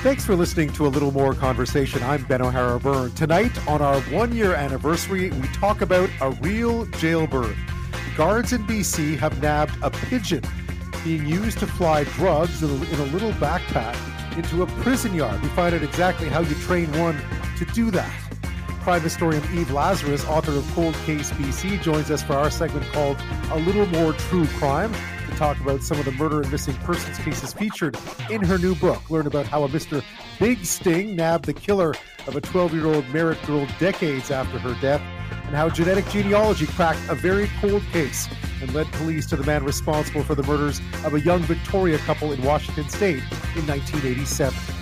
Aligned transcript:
Thanks 0.00 0.24
for 0.24 0.36
listening 0.36 0.72
to 0.74 0.86
a 0.86 0.88
little 0.88 1.10
more 1.10 1.34
conversation. 1.34 2.04
I'm 2.04 2.22
Ben 2.26 2.40
O'Hara 2.40 2.78
Byrne. 2.78 3.10
Tonight, 3.16 3.50
on 3.66 3.82
our 3.82 4.00
one 4.02 4.32
year 4.32 4.54
anniversary, 4.54 5.30
we 5.30 5.48
talk 5.48 5.80
about 5.80 6.08
a 6.20 6.30
real 6.40 6.86
jailbird. 6.86 7.56
Guards 8.16 8.52
in 8.52 8.64
BC 8.64 9.18
have 9.18 9.42
nabbed 9.42 9.74
a 9.82 9.90
pigeon 9.90 10.44
being 11.02 11.26
used 11.26 11.58
to 11.58 11.66
fly 11.66 12.04
drugs 12.04 12.62
in 12.62 12.70
a, 12.70 13.04
little 13.06 13.32
backpack 13.32 13.96
into 14.38 14.62
a 14.62 14.66
prison 14.82 15.14
yard. 15.14 15.42
We 15.42 15.48
find 15.48 15.74
out 15.74 15.82
exactly 15.82 16.28
how 16.28 16.42
you 16.42 16.54
train 16.54 16.86
one 16.96 17.20
to 17.56 17.64
do 17.64 17.90
that. 17.90 18.12
Crime 18.82 19.02
historian 19.02 19.42
Eve 19.52 19.72
Lazarus, 19.72 20.24
author 20.26 20.52
of 20.52 20.70
Cold 20.74 20.94
Case 21.06 21.32
BC, 21.32 21.82
joins 21.82 22.08
us 22.12 22.22
for 22.22 22.34
our 22.34 22.50
segment 22.50 22.86
called 22.92 23.16
A 23.50 23.58
Little 23.58 23.86
More 23.86 24.12
True 24.12 24.46
Crime 24.58 24.94
talk 25.38 25.60
about 25.60 25.82
some 25.84 26.00
of 26.00 26.04
the 26.04 26.12
murder 26.12 26.40
and 26.40 26.50
missing 26.50 26.74
persons 26.78 27.16
cases 27.18 27.52
featured 27.52 27.96
in 28.28 28.42
her 28.42 28.58
new 28.58 28.74
book. 28.74 29.08
Learn 29.08 29.28
about 29.28 29.46
how 29.46 29.62
a 29.62 29.68
Mr. 29.68 30.02
Big 30.40 30.64
Sting 30.64 31.14
nabbed 31.14 31.44
the 31.44 31.52
killer 31.52 31.94
of 32.26 32.34
a 32.34 32.40
12 32.40 32.74
year 32.74 32.86
old 32.86 33.08
Merritt 33.10 33.40
girl 33.46 33.66
decades 33.78 34.32
after 34.32 34.58
her 34.58 34.76
death, 34.80 35.00
and 35.46 35.54
how 35.54 35.68
genetic 35.68 36.08
genealogy 36.08 36.66
cracked 36.66 37.00
a 37.08 37.14
very 37.14 37.48
cold 37.60 37.82
case 37.92 38.28
and 38.60 38.74
led 38.74 38.90
police 38.92 39.26
to 39.26 39.36
the 39.36 39.44
man 39.44 39.64
responsible 39.64 40.24
for 40.24 40.34
the 40.34 40.42
murders 40.42 40.80
of 41.04 41.14
a 41.14 41.20
young 41.20 41.40
Victoria 41.42 41.98
couple 41.98 42.32
in 42.32 42.42
Washington 42.42 42.88
state 42.88 43.22
in 43.54 43.64
1987. 43.66 44.77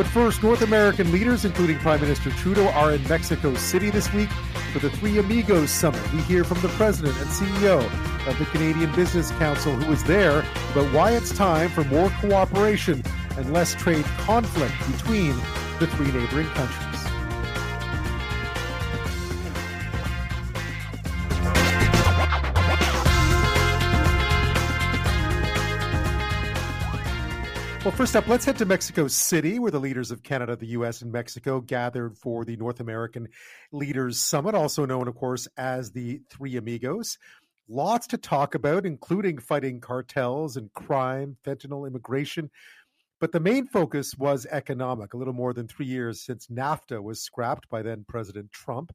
But 0.00 0.06
first, 0.06 0.42
North 0.42 0.62
American 0.62 1.12
leaders, 1.12 1.44
including 1.44 1.76
Prime 1.76 2.00
Minister 2.00 2.30
Trudeau, 2.30 2.68
are 2.68 2.94
in 2.94 3.06
Mexico 3.06 3.54
City 3.56 3.90
this 3.90 4.10
week 4.14 4.30
for 4.72 4.78
the 4.78 4.88
Three 4.88 5.18
Amigos 5.18 5.70
Summit. 5.70 6.00
We 6.14 6.22
hear 6.22 6.42
from 6.42 6.58
the 6.62 6.68
President 6.68 7.14
and 7.20 7.28
CEO 7.28 7.84
of 8.26 8.38
the 8.38 8.46
Canadian 8.46 8.90
Business 8.96 9.30
Council, 9.32 9.74
who 9.74 9.90
was 9.90 10.02
there, 10.04 10.38
about 10.72 10.90
why 10.94 11.10
it's 11.10 11.36
time 11.36 11.68
for 11.68 11.84
more 11.84 12.08
cooperation 12.18 13.02
and 13.36 13.52
less 13.52 13.74
trade 13.74 14.06
conflict 14.16 14.72
between 14.90 15.36
the 15.80 15.86
three 15.88 16.10
neighboring 16.10 16.46
countries. 16.46 16.89
Well, 27.90 27.96
first 27.96 28.14
up, 28.14 28.28
let's 28.28 28.44
head 28.44 28.56
to 28.58 28.66
Mexico 28.66 29.08
City, 29.08 29.58
where 29.58 29.72
the 29.72 29.80
leaders 29.80 30.12
of 30.12 30.22
Canada, 30.22 30.54
the 30.54 30.68
U.S., 30.68 31.02
and 31.02 31.10
Mexico 31.10 31.60
gathered 31.60 32.16
for 32.16 32.44
the 32.44 32.56
North 32.56 32.78
American 32.78 33.26
Leaders 33.72 34.16
Summit, 34.16 34.54
also 34.54 34.86
known, 34.86 35.08
of 35.08 35.16
course, 35.16 35.48
as 35.56 35.90
the 35.90 36.20
Three 36.30 36.56
Amigos. 36.56 37.18
Lots 37.68 38.06
to 38.06 38.16
talk 38.16 38.54
about, 38.54 38.86
including 38.86 39.38
fighting 39.38 39.80
cartels 39.80 40.56
and 40.56 40.72
crime, 40.72 41.36
fentanyl, 41.44 41.84
immigration. 41.84 42.48
But 43.18 43.32
the 43.32 43.40
main 43.40 43.66
focus 43.66 44.16
was 44.16 44.46
economic, 44.52 45.12
a 45.12 45.16
little 45.16 45.34
more 45.34 45.52
than 45.52 45.66
three 45.66 45.86
years 45.86 46.22
since 46.22 46.46
NAFTA 46.46 47.02
was 47.02 47.20
scrapped 47.20 47.68
by 47.70 47.82
then 47.82 48.04
President 48.06 48.52
Trump 48.52 48.92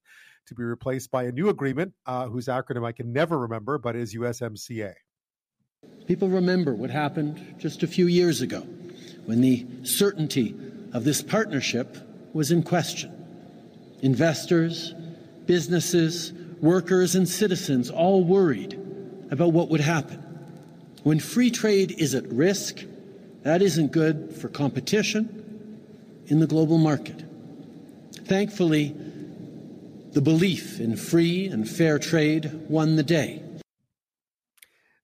to 0.47 0.55
be 0.55 0.63
replaced 0.63 1.11
by 1.11 1.23
a 1.23 1.33
new 1.33 1.49
agreement 1.49 1.91
uh, 2.05 2.27
whose 2.27 2.45
acronym 2.45 2.87
I 2.87 2.93
can 2.93 3.11
never 3.11 3.39
remember, 3.39 3.77
but 3.77 3.97
is 3.97 4.15
USMCA. 4.15 4.93
People 6.07 6.29
remember 6.29 6.73
what 6.73 6.91
happened 6.91 7.55
just 7.57 7.83
a 7.83 7.87
few 7.87 8.07
years 8.07 8.39
ago 8.39 8.65
when 9.25 9.41
the 9.41 9.65
certainty 9.83 10.55
of 10.93 11.03
this 11.03 11.21
partnership 11.21 11.97
was 12.33 12.51
in 12.51 12.63
question. 12.63 13.11
Investors, 14.01 14.93
businesses, 15.45 16.33
workers, 16.61 17.15
and 17.15 17.27
citizens 17.27 17.89
all 17.89 18.23
worried 18.23 18.73
about 19.31 19.51
what 19.53 19.69
would 19.69 19.81
happen. 19.81 20.21
When 21.03 21.19
free 21.19 21.51
trade 21.51 21.95
is 21.97 22.15
at 22.15 22.27
risk, 22.27 22.83
that 23.43 23.61
isn't 23.61 23.91
good 23.91 24.35
for 24.35 24.49
competition 24.49 25.79
in 26.27 26.39
the 26.39 26.47
global 26.47 26.77
market. 26.77 27.23
Thankfully, 28.25 28.95
the 30.13 30.21
belief 30.21 30.79
in 30.79 30.95
free 30.95 31.47
and 31.47 31.69
fair 31.69 31.99
trade 31.99 32.51
won 32.69 32.95
the 32.95 33.03
day 33.03 33.44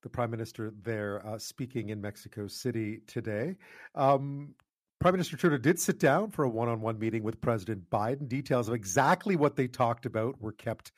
the 0.02 0.10
prime 0.10 0.32
minister 0.32 0.74
there 0.82 1.26
uh, 1.26 1.38
speaking 1.38 1.90
in 1.90 2.02
Mexico 2.02 2.48
City 2.48 3.02
today. 3.08 3.56
Um, 3.96 4.56
Prime 5.00 5.14
Minister 5.14 5.36
Trudeau 5.36 5.58
did 5.58 5.80
sit 5.80 6.00
down 6.00 6.30
for 6.30 6.46
a 6.46 6.50
one 6.50 6.70
on 6.70 6.80
one 6.80 7.00
meeting 7.00 7.24
with 7.24 7.42
President 7.42 7.90
Biden. 7.90 8.28
Details 8.28 8.68
of 8.68 8.76
exactly 8.76 9.36
what 9.36 9.56
they 9.56 9.68
talked 9.68 10.06
about 10.06 10.40
were 10.40 10.52
kept 10.52 10.92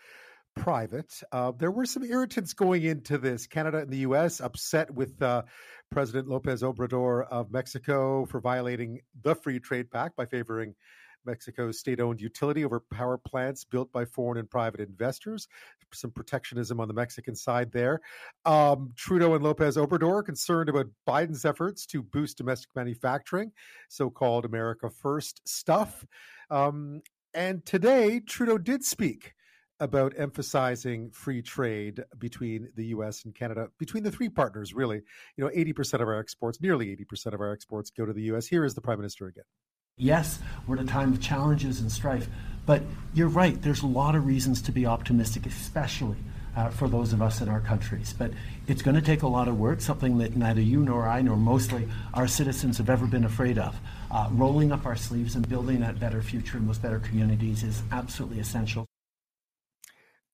private. 0.58 1.22
Uh, 1.32 1.54
there 1.58 1.72
were 1.72 1.86
some 1.86 2.04
irritants 2.04 2.54
going 2.54 2.84
into 2.84 3.18
this. 3.18 3.48
Canada 3.48 3.80
and 3.80 3.90
the 3.90 4.00
U.S. 4.00 4.42
upset 4.42 4.94
with 4.94 5.22
uh, 5.22 5.44
President 5.90 6.28
Lopez 6.28 6.64
Obrador 6.64 7.26
of 7.30 7.52
Mexico 7.52 8.26
for 8.26 8.42
violating 8.42 9.00
the 9.22 9.36
Free 9.36 9.60
Trade 9.60 9.90
Pact 9.90 10.16
by 10.16 10.26
favoring 10.26 10.76
Mexico's 11.26 11.80
state 11.80 12.00
owned 12.00 12.22
utility 12.22 12.66
over 12.66 12.80
power 12.80 13.18
plants 13.18 13.64
built 13.64 13.92
by 13.92 14.06
foreign 14.06 14.38
and 14.38 14.50
private 14.50 14.80
investors. 14.82 15.48
Some 15.94 16.12
protectionism 16.12 16.80
on 16.80 16.88
the 16.88 16.94
Mexican 16.94 17.36
side 17.36 17.72
there. 17.72 18.02
Um, 18.46 18.94
Trudeau 18.96 19.36
and 19.36 19.44
Lopez 19.44 19.78
Obrador 19.78 20.26
concerned 20.26 20.70
about 20.70 20.88
Biden's 21.08 21.46
efforts 21.46 21.86
to 21.88 22.02
boost 22.02 22.38
domestic 22.38 22.70
manufacturing, 22.76 23.52
so 23.90 24.10
called 24.10 24.46
America 24.46 24.90
First 24.90 25.42
stuff. 25.48 26.06
Um, 26.50 27.02
and 27.34 27.66
today, 27.66 28.20
Trudeau 28.20 28.58
did 28.58 28.84
speak 28.84 29.34
about 29.80 30.14
emphasizing 30.18 31.10
free 31.12 31.42
trade 31.42 32.04
between 32.18 32.70
the 32.76 32.86
US 32.88 33.26
and 33.26 33.36
Canada, 33.36 33.68
between 33.78 34.04
the 34.04 34.12
three 34.12 34.30
partners, 34.30 34.74
really. 34.74 35.02
You 35.36 35.44
know, 35.44 35.50
80% 35.50 35.96
of 35.96 36.02
our 36.02 36.20
exports, 36.20 36.62
nearly 36.62 36.96
80% 36.96 37.34
of 37.34 37.42
our 37.42 37.52
exports 37.52 37.90
go 37.90 38.06
to 38.06 38.14
the 38.14 38.24
US. 38.34 38.48
Here 38.48 38.64
is 38.64 38.76
the 38.76 38.82
Prime 38.82 39.00
Minister 39.00 39.28
again. 39.28 39.44
Yes, 39.98 40.40
we're 40.66 40.78
at 40.78 40.84
a 40.84 40.88
time 40.88 41.14
of 41.14 41.22
challenges 41.22 41.80
and 41.80 41.92
strife, 41.92 42.28
but 42.66 42.82
you're 43.14 43.28
right, 43.28 43.62
there's 43.62 43.84
a 43.84 43.88
lot 43.88 44.16
of 44.16 44.26
reasons 44.26 44.62
to 44.64 44.72
be 44.72 44.88
optimistic, 44.88 45.46
especially 45.46 46.18
uh, 46.56 46.70
for 46.70 46.88
those 46.88 47.14
of 47.14 47.22
us 47.22 47.42
in 47.42 47.50
our 47.50 47.60
countries. 47.60 48.14
But 48.18 48.32
it's 48.68 48.82
going 48.82 48.96
to 48.96 49.02
take 49.02 49.22
a 49.22 49.28
lot 49.28 49.48
of 49.48 49.60
work, 49.60 49.82
something 49.82 50.18
that 50.18 50.36
neither 50.36 50.62
you 50.62 50.80
nor 50.80 51.08
I 51.08 51.22
nor 51.22 51.38
mostly 51.38 51.88
our 52.16 52.28
citizens 52.28 52.80
have 52.80 52.90
ever 52.90 53.06
been 53.06 53.24
afraid 53.24 53.60
of. 53.60 53.80
Uh, 54.10 54.30
rolling 54.32 54.72
up 54.72 54.86
our 54.88 54.96
sleeves 54.96 55.36
and 55.36 55.48
building 55.48 55.82
that 55.82 56.00
better 56.00 56.22
future 56.24 56.58
in 56.58 56.66
those 56.66 56.80
better 56.80 57.00
communities 57.00 57.64
is 57.64 57.84
absolutely 57.92 58.40
essential. 58.40 58.88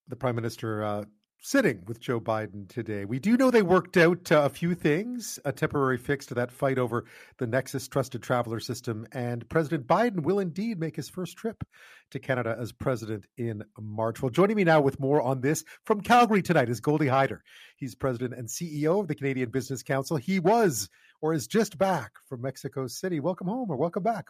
The 0.08 0.16
Prime 0.16 0.36
Minister 0.36 0.84
uh, 0.84 1.06
sitting 1.42 1.82
with 1.88 2.00
Joe 2.02 2.20
Biden 2.20 2.68
today. 2.68 3.06
We 3.06 3.20
do 3.20 3.38
know 3.38 3.50
they 3.50 3.62
worked 3.62 3.96
out 3.96 4.32
uh, 4.32 4.42
a 4.42 4.50
few 4.50 4.76
things, 4.76 5.40
a 5.46 5.52
temporary 5.52 5.98
fix 5.98 6.26
to 6.28 6.34
that 6.36 6.52
fight 6.52 6.78
over 6.78 7.06
the 7.38 7.48
Nexus 7.48 7.88
Trusted 7.88 8.22
Traveler 8.22 8.60
System, 8.60 9.08
and 9.14 9.48
President 9.48 9.88
Biden 9.88 10.22
will 10.22 10.40
indeed 10.40 10.80
make 10.80 10.96
his 10.96 11.10
first 11.10 11.38
trip 11.38 11.64
to 12.12 12.20
Canada 12.20 12.58
as 12.60 12.72
president 12.72 13.26
in 13.38 13.64
March. 13.80 14.22
Well, 14.22 14.30
joining 14.30 14.58
me 14.58 14.66
now 14.66 14.82
with 14.82 15.00
more 15.00 15.22
on 15.22 15.40
this 15.42 15.64
from 15.86 16.02
Calgary 16.02 16.42
tonight 16.42 16.70
is 16.70 16.82
Goldy 16.82 17.08
Hyder. 17.08 17.42
He's 17.78 17.96
president 17.96 18.34
and 18.34 18.48
CEO 18.48 19.00
of 19.00 19.08
the 19.08 19.16
Canadian 19.16 19.50
Business 19.50 19.82
Council. 19.82 20.18
He 20.18 20.40
was 20.40 20.90
or 21.22 21.34
is 21.34 21.48
just 21.48 21.78
back 21.78 22.12
from 22.28 22.42
Mexico 22.42 22.88
City. 22.88 23.20
Welcome 23.20 23.48
home 23.48 23.70
or 23.70 23.78
welcome 23.78 24.04
back. 24.04 24.28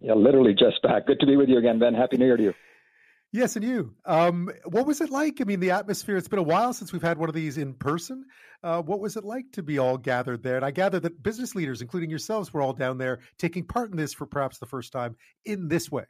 Yeah, 0.00 0.14
literally 0.14 0.52
just 0.52 0.82
back. 0.82 1.06
Good 1.06 1.20
to 1.20 1.26
be 1.26 1.36
with 1.36 1.48
you 1.48 1.58
again, 1.58 1.78
Ben. 1.78 1.94
Happy 1.94 2.16
New 2.16 2.26
Year 2.26 2.36
to 2.36 2.42
you. 2.42 2.54
Yes, 3.32 3.56
and 3.56 3.64
you. 3.64 3.94
Um, 4.04 4.50
what 4.64 4.86
was 4.86 5.00
it 5.00 5.10
like? 5.10 5.40
I 5.40 5.44
mean, 5.44 5.60
the 5.60 5.72
atmosphere, 5.72 6.16
it's 6.16 6.28
been 6.28 6.38
a 6.38 6.42
while 6.44 6.72
since 6.72 6.92
we've 6.92 7.02
had 7.02 7.18
one 7.18 7.28
of 7.28 7.34
these 7.34 7.58
in 7.58 7.74
person. 7.74 8.24
Uh, 8.62 8.80
what 8.82 9.00
was 9.00 9.16
it 9.16 9.24
like 9.24 9.44
to 9.52 9.62
be 9.62 9.78
all 9.78 9.98
gathered 9.98 10.42
there? 10.42 10.56
And 10.56 10.64
I 10.64 10.70
gather 10.70 11.00
that 11.00 11.22
business 11.22 11.54
leaders, 11.54 11.82
including 11.82 12.08
yourselves, 12.08 12.52
were 12.52 12.62
all 12.62 12.72
down 12.72 12.98
there 12.98 13.18
taking 13.38 13.64
part 13.64 13.90
in 13.90 13.96
this 13.96 14.14
for 14.14 14.26
perhaps 14.26 14.58
the 14.58 14.66
first 14.66 14.92
time 14.92 15.16
in 15.44 15.68
this 15.68 15.90
way. 15.90 16.04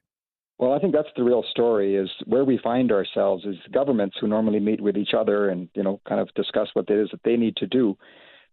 Well, 0.58 0.72
I 0.72 0.78
think 0.78 0.94
that's 0.94 1.08
the 1.16 1.24
real 1.24 1.44
story 1.50 1.96
is 1.96 2.08
where 2.24 2.44
we 2.44 2.58
find 2.62 2.90
ourselves 2.90 3.44
is 3.44 3.56
governments 3.72 4.16
who 4.20 4.26
normally 4.26 4.60
meet 4.60 4.80
with 4.80 4.96
each 4.96 5.12
other 5.12 5.50
and, 5.50 5.68
you 5.74 5.82
know, 5.82 6.00
kind 6.08 6.20
of 6.20 6.32
discuss 6.34 6.68
what 6.72 6.88
it 6.88 6.98
is 6.98 7.08
that 7.10 7.20
they 7.24 7.36
need 7.36 7.56
to 7.56 7.66
do. 7.66 7.96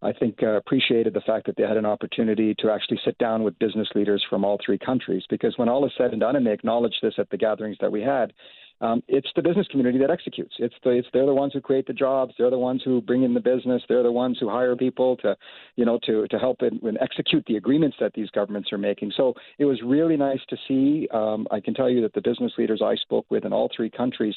I 0.02 0.12
think 0.12 0.42
uh, 0.42 0.56
appreciated 0.56 1.14
the 1.14 1.20
fact 1.20 1.46
that 1.46 1.56
they 1.56 1.62
had 1.62 1.76
an 1.76 1.86
opportunity 1.86 2.54
to 2.58 2.70
actually 2.70 3.00
sit 3.04 3.16
down 3.18 3.42
with 3.42 3.58
business 3.58 3.88
leaders 3.94 4.24
from 4.28 4.44
all 4.44 4.58
three 4.64 4.78
countries 4.78 5.24
because 5.30 5.54
when 5.56 5.68
all 5.68 5.86
is 5.86 5.92
said 5.96 6.12
and 6.12 6.20
done, 6.20 6.36
and 6.36 6.46
they 6.46 6.52
acknowledged 6.52 6.98
this 7.02 7.14
at 7.18 7.30
the 7.30 7.36
gatherings 7.36 7.76
that 7.80 7.90
we 7.90 8.02
had, 8.02 8.32
um, 8.80 9.02
it's 9.08 9.28
the 9.36 9.42
business 9.42 9.66
community 9.68 9.98
that 9.98 10.10
executes. 10.10 10.54
It's 10.58 10.74
the 10.82 10.90
it's 10.90 11.08
they're 11.12 11.26
the 11.26 11.34
ones 11.34 11.52
who 11.52 11.60
create 11.60 11.86
the 11.86 11.92
jobs. 11.92 12.34
They're 12.36 12.50
the 12.50 12.58
ones 12.58 12.82
who 12.84 13.00
bring 13.00 13.22
in 13.22 13.32
the 13.32 13.40
business. 13.40 13.82
They're 13.88 14.02
the 14.02 14.12
ones 14.12 14.36
who 14.40 14.50
hire 14.50 14.76
people 14.76 15.16
to, 15.18 15.36
you 15.76 15.84
know, 15.84 15.98
to 16.04 16.26
to 16.26 16.38
help 16.38 16.58
and 16.60 16.98
execute 17.00 17.44
the 17.46 17.56
agreements 17.56 17.96
that 18.00 18.12
these 18.14 18.30
governments 18.30 18.72
are 18.72 18.78
making. 18.78 19.12
So 19.16 19.34
it 19.58 19.64
was 19.64 19.80
really 19.84 20.16
nice 20.16 20.40
to 20.48 20.56
see. 20.66 21.08
Um, 21.14 21.46
I 21.50 21.60
can 21.60 21.72
tell 21.72 21.88
you 21.88 22.02
that 22.02 22.14
the 22.14 22.20
business 22.20 22.52
leaders 22.58 22.82
I 22.84 22.96
spoke 22.96 23.26
with 23.30 23.44
in 23.44 23.52
all 23.52 23.70
three 23.74 23.90
countries 23.90 24.34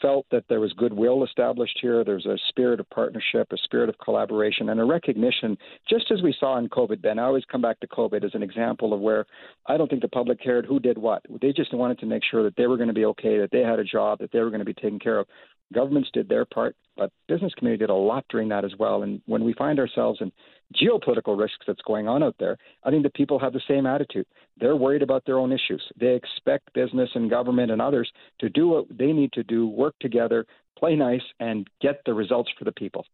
felt 0.00 0.26
that 0.30 0.44
there 0.48 0.60
was 0.60 0.72
goodwill 0.72 1.24
established 1.24 1.78
here. 1.80 2.04
There's 2.04 2.26
a 2.26 2.38
spirit 2.48 2.80
of 2.80 2.88
partnership, 2.90 3.48
a 3.52 3.56
spirit 3.58 3.88
of 3.88 3.98
collaboration, 3.98 4.68
and 4.68 4.80
a 4.80 4.84
recognition, 4.84 5.56
just 5.88 6.10
as 6.10 6.22
we 6.22 6.34
saw 6.38 6.58
in 6.58 6.68
COVID, 6.68 7.02
Ben. 7.02 7.18
I 7.18 7.24
always 7.24 7.44
come 7.50 7.62
back 7.62 7.80
to 7.80 7.86
COVID 7.86 8.24
as 8.24 8.34
an 8.34 8.42
example 8.42 8.92
of 8.92 9.00
where 9.00 9.26
I 9.66 9.76
don't 9.76 9.88
think 9.88 10.02
the 10.02 10.08
public 10.08 10.42
cared 10.42 10.66
who 10.66 10.80
did 10.80 10.98
what. 10.98 11.22
They 11.40 11.52
just 11.52 11.74
wanted 11.74 11.98
to 12.00 12.06
make 12.06 12.22
sure 12.30 12.42
that 12.42 12.56
they 12.56 12.66
were 12.66 12.76
going 12.76 12.88
to 12.88 12.94
be 12.94 13.04
okay, 13.06 13.38
that 13.38 13.50
they 13.52 13.60
had 13.60 13.78
a 13.78 13.84
job, 13.84 14.18
that 14.20 14.32
they 14.32 14.40
were 14.40 14.50
going 14.50 14.60
to 14.60 14.64
be 14.64 14.74
taken 14.74 14.98
care 14.98 15.18
of. 15.18 15.26
Governments 15.72 16.10
did 16.12 16.28
their 16.28 16.44
part, 16.44 16.76
but 16.96 17.10
business 17.28 17.52
community 17.54 17.82
did 17.82 17.90
a 17.90 17.94
lot 17.94 18.24
during 18.28 18.48
that 18.50 18.64
as 18.64 18.72
well. 18.78 19.02
And 19.02 19.20
when 19.26 19.44
we 19.44 19.54
find 19.54 19.78
ourselves 19.78 20.20
in 20.20 20.30
geopolitical 20.74 21.38
risks 21.38 21.64
that's 21.66 21.80
going 21.86 22.08
on 22.08 22.22
out 22.22 22.36
there, 22.38 22.56
I 22.84 22.90
think 22.90 23.02
that 23.04 23.14
people 23.14 23.38
have 23.38 23.52
the 23.52 23.60
same 23.68 23.86
attitude. 23.86 24.26
They're 24.58 24.76
worried 24.76 25.02
about 25.02 25.24
their 25.24 25.38
own 25.38 25.52
issues. 25.52 25.82
They 25.98 26.14
expect 26.14 26.72
business 26.74 27.10
and 27.14 27.30
government 27.30 27.70
and 27.70 27.80
others 27.80 28.10
to 28.40 28.48
do 28.48 28.68
what 28.68 28.86
they 28.90 29.12
need 29.12 29.32
to 29.32 29.42
do, 29.42 29.66
work 29.66 29.94
together, 30.00 30.46
play 30.78 30.96
nice, 30.96 31.22
and 31.40 31.66
get 31.80 32.02
the 32.04 32.14
results 32.14 32.50
for 32.58 32.64
the 32.64 32.72
people. 32.72 33.04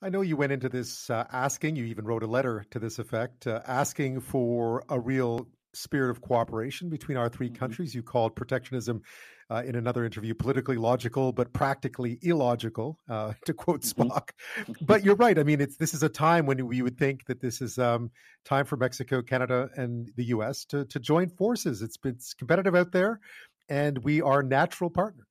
I 0.00 0.10
know 0.10 0.20
you 0.20 0.36
went 0.36 0.52
into 0.52 0.68
this 0.68 1.10
uh, 1.10 1.24
asking, 1.32 1.74
you 1.74 1.84
even 1.86 2.04
wrote 2.04 2.22
a 2.22 2.26
letter 2.26 2.64
to 2.70 2.78
this 2.78 3.00
effect, 3.00 3.48
uh, 3.48 3.62
asking 3.66 4.20
for 4.20 4.84
a 4.88 4.98
real 4.98 5.48
spirit 5.74 6.10
of 6.10 6.20
cooperation 6.20 6.88
between 6.88 7.16
our 7.16 7.28
3 7.28 7.46
mm-hmm. 7.46 7.56
countries. 7.56 7.94
You 7.94 8.02
called 8.02 8.34
protectionism 8.34 9.02
uh, 9.50 9.62
in 9.64 9.76
another 9.76 10.04
interview 10.04 10.34
politically 10.34 10.76
logical, 10.76 11.32
but 11.32 11.52
practically 11.52 12.18
illogical, 12.22 12.98
uh, 13.08 13.32
to 13.46 13.54
quote 13.54 13.82
mm-hmm. 13.82 14.10
Spock. 14.10 14.30
but 14.82 15.04
you're 15.04 15.16
right. 15.16 15.38
I 15.38 15.42
mean, 15.42 15.60
it's 15.60 15.76
this 15.76 15.94
is 15.94 16.02
a 16.02 16.08
time 16.08 16.46
when 16.46 16.66
we 16.66 16.82
would 16.82 16.98
think 16.98 17.26
that 17.26 17.40
this 17.40 17.60
is 17.60 17.78
um, 17.78 18.10
time 18.44 18.64
for 18.64 18.76
Mexico, 18.76 19.22
Canada, 19.22 19.70
and 19.76 20.10
the 20.16 20.24
U.S. 20.24 20.64
to 20.66 20.84
to 20.86 21.00
join 21.00 21.28
forces. 21.30 21.82
It's 21.82 21.96
it's 22.04 22.34
competitive 22.34 22.74
out 22.74 22.92
there, 22.92 23.20
and 23.68 23.98
we 23.98 24.20
are 24.20 24.42
natural 24.42 24.90
partners. 24.90 25.27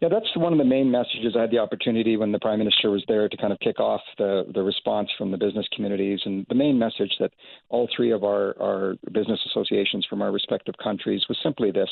Yeah, 0.00 0.08
that's 0.08 0.36
one 0.36 0.52
of 0.52 0.58
the 0.58 0.64
main 0.64 0.90
messages. 0.90 1.34
I 1.36 1.42
had 1.42 1.50
the 1.50 1.58
opportunity 1.58 2.16
when 2.16 2.32
the 2.32 2.38
Prime 2.38 2.58
Minister 2.58 2.90
was 2.90 3.04
there 3.08 3.28
to 3.28 3.36
kind 3.36 3.52
of 3.52 3.60
kick 3.60 3.80
off 3.80 4.00
the, 4.18 4.44
the 4.52 4.62
response 4.62 5.08
from 5.16 5.30
the 5.30 5.36
business 5.36 5.66
communities. 5.74 6.20
And 6.24 6.44
the 6.48 6.54
main 6.54 6.78
message 6.78 7.14
that 7.20 7.30
all 7.68 7.88
three 7.94 8.12
of 8.12 8.24
our, 8.24 8.54
our 8.60 8.94
business 9.12 9.40
associations 9.46 10.06
from 10.08 10.20
our 10.20 10.32
respective 10.32 10.74
countries 10.82 11.24
was 11.28 11.38
simply 11.42 11.70
this 11.70 11.88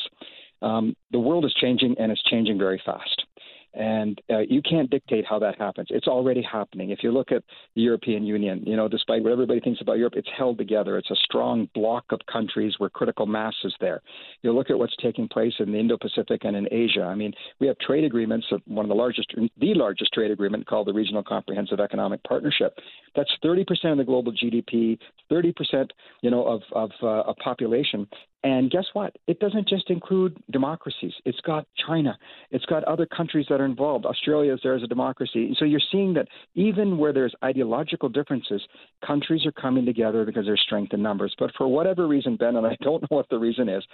um, 0.63 0.95
the 1.11 1.19
world 1.19 1.45
is 1.45 1.55
changing 1.61 1.97
and 1.99 2.13
it's 2.13 2.23
changing 2.31 2.57
very 2.57 2.81
fast. 2.85 3.25
And 3.75 4.21
uh, 4.29 4.41
you 4.41 4.61
can't 4.61 4.91
dictate 4.91 5.25
how 5.25 5.39
that 5.39 5.59
happens. 5.59 5.89
It's 5.91 6.07
already 6.07 6.43
happening. 6.43 6.91
If 6.91 7.03
you 7.03 7.11
look 7.11 7.33
at 7.33 7.43
the 7.75 7.81
European 7.81 8.25
Union, 8.25 8.63
you 8.67 8.77
know, 8.77 8.87
despite 8.87 9.23
what 9.23 9.33
everybody 9.33 9.61
thinks 9.61 9.81
about 9.81 9.97
Europe, 9.99 10.15
it's 10.17 10.29
held 10.37 10.59
together. 10.59 10.99
It's 10.99 11.11
a 11.11 11.17
strong 11.17 11.69
block 11.75 12.05
of 12.11 12.21
countries 12.31 12.75
where 12.79 12.91
critical 12.91 13.25
mass 13.25 13.55
is 13.65 13.75
there. 13.81 14.03
You 14.43 14.53
look 14.53 14.69
at 14.69 14.79
what's 14.79 14.97
taking 15.01 15.27
place 15.27 15.55
in 15.59 15.73
the 15.73 15.79
Indo-Pacific 15.79 16.45
and 16.45 16.55
in 16.55 16.69
Asia. 16.71 17.03
I 17.05 17.15
mean, 17.15 17.33
we 17.61 17.67
have 17.67 17.79
trade 17.79 18.05
agreements. 18.05 18.47
One 18.67 18.85
of 18.85 18.91
the 18.91 18.95
largest, 18.95 19.33
the 19.37 19.75
largest 19.75 20.13
trade 20.13 20.31
agreement 20.31 20.67
called 20.67 20.87
the 20.87 20.93
Regional 20.93 21.23
Comprehensive 21.23 21.81
Economic 21.81 22.23
Partnership. 22.25 22.79
That's 23.17 23.31
30% 23.43 23.65
of 23.93 23.99
the 23.99 24.05
global 24.05 24.33
GDP, 24.33 24.99
30%, 25.31 25.89
you 26.21 26.31
know, 26.31 26.45
of 26.45 26.63
of, 26.73 26.91
uh, 27.03 27.23
of 27.23 27.37
population, 27.37 28.07
and 28.45 28.71
guess 28.71 28.87
what? 28.93 29.15
It 29.29 29.39
doesn't 29.39 29.69
just 29.69 29.89
include 29.89 30.37
democracies. 30.51 31.13
It's 31.25 31.41
got 31.43 31.67
China. 31.87 32.19
It's 32.51 32.65
got 32.67 32.83
other 32.85 33.07
countries 33.07 33.47
that 33.49 33.61
are 33.61 33.65
involved. 33.65 34.05
Australia 34.05 34.53
is 34.55 34.61
there 34.65 34.75
as 34.75 34.83
a 34.83 34.89
democracy. 34.89 35.55
So 35.59 35.65
you're 35.65 35.81
seeing 35.93 36.15
that 36.15 36.27
even 36.55 36.99
where 36.99 37.13
there's 37.13 37.35
ideological 37.45 38.09
differences, 38.09 38.61
countries 39.07 39.47
are 39.47 39.53
coming 39.53 39.87
together 39.87 40.25
because 40.25 40.45
there's 40.45 40.61
strength 40.61 40.93
in 40.93 41.03
numbers. 41.03 41.35
But 41.39 41.53
for 41.57 41.69
whatever 41.69 42.09
reason, 42.09 42.37
Ben, 42.37 42.57
and 42.57 42.67
I 42.67 42.77
don't 42.83 43.03
know 43.03 43.17
what 43.17 43.29
the 43.31 43.39
reason 43.39 43.69
is, 43.69 43.85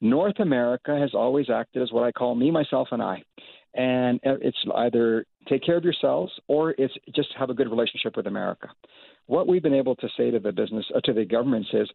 North 0.00 0.38
America 0.38 0.96
has 0.96 1.10
always 1.12 1.50
acted 1.50 1.82
as 1.82 1.90
what 1.90 2.04
I 2.04 2.12
call 2.12 2.36
me, 2.36 2.52
myself, 2.52 2.88
and 2.92 3.02
I. 3.02 3.22
And 3.74 4.20
it's 4.24 4.58
either 4.76 5.24
take 5.48 5.64
care 5.64 5.76
of 5.76 5.84
yourselves 5.84 6.32
or 6.46 6.70
it's 6.78 6.94
just 7.14 7.28
have 7.38 7.50
a 7.50 7.54
good 7.54 7.68
relationship 7.68 8.16
with 8.16 8.26
America. 8.26 8.68
What 9.26 9.46
we've 9.46 9.62
been 9.62 9.74
able 9.74 9.96
to 9.96 10.08
say 10.16 10.30
to 10.30 10.38
the 10.38 10.52
business, 10.52 10.86
uh, 10.94 11.00
to 11.04 11.12
the 11.12 11.24
governments 11.24 11.68
is 11.72 11.88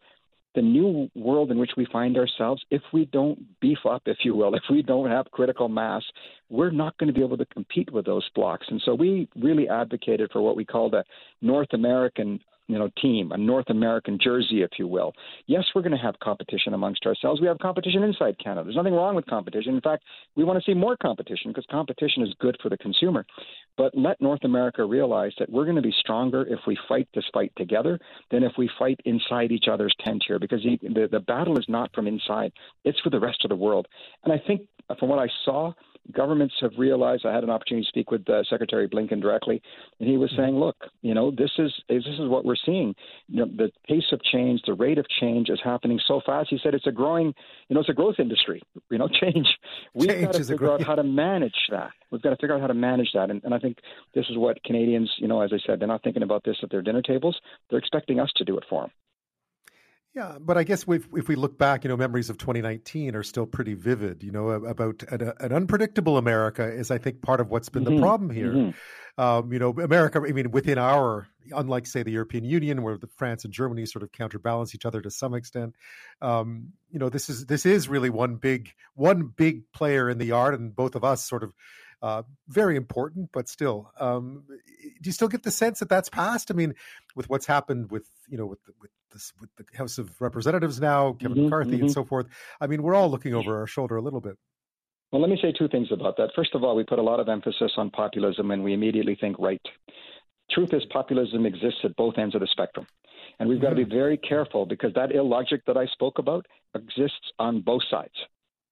the 0.54 0.62
new 0.62 1.10
world 1.14 1.50
in 1.50 1.58
which 1.58 1.72
we 1.76 1.86
find 1.92 2.16
ourselves, 2.16 2.62
if 2.70 2.82
we 2.92 3.06
don't 3.06 3.38
beef 3.60 3.78
up, 3.88 4.02
if 4.06 4.18
you 4.22 4.34
will, 4.34 4.54
if 4.54 4.62
we 4.70 4.82
don't 4.82 5.10
have 5.10 5.30
critical 5.30 5.68
mass, 5.68 6.02
we're 6.48 6.70
not 6.70 6.96
going 6.98 7.08
to 7.08 7.18
be 7.18 7.24
able 7.24 7.36
to 7.36 7.46
compete 7.46 7.92
with 7.92 8.06
those 8.06 8.28
blocks. 8.34 8.66
And 8.68 8.80
so 8.84 8.94
we 8.94 9.28
really 9.36 9.68
advocated 9.68 10.30
for 10.32 10.42
what 10.42 10.56
we 10.56 10.64
called 10.64 10.94
a 10.94 11.04
North 11.40 11.72
American 11.72 12.40
you 12.66 12.78
know 12.78 12.88
team, 13.00 13.32
a 13.32 13.36
North 13.36 13.68
American 13.68 14.18
jersey, 14.22 14.62
if 14.62 14.70
you 14.78 14.86
will. 14.86 15.12
Yes, 15.46 15.64
we're 15.74 15.82
going 15.82 15.96
to 15.96 15.98
have 15.98 16.18
competition 16.20 16.74
amongst 16.74 17.04
ourselves. 17.06 17.40
We 17.40 17.46
have 17.46 17.58
competition 17.58 18.02
inside 18.02 18.36
Canada. 18.42 18.64
There's 18.64 18.76
nothing 18.76 18.94
wrong 18.94 19.14
with 19.14 19.26
competition. 19.26 19.74
In 19.74 19.80
fact, 19.80 20.04
we 20.36 20.44
want 20.44 20.62
to 20.62 20.70
see 20.70 20.74
more 20.74 20.96
competition 20.96 21.50
because 21.50 21.66
competition 21.70 22.22
is 22.22 22.34
good 22.40 22.56
for 22.62 22.68
the 22.68 22.78
consumer. 22.78 23.26
But 23.76 23.96
let 23.96 24.20
North 24.20 24.44
America 24.44 24.84
realize 24.84 25.32
that 25.38 25.50
we're 25.50 25.64
going 25.64 25.76
to 25.76 25.82
be 25.82 25.94
stronger 25.98 26.46
if 26.46 26.60
we 26.66 26.78
fight 26.88 27.08
this 27.14 27.24
fight 27.32 27.52
together 27.56 27.98
than 28.30 28.42
if 28.42 28.52
we 28.56 28.70
fight 28.78 29.00
inside 29.04 29.52
each 29.52 29.66
other's 29.70 29.94
tent 30.04 30.24
here, 30.26 30.38
because 30.38 30.62
the, 30.62 31.08
the, 31.10 31.20
battle 31.20 31.58
is 31.58 31.64
not 31.68 31.92
from 31.94 32.06
inside; 32.06 32.52
it's 32.84 33.00
for 33.00 33.10
the 33.10 33.20
rest 33.20 33.44
of 33.44 33.48
the 33.48 33.56
world. 33.56 33.88
And 34.24 34.32
I 34.32 34.42
think, 34.46 34.62
from 34.98 35.08
what 35.08 35.18
I 35.18 35.28
saw 35.44 35.72
governments 36.12 36.54
have 36.60 36.72
realized. 36.78 37.24
I 37.26 37.34
had 37.34 37.44
an 37.44 37.50
opportunity 37.50 37.84
to 37.84 37.88
speak 37.88 38.10
with 38.10 38.28
uh, 38.28 38.42
Secretary 38.48 38.88
Blinken 38.88 39.20
directly, 39.20 39.62
and 40.00 40.08
he 40.08 40.16
was 40.16 40.30
mm-hmm. 40.30 40.42
saying, 40.42 40.58
"Look, 40.58 40.76
you 41.02 41.14
know, 41.14 41.30
this 41.30 41.50
is 41.58 41.72
this 41.88 42.04
is 42.06 42.28
what 42.28 42.44
we're 42.44 42.56
seeing. 42.56 42.94
You 43.28 43.40
know, 43.40 43.50
the 43.56 43.70
pace 43.88 44.12
of 44.12 44.22
change, 44.22 44.62
the 44.66 44.74
rate 44.74 44.98
of 44.98 45.06
change 45.20 45.48
is 45.48 45.60
happening 45.62 46.00
so 46.06 46.20
fast." 46.24 46.48
He 46.50 46.58
said, 46.62 46.74
"It's 46.74 46.86
a 46.86 46.92
growing, 46.92 47.34
you 47.68 47.74
know, 47.74 47.80
it's 47.80 47.88
a 47.88 47.94
growth 47.94 48.16
industry. 48.18 48.62
You 48.90 48.98
know, 48.98 49.08
change. 49.20 49.46
We've 49.94 50.08
change 50.08 50.24
got 50.24 50.34
to 50.34 50.44
figure 50.44 50.72
out 50.72 50.82
how 50.82 50.94
to 50.94 51.04
manage 51.04 51.68
that. 51.70 51.90
We've 52.10 52.22
got 52.22 52.30
to 52.30 52.36
figure 52.36 52.54
out 52.54 52.60
how 52.60 52.68
to 52.68 52.74
manage 52.74 53.10
that. 53.14 53.30
And, 53.30 53.42
and 53.44 53.54
I 53.54 53.58
think 53.58 53.78
this 54.14 54.26
is 54.30 54.36
what 54.36 54.62
Canadians, 54.64 55.10
you 55.18 55.28
know, 55.28 55.40
as 55.40 55.52
I 55.52 55.58
said, 55.66 55.80
they're 55.80 55.88
not 55.88 56.02
thinking 56.02 56.22
about 56.22 56.44
this 56.44 56.56
at 56.62 56.70
their 56.70 56.82
dinner 56.82 57.02
tables. 57.02 57.36
They're 57.70 57.78
expecting 57.78 58.20
us 58.20 58.30
to 58.36 58.44
do 58.44 58.56
it 58.58 58.64
for 58.68 58.82
them." 58.82 58.90
Yeah, 60.14 60.36
but 60.40 60.56
I 60.56 60.62
guess 60.62 60.84
if, 60.86 61.08
if 61.12 61.26
we 61.26 61.34
look 61.34 61.58
back, 61.58 61.82
you 61.82 61.88
know, 61.88 61.96
memories 61.96 62.30
of 62.30 62.38
2019 62.38 63.16
are 63.16 63.24
still 63.24 63.46
pretty 63.46 63.74
vivid. 63.74 64.22
You 64.22 64.30
know, 64.30 64.50
about 64.50 65.02
an, 65.10 65.32
an 65.40 65.52
unpredictable 65.52 66.18
America 66.18 66.64
is, 66.64 66.92
I 66.92 66.98
think, 66.98 67.20
part 67.20 67.40
of 67.40 67.50
what's 67.50 67.68
been 67.68 67.84
mm-hmm. 67.84 67.96
the 67.96 68.00
problem 68.00 68.30
here. 68.30 68.52
Mm-hmm. 68.52 69.20
Um, 69.20 69.52
you 69.52 69.58
know, 69.58 69.70
America. 69.70 70.22
I 70.24 70.30
mean, 70.30 70.52
within 70.52 70.78
our, 70.78 71.26
unlike 71.50 71.86
say 71.86 72.04
the 72.04 72.12
European 72.12 72.44
Union, 72.44 72.82
where 72.82 72.96
the 72.96 73.08
France 73.16 73.44
and 73.44 73.52
Germany 73.52 73.86
sort 73.86 74.04
of 74.04 74.12
counterbalance 74.12 74.74
each 74.74 74.86
other 74.86 75.00
to 75.00 75.10
some 75.10 75.34
extent. 75.34 75.74
Um, 76.22 76.72
you 76.90 77.00
know, 77.00 77.08
this 77.08 77.28
is 77.28 77.46
this 77.46 77.66
is 77.66 77.88
really 77.88 78.10
one 78.10 78.36
big 78.36 78.70
one 78.94 79.32
big 79.36 79.72
player 79.72 80.08
in 80.08 80.18
the 80.18 80.30
art, 80.30 80.54
and 80.54 80.74
both 80.74 80.94
of 80.94 81.02
us 81.02 81.24
sort 81.24 81.42
of 81.42 81.52
uh, 82.04 82.22
very 82.48 82.76
important, 82.76 83.30
but 83.32 83.48
still, 83.48 83.90
um, 83.98 84.44
do 84.46 85.08
you 85.08 85.12
still 85.12 85.26
get 85.26 85.42
the 85.42 85.50
sense 85.50 85.78
that 85.78 85.88
that's 85.88 86.10
passed? 86.10 86.50
I 86.50 86.54
mean, 86.54 86.74
with 87.16 87.30
what's 87.30 87.46
happened 87.46 87.90
with 87.90 88.06
you 88.28 88.36
know 88.36 88.44
with 88.44 88.62
the, 88.64 88.72
with 88.78 88.90
this 89.10 89.32
with 89.40 89.48
the 89.56 89.64
House 89.74 89.96
of 89.96 90.20
Representatives 90.20 90.78
now, 90.78 91.14
Kevin 91.14 91.38
mm-hmm, 91.38 91.44
McCarthy, 91.44 91.70
mm-hmm. 91.70 91.84
and 91.84 91.92
so 91.92 92.04
forth. 92.04 92.26
I 92.60 92.66
mean, 92.66 92.82
we're 92.82 92.94
all 92.94 93.10
looking 93.10 93.32
over 93.32 93.58
our 93.58 93.66
shoulder 93.66 93.96
a 93.96 94.02
little 94.02 94.20
bit. 94.20 94.36
Well, 95.12 95.22
let 95.22 95.30
me 95.30 95.38
say 95.40 95.54
two 95.58 95.66
things 95.68 95.88
about 95.92 96.18
that. 96.18 96.28
First 96.36 96.54
of 96.54 96.62
all, 96.62 96.76
we 96.76 96.84
put 96.84 96.98
a 96.98 97.02
lot 97.02 97.20
of 97.20 97.30
emphasis 97.30 97.72
on 97.78 97.88
populism, 97.88 98.50
and 98.50 98.62
we 98.62 98.74
immediately 98.74 99.16
think 99.18 99.38
right. 99.38 99.62
Truth 100.50 100.74
is, 100.74 100.82
populism 100.92 101.46
exists 101.46 101.80
at 101.84 101.96
both 101.96 102.18
ends 102.18 102.34
of 102.34 102.42
the 102.42 102.48
spectrum. 102.50 102.86
And 103.40 103.48
we've 103.48 103.62
got 103.62 103.70
to 103.70 103.76
be 103.76 103.84
mm-hmm. 103.84 103.94
very 103.94 104.18
careful 104.18 104.66
because 104.66 104.92
that 104.92 105.12
illogic 105.12 105.64
that 105.66 105.78
I 105.78 105.86
spoke 105.86 106.18
about 106.18 106.44
exists 106.74 107.32
on 107.38 107.62
both 107.62 107.82
sides 107.90 108.12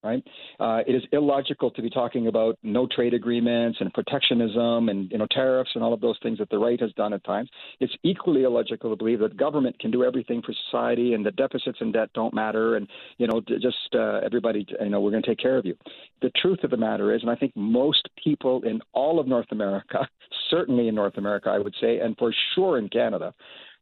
right? 0.03 0.23
Uh, 0.59 0.81
it 0.85 0.93
is 0.95 1.03
illogical 1.11 1.71
to 1.71 1.81
be 1.81 1.89
talking 1.89 2.27
about 2.27 2.57
no 2.63 2.87
trade 2.87 3.13
agreements 3.13 3.77
and 3.79 3.93
protectionism 3.93 4.89
and 4.89 5.11
you 5.11 5.17
know 5.17 5.27
tariffs 5.31 5.71
and 5.75 5.83
all 5.83 5.93
of 5.93 6.01
those 6.01 6.17
things 6.21 6.37
that 6.39 6.49
the 6.49 6.57
right 6.57 6.79
has 6.79 6.91
done 6.93 7.13
at 7.13 7.23
times. 7.23 7.49
It's 7.79 7.93
equally 8.03 8.43
illogical 8.43 8.89
to 8.89 8.95
believe 8.95 9.19
that 9.19 9.37
government 9.37 9.79
can 9.79 9.91
do 9.91 10.03
everything 10.03 10.41
for 10.41 10.53
society 10.69 11.13
and 11.13 11.25
the 11.25 11.31
deficits 11.31 11.77
and 11.81 11.93
debt 11.93 12.09
don't 12.13 12.33
matter 12.33 12.75
and 12.75 12.87
you 13.17 13.27
know 13.27 13.41
just 13.41 13.95
uh, 13.95 14.19
everybody 14.23 14.65
you 14.81 14.89
know 14.89 15.01
we're 15.01 15.11
going 15.11 15.23
to 15.23 15.29
take 15.29 15.39
care 15.39 15.57
of 15.57 15.65
you. 15.65 15.75
The 16.21 16.31
truth 16.41 16.63
of 16.63 16.71
the 16.71 16.77
matter 16.77 17.13
is, 17.13 17.21
and 17.21 17.31
I 17.31 17.35
think 17.35 17.53
most 17.55 18.07
people 18.21 18.63
in 18.63 18.81
all 18.93 19.19
of 19.19 19.27
North 19.27 19.51
America, 19.51 20.07
certainly 20.49 20.87
in 20.87 20.95
North 20.95 21.17
America, 21.17 21.49
I 21.49 21.59
would 21.59 21.75
say, 21.79 21.99
and 21.99 22.17
for 22.17 22.33
sure 22.55 22.77
in 22.77 22.89
Canada, 22.89 23.33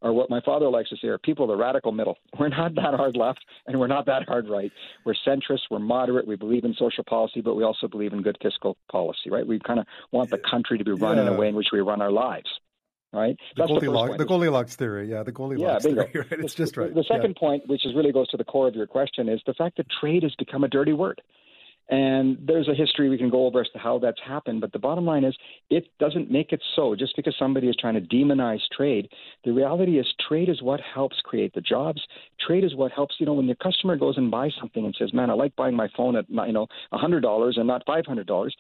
are 0.02 0.14
what 0.14 0.30
my 0.30 0.42
father 0.42 0.70
likes 0.70 0.90
to 0.90 0.98
say 0.98 1.08
are 1.08 1.18
people 1.18 1.46
of 1.46 1.50
the 1.50 1.64
radical 1.64 1.92
middle. 1.92 2.18
We're 2.40 2.50
not 2.50 2.76
that 2.76 2.94
hard 2.96 3.16
left 3.16 3.44
and 3.68 3.80
we're 3.80 3.88
not 3.88 4.06
that 4.08 4.24
hard 4.28 4.50
right. 4.50 4.72
We're 5.06 5.16
centrist, 5.28 5.62
we're 5.70 5.80
moderate, 5.80 6.28
we 6.28 6.36
believe 6.36 6.64
in 6.64 6.74
social 6.78 7.04
policy, 7.04 7.42
but 7.42 7.56
we 7.56 7.64
also 7.64 7.88
believe 7.88 8.14
in 8.14 8.22
good 8.22 8.38
fiscal 8.42 8.78
policy, 8.92 9.30
right? 9.30 9.46
We 9.46 9.60
kind 9.60 9.80
of 9.80 9.86
want 10.12 10.30
the 10.30 10.40
country 10.40 10.78
to 10.78 10.84
be 10.84 10.92
run 10.92 11.18
yeah. 11.18 11.24
in 11.24 11.28
a 11.30 11.38
way 11.38 11.50
in 11.50 11.56
which 11.56 11.68
we 11.72 11.80
run 11.82 12.02
our 12.02 12.12
lives. 12.12 12.48
Right, 13.14 13.36
the 13.58 13.64
That's 13.64 13.68
Goldilocks, 13.68 14.12
the, 14.14 14.18
the 14.20 14.26
Goldilocks 14.26 14.78
theory, 14.78 15.10
yeah, 15.12 15.24
the 15.24 15.34
Goldilocks 15.34 15.84
yeah, 15.84 15.92
theory. 15.92 16.12
Right? 16.32 16.40
It's 16.40 16.54
just 16.54 16.78
right. 16.78 16.96
The 16.96 17.04
second 17.04 17.36
yeah. 17.36 17.40
point, 17.42 17.68
which 17.68 17.86
is 17.86 17.94
really 17.94 18.14
goes 18.14 18.30
to 18.30 18.38
the 18.38 18.46
core 18.46 18.70
of 18.70 18.76
your 18.76 18.88
question, 18.88 19.28
is 19.28 19.42
the 19.46 19.54
fact 19.54 19.76
that 19.76 19.88
trade 20.00 20.24
has 20.24 20.34
become 20.40 20.64
a 20.64 20.70
dirty 20.70 20.94
word. 20.94 21.22
And 21.92 22.38
there's 22.42 22.70
a 22.70 22.74
history 22.74 23.10
we 23.10 23.18
can 23.18 23.30
go 23.30 23.46
over 23.46 23.60
as 23.60 23.68
to 23.74 23.78
how 23.78 24.00
that's 24.00 24.20
happened. 24.26 24.62
But 24.62 24.72
the 24.72 24.80
bottom 24.80 25.06
line 25.06 25.26
is, 25.26 25.36
it 25.70 25.88
doesn't 26.00 26.32
make 26.32 26.54
it 26.54 26.62
so. 26.74 26.96
Just 26.96 27.18
because 27.18 27.36
somebody 27.38 27.68
is 27.68 27.76
trying 27.76 27.96
to 27.96 28.02
demonize 28.02 28.62
trade, 28.76 29.10
the 29.44 29.52
reality 29.52 30.00
is, 30.00 30.08
trade 30.26 30.48
is 30.48 30.62
what 30.62 30.80
helps 30.80 31.18
create 31.22 31.54
the 31.54 31.60
jobs. 31.60 32.02
Trade 32.40 32.64
is 32.64 32.76
what 32.76 32.94
helps. 32.94 33.16
You 33.20 33.26
know, 33.26 33.34
when 33.34 33.46
your 33.46 33.58
customer 33.58 33.98
goes 33.98 34.18
and 34.18 34.32
buys 34.32 34.54
something 34.58 34.86
and 34.86 34.96
says, 34.98 35.14
"Man, 35.14 35.30
I 35.30 35.34
like 35.34 35.54
buying 35.58 35.76
my 35.76 35.90
phone 35.98 36.16
at 36.16 36.30
you 36.30 36.54
know 36.54 36.68
$100 36.94 37.58
and 37.58 37.68
not 37.68 37.86
$500," 37.86 38.52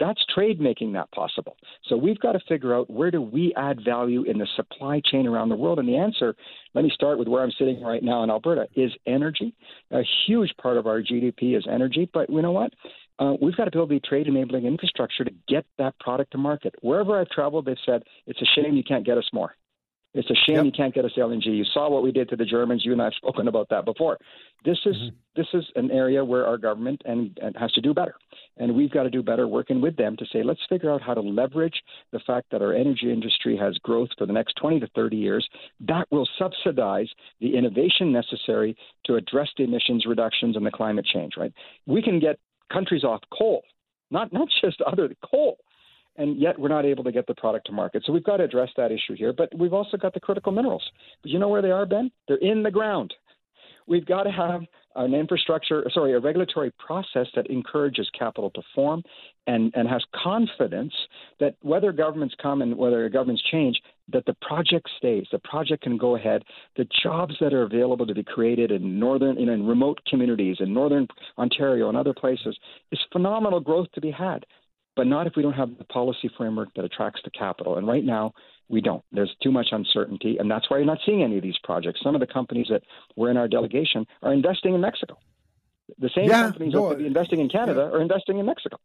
That's 0.00 0.24
trade 0.34 0.60
making 0.60 0.92
that 0.92 1.10
possible. 1.12 1.56
So 1.88 1.96
we've 1.96 2.18
got 2.18 2.32
to 2.32 2.40
figure 2.48 2.74
out 2.74 2.88
where 2.90 3.10
do 3.10 3.20
we 3.20 3.52
add 3.56 3.84
value 3.84 4.22
in 4.22 4.38
the 4.38 4.46
supply 4.56 5.00
chain 5.04 5.26
around 5.26 5.48
the 5.48 5.56
world. 5.56 5.78
And 5.78 5.88
the 5.88 5.96
answer, 5.96 6.34
let 6.74 6.84
me 6.84 6.90
start 6.94 7.18
with 7.18 7.28
where 7.28 7.42
I'm 7.42 7.52
sitting 7.58 7.82
right 7.82 8.02
now 8.02 8.22
in 8.22 8.30
Alberta, 8.30 8.66
is 8.76 8.92
energy. 9.06 9.54
A 9.90 10.02
huge 10.26 10.52
part 10.60 10.76
of 10.76 10.86
our 10.86 11.00
GDP 11.00 11.56
is 11.56 11.66
energy. 11.70 12.08
But 12.12 12.30
you 12.30 12.42
know 12.42 12.52
what? 12.52 12.72
Uh, 13.18 13.34
we've 13.40 13.56
got 13.56 13.64
to 13.64 13.70
build 13.70 13.90
the 13.90 14.00
trade 14.00 14.28
enabling 14.28 14.64
infrastructure 14.64 15.24
to 15.24 15.32
get 15.48 15.66
that 15.78 15.98
product 15.98 16.32
to 16.32 16.38
market. 16.38 16.74
Wherever 16.82 17.18
I've 17.20 17.30
traveled, 17.30 17.64
they've 17.64 17.76
said 17.84 18.04
it's 18.26 18.40
a 18.40 18.46
shame 18.54 18.76
you 18.76 18.84
can't 18.84 19.04
get 19.04 19.18
us 19.18 19.28
more. 19.32 19.54
It's 20.14 20.30
a 20.30 20.34
shame 20.46 20.56
yep. 20.56 20.64
you 20.64 20.72
can't 20.72 20.94
get 20.94 21.04
us 21.04 21.12
LNG. 21.16 21.46
You 21.46 21.64
saw 21.64 21.90
what 21.90 22.02
we 22.02 22.12
did 22.12 22.30
to 22.30 22.36
the 22.36 22.44
Germans. 22.44 22.84
You 22.84 22.92
and 22.92 23.00
I 23.00 23.04
have 23.04 23.14
spoken 23.14 23.46
about 23.46 23.68
that 23.68 23.84
before. 23.84 24.18
This 24.64 24.78
is 24.86 24.96
mm-hmm. 24.96 25.16
this 25.36 25.46
is 25.52 25.64
an 25.76 25.90
area 25.90 26.24
where 26.24 26.46
our 26.46 26.56
government 26.56 27.02
and, 27.04 27.38
and 27.42 27.54
has 27.56 27.70
to 27.72 27.80
do 27.80 27.92
better, 27.92 28.14
and 28.56 28.74
we've 28.74 28.90
got 28.90 29.02
to 29.02 29.10
do 29.10 29.22
better 29.22 29.46
working 29.46 29.80
with 29.80 29.96
them 29.96 30.16
to 30.16 30.24
say 30.32 30.42
let's 30.42 30.60
figure 30.68 30.90
out 30.90 31.02
how 31.02 31.14
to 31.14 31.20
leverage 31.20 31.82
the 32.12 32.20
fact 32.26 32.46
that 32.50 32.62
our 32.62 32.72
energy 32.72 33.12
industry 33.12 33.56
has 33.56 33.76
growth 33.78 34.08
for 34.16 34.26
the 34.26 34.32
next 34.32 34.54
20 34.60 34.80
to 34.80 34.88
30 34.94 35.16
years. 35.16 35.46
That 35.86 36.08
will 36.10 36.28
subsidize 36.38 37.08
the 37.40 37.56
innovation 37.56 38.10
necessary 38.10 38.76
to 39.04 39.16
address 39.16 39.48
the 39.56 39.64
emissions 39.64 40.06
reductions 40.06 40.56
and 40.56 40.64
the 40.64 40.70
climate 40.70 41.06
change. 41.06 41.34
Right? 41.36 41.52
We 41.86 42.02
can 42.02 42.18
get 42.18 42.38
countries 42.72 43.04
off 43.04 43.20
coal, 43.38 43.62
not 44.10 44.32
not 44.32 44.48
just 44.62 44.80
other 44.82 45.14
coal 45.22 45.58
and 46.18 46.36
yet 46.38 46.58
we're 46.58 46.68
not 46.68 46.84
able 46.84 47.04
to 47.04 47.12
get 47.12 47.26
the 47.26 47.34
product 47.34 47.66
to 47.66 47.72
market. 47.72 48.02
So 48.04 48.12
we've 48.12 48.24
got 48.24 48.38
to 48.38 48.44
address 48.44 48.70
that 48.76 48.92
issue 48.92 49.14
here. 49.16 49.32
But 49.32 49.56
we've 49.56 49.72
also 49.72 49.96
got 49.96 50.12
the 50.12 50.20
critical 50.20 50.52
minerals. 50.52 50.82
But 51.22 51.30
you 51.30 51.38
know 51.38 51.48
where 51.48 51.62
they 51.62 51.70
are, 51.70 51.86
Ben? 51.86 52.10
They're 52.26 52.36
in 52.38 52.62
the 52.62 52.70
ground. 52.70 53.14
We've 53.86 54.04
got 54.04 54.24
to 54.24 54.30
have 54.30 54.62
an 54.96 55.14
infrastructure, 55.14 55.86
sorry, 55.94 56.12
a 56.12 56.18
regulatory 56.18 56.72
process 56.78 57.26
that 57.34 57.48
encourages 57.48 58.10
capital 58.18 58.50
to 58.50 58.62
form 58.74 59.02
and, 59.46 59.72
and 59.74 59.88
has 59.88 60.02
confidence 60.22 60.92
that 61.40 61.54
whether 61.62 61.90
governments 61.92 62.34
come 62.42 62.60
and 62.60 62.76
whether 62.76 63.08
governments 63.08 63.42
change, 63.50 63.80
that 64.12 64.26
the 64.26 64.36
project 64.42 64.90
stays. 64.98 65.24
The 65.32 65.38
project 65.38 65.84
can 65.84 65.96
go 65.96 66.16
ahead. 66.16 66.42
The 66.76 66.86
jobs 67.02 67.34
that 67.40 67.54
are 67.54 67.62
available 67.62 68.06
to 68.06 68.14
be 68.14 68.24
created 68.24 68.72
in 68.72 68.98
northern, 68.98 69.38
you 69.38 69.46
know, 69.46 69.54
in 69.54 69.66
remote 69.66 70.00
communities 70.06 70.56
in 70.60 70.74
northern 70.74 71.06
Ontario 71.38 71.88
and 71.88 71.96
other 71.96 72.12
places 72.12 72.58
is 72.92 72.98
phenomenal 73.10 73.60
growth 73.60 73.88
to 73.94 74.00
be 74.00 74.10
had 74.10 74.44
but 74.98 75.06
not 75.06 75.28
if 75.28 75.34
we 75.36 75.42
don't 75.44 75.52
have 75.52 75.78
the 75.78 75.84
policy 75.84 76.28
framework 76.36 76.74
that 76.74 76.84
attracts 76.84 77.20
the 77.22 77.30
capital. 77.30 77.78
And 77.78 77.86
right 77.86 78.04
now, 78.04 78.32
we 78.68 78.80
don't. 78.80 79.02
There's 79.12 79.32
too 79.40 79.52
much 79.52 79.68
uncertainty, 79.70 80.38
and 80.38 80.50
that's 80.50 80.68
why 80.68 80.78
you're 80.78 80.86
not 80.86 80.98
seeing 81.06 81.22
any 81.22 81.36
of 81.36 81.42
these 81.44 81.56
projects. 81.62 82.00
Some 82.02 82.16
of 82.16 82.20
the 82.20 82.26
companies 82.26 82.66
that 82.68 82.82
were 83.14 83.30
in 83.30 83.36
our 83.36 83.46
delegation 83.46 84.04
are 84.24 84.32
investing 84.32 84.74
in 84.74 84.80
Mexico. 84.80 85.16
The 86.00 86.10
same 86.16 86.28
yeah, 86.28 86.42
companies 86.42 86.74
no, 86.74 86.82
that 86.82 86.88
could 86.88 86.98
be 86.98 87.06
investing 87.06 87.38
in 87.38 87.48
Canada 87.48 87.88
yeah. 87.88 87.96
are 87.96 88.02
investing 88.02 88.38
in 88.38 88.46
Mexico. 88.46 88.76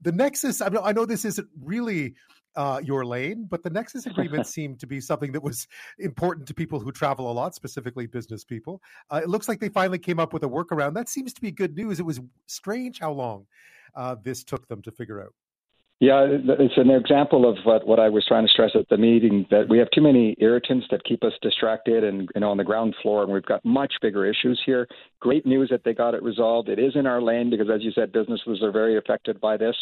The 0.00 0.12
Nexus, 0.12 0.62
I 0.62 0.70
know, 0.70 0.80
I 0.82 0.92
know 0.92 1.04
this 1.04 1.26
isn't 1.26 1.48
really 1.62 2.14
uh, 2.56 2.80
your 2.82 3.04
lane, 3.04 3.46
but 3.48 3.62
the 3.62 3.70
Nexus 3.70 4.06
agreement 4.06 4.46
seemed 4.56 4.80
to 4.80 4.86
be 4.86 4.98
something 4.98 5.30
that 5.32 5.42
was 5.42 5.68
important 5.98 6.48
to 6.48 6.54
people 6.54 6.80
who 6.80 6.90
travel 6.90 7.30
a 7.30 7.34
lot, 7.34 7.54
specifically 7.54 8.06
business 8.06 8.44
people. 8.44 8.80
Uh, 9.10 9.20
it 9.22 9.28
looks 9.28 9.46
like 9.46 9.60
they 9.60 9.68
finally 9.68 9.98
came 9.98 10.18
up 10.18 10.32
with 10.32 10.42
a 10.42 10.48
workaround. 10.48 10.94
That 10.94 11.10
seems 11.10 11.34
to 11.34 11.40
be 11.42 11.50
good 11.50 11.76
news. 11.76 12.00
It 12.00 12.06
was 12.06 12.18
strange 12.46 12.98
how 12.98 13.12
long 13.12 13.46
uh, 13.94 14.16
this 14.22 14.42
took 14.42 14.66
them 14.66 14.80
to 14.82 14.90
figure 14.90 15.22
out. 15.22 15.34
Yeah, 16.00 16.26
it's 16.30 16.78
an 16.78 16.88
example 16.88 17.46
of 17.46 17.58
what, 17.64 17.86
what 17.86 18.00
I 18.00 18.08
was 18.08 18.24
trying 18.26 18.46
to 18.46 18.50
stress 18.50 18.70
at 18.74 18.88
the 18.88 18.96
meeting 18.96 19.44
that 19.50 19.68
we 19.68 19.76
have 19.76 19.90
too 19.90 20.00
many 20.00 20.34
irritants 20.40 20.86
that 20.90 21.04
keep 21.04 21.22
us 21.22 21.34
distracted 21.42 22.04
and 22.04 22.26
you 22.34 22.40
know 22.40 22.50
on 22.50 22.56
the 22.56 22.64
ground 22.64 22.94
floor, 23.02 23.22
and 23.22 23.30
we've 23.30 23.44
got 23.44 23.62
much 23.66 23.92
bigger 24.00 24.24
issues 24.24 24.58
here. 24.64 24.88
Great 25.20 25.44
news 25.44 25.68
that 25.68 25.84
they 25.84 25.92
got 25.92 26.14
it 26.14 26.22
resolved. 26.22 26.70
It 26.70 26.78
is 26.78 26.96
in 26.96 27.06
our 27.06 27.20
lane 27.20 27.50
because, 27.50 27.68
as 27.68 27.82
you 27.82 27.92
said, 27.92 28.12
businesses 28.12 28.62
are 28.62 28.72
very 28.72 28.96
affected 28.96 29.38
by 29.42 29.58
this. 29.58 29.76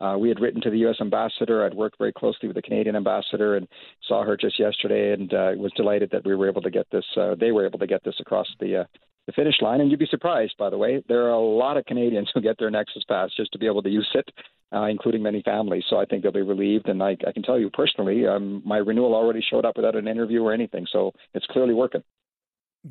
Uh, 0.00 0.14
we 0.16 0.28
had 0.28 0.38
written 0.38 0.60
to 0.60 0.70
the 0.70 0.78
U.S. 0.78 0.98
ambassador. 1.00 1.66
I'd 1.66 1.74
worked 1.74 1.98
very 1.98 2.12
closely 2.12 2.46
with 2.46 2.54
the 2.54 2.62
Canadian 2.62 2.94
ambassador 2.94 3.56
and 3.56 3.66
saw 4.06 4.22
her 4.22 4.36
just 4.36 4.60
yesterday, 4.60 5.12
and 5.14 5.34
uh, 5.34 5.50
was 5.56 5.72
delighted 5.76 6.08
that 6.12 6.24
we 6.24 6.36
were 6.36 6.48
able 6.48 6.62
to 6.62 6.70
get 6.70 6.86
this. 6.92 7.04
Uh, 7.16 7.34
they 7.34 7.50
were 7.50 7.66
able 7.66 7.80
to 7.80 7.88
get 7.88 8.04
this 8.04 8.14
across 8.20 8.46
the 8.60 8.82
uh, 8.82 8.84
the 9.26 9.32
finish 9.32 9.56
line. 9.60 9.80
And 9.80 9.90
you'd 9.90 9.98
be 9.98 10.06
surprised, 10.10 10.54
by 10.58 10.70
the 10.70 10.78
way, 10.78 11.02
there 11.08 11.24
are 11.24 11.30
a 11.30 11.40
lot 11.40 11.76
of 11.76 11.84
Canadians 11.86 12.30
who 12.34 12.40
get 12.40 12.58
their 12.58 12.70
Nexus 12.70 13.04
Pass 13.08 13.30
just 13.36 13.52
to 13.52 13.58
be 13.58 13.66
able 13.66 13.82
to 13.82 13.90
use 13.90 14.08
it, 14.14 14.28
uh, 14.74 14.84
including 14.84 15.22
many 15.22 15.42
families. 15.42 15.84
So 15.88 15.96
I 15.98 16.04
think 16.04 16.22
they'll 16.22 16.32
be 16.32 16.42
relieved. 16.42 16.88
And 16.88 17.02
I, 17.02 17.16
I 17.26 17.32
can 17.32 17.42
tell 17.42 17.58
you 17.58 17.70
personally, 17.70 18.26
um, 18.26 18.62
my 18.64 18.78
renewal 18.78 19.14
already 19.14 19.42
showed 19.48 19.64
up 19.64 19.76
without 19.76 19.96
an 19.96 20.08
interview 20.08 20.42
or 20.42 20.52
anything. 20.52 20.86
So 20.90 21.12
it's 21.34 21.46
clearly 21.46 21.74
working. 21.74 22.02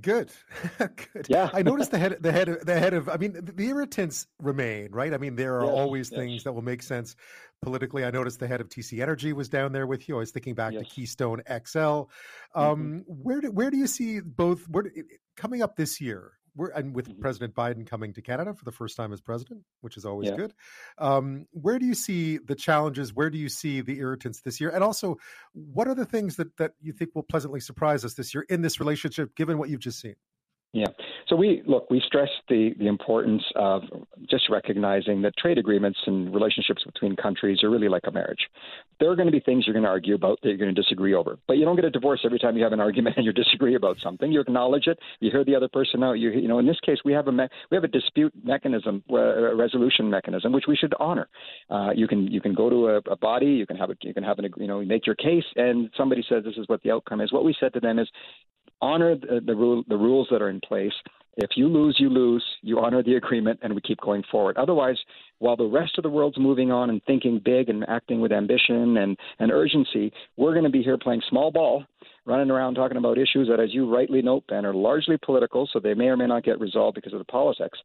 Good, 0.01 0.31
good. 0.79 1.27
Yeah, 1.29 1.49
I 1.53 1.61
noticed 1.61 1.91
the 1.91 1.99
head, 1.99 2.17
the 2.19 2.31
head, 2.31 2.49
of, 2.49 2.65
the 2.65 2.79
head 2.79 2.93
of. 2.93 3.09
I 3.09 3.17
mean, 3.17 3.33
the 3.33 3.67
irritants 3.67 4.25
remain, 4.39 4.91
right? 4.91 5.13
I 5.13 5.17
mean, 5.17 5.35
there 5.35 5.59
are 5.59 5.65
yes, 5.65 5.73
always 5.73 6.11
yes. 6.11 6.19
things 6.19 6.43
that 6.43 6.53
will 6.53 6.63
make 6.63 6.81
sense 6.81 7.15
politically. 7.61 8.03
I 8.03 8.09
noticed 8.09 8.39
the 8.39 8.47
head 8.47 8.59
of 8.59 8.69
TC 8.69 9.01
Energy 9.01 9.33
was 9.33 9.49
down 9.49 9.71
there 9.71 9.85
with 9.85 10.09
you. 10.09 10.15
I 10.15 10.19
was 10.19 10.31
thinking 10.31 10.55
back 10.55 10.73
yes. 10.73 10.83
to 10.83 10.89
Keystone 10.89 11.41
XL. 11.47 11.79
Mm-hmm. 11.79 12.59
Um, 12.59 12.79
mm-hmm. 12.79 12.99
Where 13.07 13.41
do 13.41 13.51
where 13.51 13.69
do 13.69 13.77
you 13.77 13.87
see 13.87 14.19
both? 14.19 14.67
Where 14.67 14.85
coming 15.37 15.61
up 15.61 15.75
this 15.75 16.01
year? 16.01 16.33
We're 16.55 16.69
and 16.69 16.93
with 16.93 17.09
mm-hmm. 17.09 17.21
President 17.21 17.55
Biden 17.55 17.85
coming 17.85 18.13
to 18.13 18.21
Canada 18.21 18.53
for 18.53 18.65
the 18.65 18.71
first 18.71 18.95
time 18.95 19.13
as 19.13 19.21
president, 19.21 19.61
which 19.81 19.97
is 19.97 20.05
always 20.05 20.29
yeah. 20.29 20.35
good. 20.35 20.53
Um, 20.97 21.47
where 21.51 21.79
do 21.79 21.85
you 21.85 21.95
see 21.95 22.37
the 22.37 22.55
challenges? 22.55 23.13
Where 23.13 23.29
do 23.29 23.37
you 23.37 23.49
see 23.49 23.81
the 23.81 23.99
irritants 23.99 24.41
this 24.41 24.61
year? 24.61 24.69
And 24.69 24.83
also, 24.83 25.17
what 25.53 25.87
are 25.87 25.95
the 25.95 26.05
things 26.05 26.35
that 26.37 26.55
that 26.57 26.73
you 26.81 26.93
think 26.93 27.11
will 27.15 27.23
pleasantly 27.23 27.59
surprise 27.59 28.05
us 28.05 28.13
this 28.13 28.33
year 28.33 28.45
in 28.49 28.61
this 28.61 28.79
relationship, 28.79 29.35
given 29.35 29.57
what 29.57 29.69
you've 29.69 29.79
just 29.79 29.99
seen? 29.99 30.15
Yeah. 30.73 30.87
So 31.27 31.35
we 31.35 31.61
look, 31.67 31.87
we 31.91 32.01
stress 32.03 32.29
the, 32.49 32.71
the 32.79 32.87
importance 32.87 33.43
of 33.55 33.83
just 34.27 34.49
recognizing 34.49 35.21
that 35.21 35.37
trade 35.37 35.59
agreements 35.59 35.99
and 36.07 36.33
relationships 36.33 36.83
between 36.83 37.15
countries 37.15 37.63
are 37.63 37.69
really 37.69 37.89
like 37.89 38.01
a 38.07 38.11
marriage. 38.11 38.39
There 38.99 39.11
are 39.11 39.15
going 39.15 39.27
to 39.27 39.31
be 39.31 39.39
things 39.39 39.65
you're 39.67 39.75
going 39.75 39.83
to 39.83 39.89
argue 39.89 40.15
about 40.15 40.39
that 40.41 40.49
you're 40.49 40.57
going 40.57 40.73
to 40.73 40.81
disagree 40.81 41.13
over, 41.13 41.37
but 41.47 41.57
you 41.57 41.65
don't 41.65 41.75
get 41.75 41.85
a 41.85 41.91
divorce 41.91 42.21
every 42.25 42.39
time 42.39 42.57
you 42.57 42.63
have 42.63 42.73
an 42.73 42.79
argument 42.79 43.17
and 43.17 43.25
you 43.25 43.31
disagree 43.31 43.75
about 43.75 43.97
something. 44.01 44.31
You 44.31 44.41
acknowledge 44.41 44.87
it. 44.87 44.97
You 45.19 45.29
hear 45.29 45.45
the 45.45 45.55
other 45.55 45.67
person 45.67 46.03
out. 46.03 46.13
You 46.13 46.31
you 46.31 46.47
know, 46.47 46.57
in 46.57 46.65
this 46.65 46.79
case, 46.83 46.97
we 47.05 47.13
have 47.13 47.27
a 47.27 47.31
me- 47.31 47.49
we 47.69 47.75
have 47.75 47.83
a 47.83 47.87
dispute 47.87 48.33
mechanism, 48.43 49.03
a 49.11 49.55
resolution 49.55 50.09
mechanism, 50.09 50.53
which 50.53 50.65
we 50.67 50.75
should 50.75 50.95
honor. 50.99 51.29
Uh, 51.69 51.91
you 51.95 52.07
can 52.07 52.25
you 52.27 52.41
can 52.41 52.55
go 52.55 52.71
to 52.71 52.87
a, 52.87 52.97
a 53.11 53.15
body, 53.15 53.45
you 53.45 53.67
can 53.67 53.77
have 53.77 53.91
a, 53.91 53.95
you 54.01 54.13
can 54.13 54.23
have 54.23 54.39
an 54.39 54.49
you 54.57 54.67
know 54.67 54.83
make 54.83 55.05
your 55.05 55.15
case, 55.15 55.45
and 55.55 55.91
somebody 55.95 56.25
says 56.27 56.43
this 56.43 56.57
is 56.57 56.67
what 56.67 56.81
the 56.81 56.89
outcome 56.89 57.21
is. 57.21 57.31
What 57.31 57.45
we 57.45 57.55
said 57.59 57.73
to 57.73 57.79
them 57.79 57.99
is 57.99 58.09
honor 58.83 59.15
the, 59.15 59.39
the, 59.45 59.55
rule, 59.55 59.83
the 59.87 59.97
rules 59.97 60.27
that 60.29 60.41
are 60.41 60.49
in 60.49 60.59
place. 60.59 60.93
If 61.37 61.51
you 61.55 61.67
lose, 61.67 61.95
you 61.99 62.09
lose. 62.09 62.43
You 62.61 62.79
honor 62.79 63.01
the 63.01 63.15
agreement, 63.15 63.59
and 63.63 63.73
we 63.73 63.81
keep 63.81 63.99
going 64.01 64.23
forward. 64.29 64.57
Otherwise, 64.57 64.97
while 65.39 65.55
the 65.55 65.65
rest 65.65 65.97
of 65.97 66.03
the 66.03 66.09
world's 66.09 66.37
moving 66.37 66.71
on 66.71 66.91
and 66.91 67.01
thinking 67.05 67.41
big 67.43 67.69
and 67.69 67.83
acting 67.87 68.21
with 68.21 68.31
ambition 68.31 68.97
and, 68.97 69.17
and 69.39 69.51
urgency, 69.51 70.11
we're 70.37 70.51
going 70.51 70.65
to 70.65 70.69
be 70.69 70.83
here 70.83 70.97
playing 70.97 71.23
small 71.29 71.49
ball, 71.49 71.85
running 72.25 72.51
around 72.51 72.75
talking 72.75 72.97
about 72.97 73.17
issues 73.17 73.47
that, 73.47 73.59
as 73.59 73.73
you 73.73 73.91
rightly 73.91 74.21
note, 74.21 74.43
Ben, 74.47 74.65
are 74.65 74.75
largely 74.75 75.17
political, 75.25 75.67
so 75.71 75.79
they 75.79 75.95
may 75.95 76.05
or 76.05 76.17
may 76.17 76.27
not 76.27 76.43
get 76.43 76.59
resolved 76.59 76.95
because 76.95 77.13
of 77.13 77.19
the 77.19 77.25
politics 77.25 77.79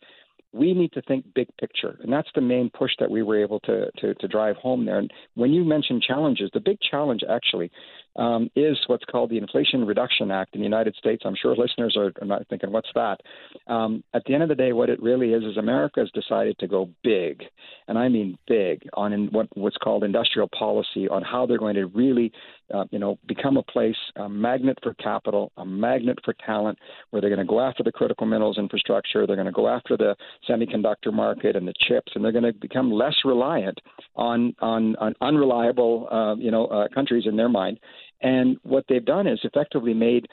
we 0.52 0.72
need 0.72 0.92
to 0.92 1.02
think 1.02 1.24
big 1.34 1.48
picture. 1.58 1.98
And 2.02 2.12
that's 2.12 2.28
the 2.34 2.40
main 2.40 2.70
push 2.70 2.92
that 2.98 3.10
we 3.10 3.22
were 3.22 3.40
able 3.40 3.60
to, 3.60 3.90
to, 3.98 4.14
to 4.14 4.28
drive 4.28 4.56
home 4.56 4.86
there. 4.86 4.98
And 4.98 5.12
when 5.34 5.52
you 5.52 5.64
mention 5.64 6.00
challenges, 6.00 6.50
the 6.52 6.60
big 6.60 6.78
challenge 6.80 7.22
actually 7.28 7.70
um, 8.18 8.50
is 8.56 8.76
what's 8.88 9.04
called 9.04 9.30
the 9.30 9.38
Inflation 9.38 9.86
Reduction 9.86 10.30
Act 10.30 10.54
in 10.54 10.60
the 10.60 10.64
United 10.66 10.94
States. 10.96 11.22
I'm 11.24 11.36
sure 11.40 11.54
listeners 11.56 11.96
are, 11.96 12.12
are 12.20 12.26
not 12.26 12.46
thinking, 12.48 12.72
what's 12.72 12.88
that? 12.94 13.20
Um, 13.68 14.02
at 14.12 14.22
the 14.26 14.34
end 14.34 14.42
of 14.42 14.48
the 14.48 14.54
day, 14.54 14.72
what 14.72 14.90
it 14.90 15.00
really 15.00 15.32
is 15.32 15.44
is 15.44 15.56
America 15.56 16.00
has 16.00 16.10
decided 16.10 16.58
to 16.58 16.66
go 16.66 16.90
big, 17.04 17.42
and 17.86 17.96
I 17.96 18.08
mean 18.08 18.36
big, 18.48 18.82
on 18.94 19.12
in 19.12 19.28
what, 19.28 19.46
what's 19.56 19.76
called 19.76 20.02
industrial 20.02 20.48
policy, 20.48 21.08
on 21.08 21.22
how 21.22 21.46
they're 21.46 21.58
going 21.58 21.76
to 21.76 21.86
really, 21.86 22.32
uh, 22.74 22.84
you 22.90 22.98
know, 22.98 23.18
become 23.26 23.56
a 23.56 23.62
place, 23.62 23.96
a 24.16 24.28
magnet 24.28 24.78
for 24.82 24.94
capital, 24.94 25.52
a 25.56 25.64
magnet 25.64 26.18
for 26.24 26.34
talent, 26.44 26.78
where 27.10 27.22
they're 27.22 27.30
going 27.30 27.46
to 27.46 27.50
go 27.50 27.60
after 27.60 27.84
the 27.84 27.92
critical 27.92 28.26
minerals 28.26 28.58
infrastructure, 28.58 29.26
they're 29.26 29.36
going 29.36 29.46
to 29.46 29.52
go 29.52 29.68
after 29.68 29.96
the 29.96 30.16
semiconductor 30.48 31.12
market 31.12 31.54
and 31.54 31.68
the 31.68 31.74
chips, 31.88 32.12
and 32.16 32.24
they're 32.24 32.32
going 32.32 32.44
to 32.44 32.52
become 32.52 32.90
less 32.90 33.14
reliant 33.24 33.78
on 34.16 34.54
on, 34.60 34.96
on 34.96 35.14
unreliable, 35.20 36.08
uh, 36.10 36.34
you 36.34 36.50
know, 36.50 36.66
uh, 36.66 36.88
countries 36.92 37.24
in 37.26 37.36
their 37.36 37.48
mind 37.48 37.78
and 38.20 38.56
what 38.62 38.84
they've 38.88 39.04
done 39.04 39.26
is 39.26 39.40
effectively 39.42 39.94
made 39.94 40.26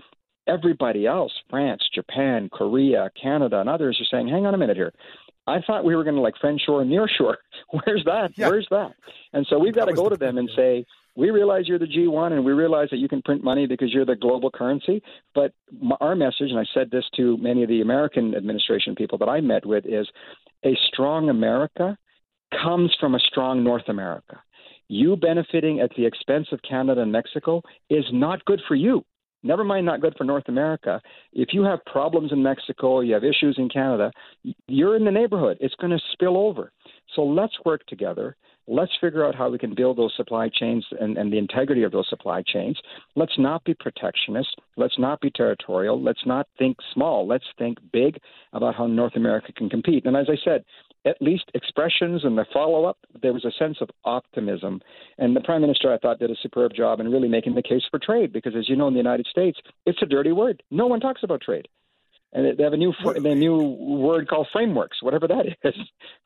everybody 0.48 1.06
else, 1.08 1.32
France, 1.50 1.82
Japan, 1.94 2.50
Korea, 2.52 3.10
Canada, 3.22 3.60
and 3.60 3.70
others 3.70 4.00
are 4.00 4.06
saying, 4.16 4.28
hang 4.28 4.46
on 4.46 4.54
a 4.54 4.58
minute 4.58 4.78
here. 4.78 4.94
I 5.48 5.60
thought 5.66 5.86
we 5.86 5.96
were 5.96 6.04
going 6.04 6.16
to 6.16 6.22
like 6.22 6.38
friend 6.38 6.60
shore 6.64 6.82
and 6.82 6.90
near 6.90 7.08
shore. 7.08 7.38
Where's 7.70 8.04
that? 8.06 8.32
Yeah. 8.36 8.50
Where's 8.50 8.68
that? 8.72 8.94
And 9.34 9.46
so 9.50 9.60
we've 9.60 9.76
got 9.76 9.86
to 9.86 9.94
go 9.94 10.10
to 10.10 10.18
them 10.18 10.38
and 10.38 10.50
say, 10.56 10.86
we 11.16 11.30
realize 11.30 11.68
you're 11.68 11.80
the 11.80 11.86
G1 11.86 12.34
and 12.34 12.44
we 12.44 12.52
realize 12.52 12.90
that 12.92 12.98
you 12.98 13.08
can 13.08 13.22
print 13.22 13.44
money 13.44 13.68
because 13.68 13.94
you're 13.94 14.06
the 14.06 14.16
global 14.16 14.52
currency. 14.52 15.02
But 15.34 15.54
our 16.02 16.16
message, 16.16 16.50
and 16.50 16.60
I 16.60 16.66
said 16.74 16.92
this 16.92 17.06
to 17.16 17.38
many 17.38 17.64
of 17.64 17.70
the 17.70 17.82
American 17.82 18.36
administration 18.36 18.96
people 18.96 19.18
that 19.20 19.30
I 19.30 19.40
met 19.40 19.66
with, 19.66 19.86
is 19.86 20.08
a 20.66 20.76
strong 20.88 21.30
America 21.30 21.98
comes 22.62 22.96
from 23.00 23.16
a 23.16 23.20
strong 23.20 23.64
North 23.64 23.88
America 23.88 24.42
you 24.88 25.16
benefiting 25.16 25.80
at 25.80 25.92
the 25.96 26.06
expense 26.06 26.48
of 26.52 26.60
Canada 26.68 27.02
and 27.02 27.12
Mexico 27.12 27.62
is 27.90 28.06
not 28.12 28.44
good 28.46 28.62
for 28.68 28.76
you. 28.76 29.04
Never 29.44 29.64
mind, 29.64 29.86
not 29.86 30.02
good 30.02 30.16
for 30.18 30.24
North 30.24 30.48
America. 30.48 31.00
If 31.32 31.50
you 31.54 31.64
have 31.64 31.86
problems 31.86 32.32
in 32.32 32.42
Mexico, 32.42 33.02
you 33.02 33.14
have 33.14 33.24
issues 33.24 33.56
in 33.60 33.70
Canada, 33.70 34.12
you're 34.68 34.96
in 34.96 35.06
the 35.06 35.12
neighborhood. 35.12 35.58
It's 35.62 35.76
going 35.76 35.92
to 35.92 36.00
spill 36.14 36.36
over. 36.36 36.72
So 37.16 37.24
let's 37.24 37.54
work 37.64 37.86
together. 37.86 38.36
Let's 38.68 38.92
figure 39.00 39.24
out 39.24 39.36
how 39.36 39.52
we 39.52 39.60
can 39.60 39.76
build 39.76 39.98
those 39.98 40.16
supply 40.18 40.50
chains 40.52 40.84
and, 41.00 41.20
and 41.20 41.32
the 41.32 41.38
integrity 41.38 41.84
of 41.84 41.92
those 41.92 42.10
supply 42.10 42.42
chains. 42.42 42.80
Let's 43.16 43.38
not 43.38 43.64
be 43.64 43.76
protectionist. 43.76 44.56
Let's 44.78 44.98
not 44.98 45.22
be 45.22 45.30
territorial. 45.30 46.02
Let's 46.02 46.26
not 46.26 46.48
think 46.58 46.78
small. 46.92 47.28
Let's 47.28 47.46
think 47.60 47.78
big 47.94 48.18
about 48.54 48.74
how 48.74 48.88
North 48.88 49.16
America 49.16 49.52
can 49.56 49.70
compete. 49.70 50.08
And 50.08 50.18
as 50.18 50.26
I 50.28 50.38
said, 50.44 50.64
at 51.06 51.22
least 51.22 51.52
expressions 51.54 52.24
and 52.24 52.38
the 52.38 52.46
follow 52.52 52.86
up, 52.86 52.98
there 53.22 53.34
was 53.34 53.46
a 53.46 53.52
sense 53.58 53.78
of 53.82 53.90
optimism. 54.04 54.82
And 55.18 55.36
the 55.36 55.42
Prime 55.42 55.62
Minister, 55.62 55.94
I 55.94 55.98
thought, 55.98 56.20
did 56.20 56.32
a 56.32 56.36
superb 56.42 56.74
job 56.74 57.00
in 57.00 57.12
really 57.12 57.28
making 57.28 57.56
the 57.56 57.62
case 57.62 57.84
for 57.90 58.00
trade 58.00 58.34
because, 58.34 58.54
as 58.58 58.68
you 58.68 58.76
know, 58.76 58.88
in 58.88 58.94
the 58.94 59.00
United 59.00 59.28
States, 59.28 59.60
it's 59.86 60.02
a 60.02 60.06
dirty 60.06 60.32
word. 60.32 60.64
No 60.72 60.88
one 60.88 61.00
talks 61.00 61.22
about 61.24 61.42
trade. 61.42 61.68
And 62.34 62.58
they 62.58 62.64
have 62.64 62.74
a 62.74 62.78
new 62.78 62.94
a 63.06 63.36
new 63.36 63.56
word 63.56 64.28
called 64.28 64.48
frameworks, 64.52 65.02
whatever 65.02 65.26
that 65.28 65.46
is. 65.64 65.74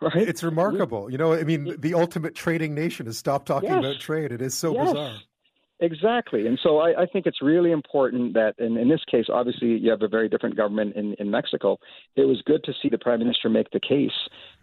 Right? 0.01 0.27
It's 0.27 0.41
remarkable. 0.41 1.11
You 1.11 1.19
know, 1.19 1.33
I 1.33 1.43
mean, 1.43 1.75
the 1.77 1.93
ultimate 1.93 2.33
trading 2.33 2.73
nation 2.73 3.05
has 3.05 3.17
stopped 3.17 3.45
talking 3.45 3.69
yes. 3.69 3.79
about 3.79 3.99
trade. 3.99 4.31
It 4.31 4.41
is 4.41 4.55
so 4.55 4.73
yes. 4.73 4.87
bizarre. 4.87 5.17
Exactly. 5.81 6.45
And 6.45 6.59
so 6.61 6.79
I, 6.79 7.03
I, 7.03 7.05
think 7.05 7.25
it's 7.25 7.41
really 7.41 7.71
important 7.71 8.33
that, 8.33 8.53
in, 8.57 8.75
in 8.75 8.89
this 8.89 8.99
case, 9.09 9.27
obviously 9.31 9.77
you 9.77 9.89
have 9.91 10.01
a 10.01 10.09
very 10.09 10.27
different 10.27 10.57
government 10.57 10.95
in, 10.97 11.13
in 11.19 11.31
Mexico. 11.31 11.77
It 12.17 12.25
was 12.25 12.41
good 12.45 12.65
to 12.65 12.73
see 12.81 12.89
the 12.89 12.97
Prime 12.97 13.19
Minister 13.19 13.47
make 13.47 13.71
the 13.71 13.79
case 13.79 14.11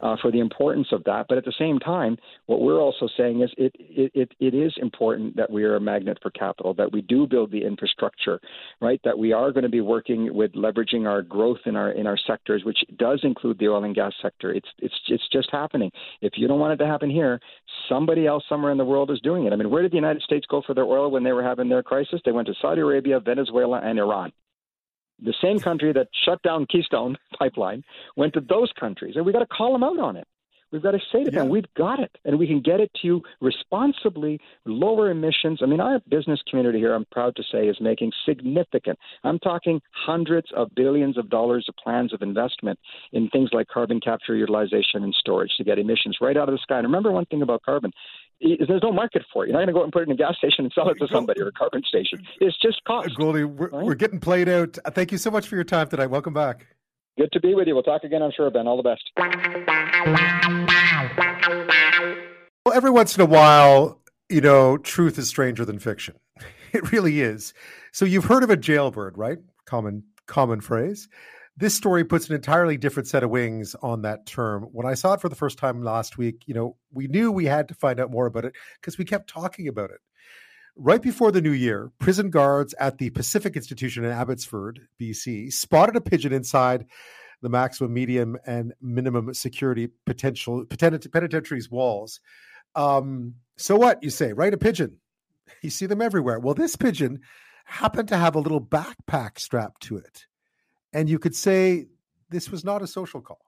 uh, 0.00 0.17
for 0.21 0.31
the 0.31 0.41
importance 0.41 0.88
of 0.93 1.03
that. 1.05 1.26
But 1.29 1.38
at 1.38 1.45
the 1.45 1.55
same 1.59 1.79
time, 1.79 2.17
what 2.47 2.61
we're 2.61 2.81
also 2.81 3.09
saying 3.17 3.43
is 3.43 3.50
it, 3.57 3.73
it, 3.79 4.12
it, 4.15 4.33
it 4.41 4.55
is 4.55 4.73
important 4.79 5.37
that 5.37 5.50
we 5.50 5.65
are 5.65 5.76
a 5.76 5.81
magnet 5.81 6.19
for 6.23 6.31
capital, 6.31 6.75
that 6.75 6.93
we 6.93 7.03
do 7.03 7.26
build 7.26 7.50
the 7.50 7.65
infrastructure, 7.65 8.41
right? 8.81 9.00
That 9.05 9.19
we 9.19 9.33
are 9.33 9.53
going 9.53 9.65
to 9.65 9.69
be 9.69 9.81
working 9.81 10.35
with 10.35 10.53
leveraging 10.53 11.09
our 11.09 11.23
growth 11.23 11.61
in 11.67 11.76
our 11.76 11.93
in 11.93 12.07
our 12.07 12.19
sectors, 12.26 12.65
which 12.65 12.79
does 12.99 13.21
include 13.23 13.59
the 13.59 13.69
oil 13.69 13.85
and 13.85 13.95
gas 13.95 14.12
sector. 14.21 14.53
It's 14.53 14.69
it's 14.79 14.95
it's 15.09 15.29
just 15.33 15.49
happening. 15.50 15.91
If 16.21 16.35
you 16.37 16.49
don't 16.49 16.61
want 16.61 16.75
it 16.75 16.85
to 16.85 16.91
happen 16.91 17.11
here, 17.11 17.41
somebody 17.88 18.26
else 18.26 18.45
somewhere 18.49 18.73
in 18.73 18.79
the 18.79 18.85
world 18.85 19.11
is 19.11 19.21
doing 19.21 19.45
it. 19.47 19.53
I 19.53 19.57
mean, 19.57 19.71
where 19.71 19.83
did 19.83 19.93
the 19.93 19.97
United 19.97 20.23
States 20.23 20.47
go 20.50 20.62
for 20.67 20.75
their 20.75 20.85
oil 20.85 21.11
when 21.11 21.25
they 21.25 21.33
were 21.33 21.43
having 21.43 21.69
their 21.69 21.83
crisis? 21.83 22.21
They 22.25 22.33
went 22.33 22.49
to 22.49 22.55
Saudi 22.61 22.81
Arabia, 22.81 23.21
Venezuela, 23.21 23.81
and 23.83 23.99
Iran 23.99 24.33
the 25.23 25.35
same 25.43 25.59
country 25.59 25.93
that 25.93 26.09
shut 26.25 26.43
down 26.43 26.67
Keystone 26.67 27.17
pipeline 27.39 27.85
went 28.17 28.35
to 28.35 28.41
those 28.41 28.71
countries, 28.79 29.17
and 29.17 29.25
we 29.25 29.33
got 29.33 29.41
to 29.41 29.47
call 29.47 29.73
them 29.73 29.85
out 29.85 29.99
on 29.99 30.17
it. 30.17 30.27
We've 30.73 30.83
got 30.83 30.93
to 30.93 31.01
say 31.13 31.23
to 31.23 31.31
them, 31.31 31.49
we've 31.49 31.73
got 31.77 32.01
it, 32.01 32.11
and 32.25 32.39
we 32.39 32.47
can 32.47 32.61
get 32.61 32.81
it 32.81 32.91
to 33.01 33.07
you 33.07 33.23
responsibly, 33.41 34.41
lower 34.65 35.11
emissions. 35.11 35.61
I 35.63 35.67
mean, 35.67 35.81
our 35.81 36.01
business 36.09 36.41
community 36.51 36.79
here, 36.79 36.93
I'm 36.93 37.07
proud 37.13 37.37
to 37.37 37.45
say, 37.53 37.69
is 37.69 37.77
making 37.81 38.11
significant, 38.27 38.99
I'm 39.23 39.39
talking 39.39 39.81
hundreds 39.93 40.49
of 40.57 40.75
billions 40.75 41.17
of 41.19 41.31
dollars 41.31 41.67
of 41.69 41.77
plans 41.77 42.13
of 42.13 42.21
investment 42.21 42.81
in 43.13 43.29
things 43.29 43.51
like 43.53 43.69
carbon 43.69 44.01
capture, 44.01 44.35
utilization, 44.35 45.05
and 45.05 45.15
storage 45.15 45.53
to 45.57 45.65
get 45.65 45.79
emissions 45.79 46.19
right 46.21 46.37
out 46.37 46.49
of 46.49 46.55
the 46.55 46.59
sky. 46.59 46.79
And 46.79 46.87
remember 46.87 47.13
one 47.13 47.27
thing 47.27 47.43
about 47.43 47.63
carbon 47.63 47.93
there's 48.40 48.83
no 48.83 48.93
market 48.93 49.23
for 49.33 49.45
it. 49.45 49.49
You're 49.49 49.55
not 49.55 49.61
going 49.61 49.69
to 49.69 49.73
go 49.73 49.85
and 49.85 49.93
put 49.93 50.02
it 50.02 50.09
in 50.09 50.12
a 50.12 50.16
gas 50.16 50.37
station 50.37 50.64
and 50.64 50.73
sell 50.75 50.88
it 50.88 50.95
to 50.99 51.09
somebody 51.09 51.40
or 51.40 51.49
a 51.49 51.52
carbon 51.52 51.83
station. 51.88 52.23
It's 52.40 52.57
just 52.61 52.83
cost. 52.85 53.16
Goldy, 53.16 53.45
we're, 53.45 53.69
right? 53.69 53.85
we're 53.85 53.95
getting 53.95 54.21
played 54.21 54.49
out. 54.49 54.78
Thank 54.90 55.12
you 55.12 55.19
so 55.19 55.31
much 55.31 55.49
for 55.49 55.55
your 55.55 55.64
time 55.64 55.88
tonight. 55.88 56.09
Welcome 56.09 56.35
back. 56.35 56.66
Good 57.19 57.33
to 57.33 57.40
be 57.40 57.55
with 57.55 57.66
you. 57.66 57.75
We'll 57.75 57.83
talk 57.83 58.05
again, 58.05 58.23
I'm 58.23 58.33
sure, 58.37 58.50
Ben. 58.50 58.66
All 58.66 58.76
the 58.76 58.83
best. 58.83 59.11
Well, 62.66 62.75
every 62.75 62.90
once 62.90 63.16
in 63.16 63.23
a 63.23 63.26
while, 63.26 64.02
you 64.28 64.40
know, 64.40 64.76
truth 64.76 65.19
is 65.19 65.28
stranger 65.28 65.64
than 65.64 65.78
fiction. 65.78 66.16
It 66.73 66.93
really 66.93 67.23
is. 67.23 67.55
So 67.93 68.05
you've 68.05 68.26
heard 68.26 68.43
of 68.43 68.50
a 68.50 68.57
jailbird, 68.57 69.16
right? 69.16 69.38
Common 69.64 70.02
common 70.26 70.61
phrase. 70.61 71.09
This 71.59 71.75
story 71.75 72.05
puts 72.05 72.29
an 72.29 72.35
entirely 72.35 72.77
different 72.77 73.09
set 73.09 73.23
of 73.23 73.31
wings 73.31 73.75
on 73.83 74.03
that 74.03 74.27
term. 74.27 74.65
When 74.73 74.87
I 74.87 74.93
saw 74.93 75.15
it 75.15 75.23
for 75.23 75.31
the 75.31 75.35
first 75.35 75.59
time 75.59 75.83
last 75.83 76.19
week, 76.19 76.43
you 76.47 76.53
know, 76.53 76.77
we 76.93 77.07
knew 77.07 77.33
we 77.33 77.47
had 77.47 77.69
to 77.69 77.75
find 77.75 77.99
out 77.99 78.11
more 78.11 78.27
about 78.27 78.45
it 78.45 78.55
because 78.79 78.99
we 78.99 79.07
kept 79.07 79.31
talking 79.31 79.67
about 79.67 79.91
it. 79.91 80.01
Right 80.77 81.01
before 81.01 81.33
the 81.33 81.41
new 81.41 81.53
year, 81.53 81.91
prison 81.99 82.29
guards 82.29 82.75
at 82.79 82.99
the 82.99 83.09
Pacific 83.09 83.57
Institution 83.57 84.05
in 84.05 84.11
Abbotsford, 84.11 84.81
BC, 85.01 85.51
spotted 85.51 85.97
a 85.97 86.03
pigeon 86.03 86.35
inside 86.35 86.85
the 87.41 87.49
maximum, 87.49 87.95
medium, 87.95 88.37
and 88.47 88.75
minimum 88.83 89.33
security 89.33 89.89
potential 90.05 90.67
penitentiary's 90.67 91.71
walls. 91.71 92.21
Um, 92.75 93.37
so 93.57 93.77
what 93.77 94.03
you 94.03 94.11
say, 94.11 94.35
right? 94.35 94.53
A 94.53 94.59
pigeon. 94.59 94.99
You 95.63 95.71
see 95.71 95.87
them 95.87 96.03
everywhere. 96.03 96.39
Well, 96.39 96.55
this 96.55 96.77
pigeon 96.77 97.21
happened 97.65 98.09
to 98.09 98.17
have 98.19 98.35
a 98.35 98.41
little 98.41 98.61
backpack 98.61 99.39
strapped 99.39 99.83
to 99.85 99.97
it, 99.97 100.27
and 100.93 101.09
you 101.09 101.19
could 101.19 101.35
say 101.35 101.87
this 102.30 102.50
was 102.50 102.65
not 102.65 102.82
a 102.82 102.87
social 102.87 103.21
call. 103.21 103.41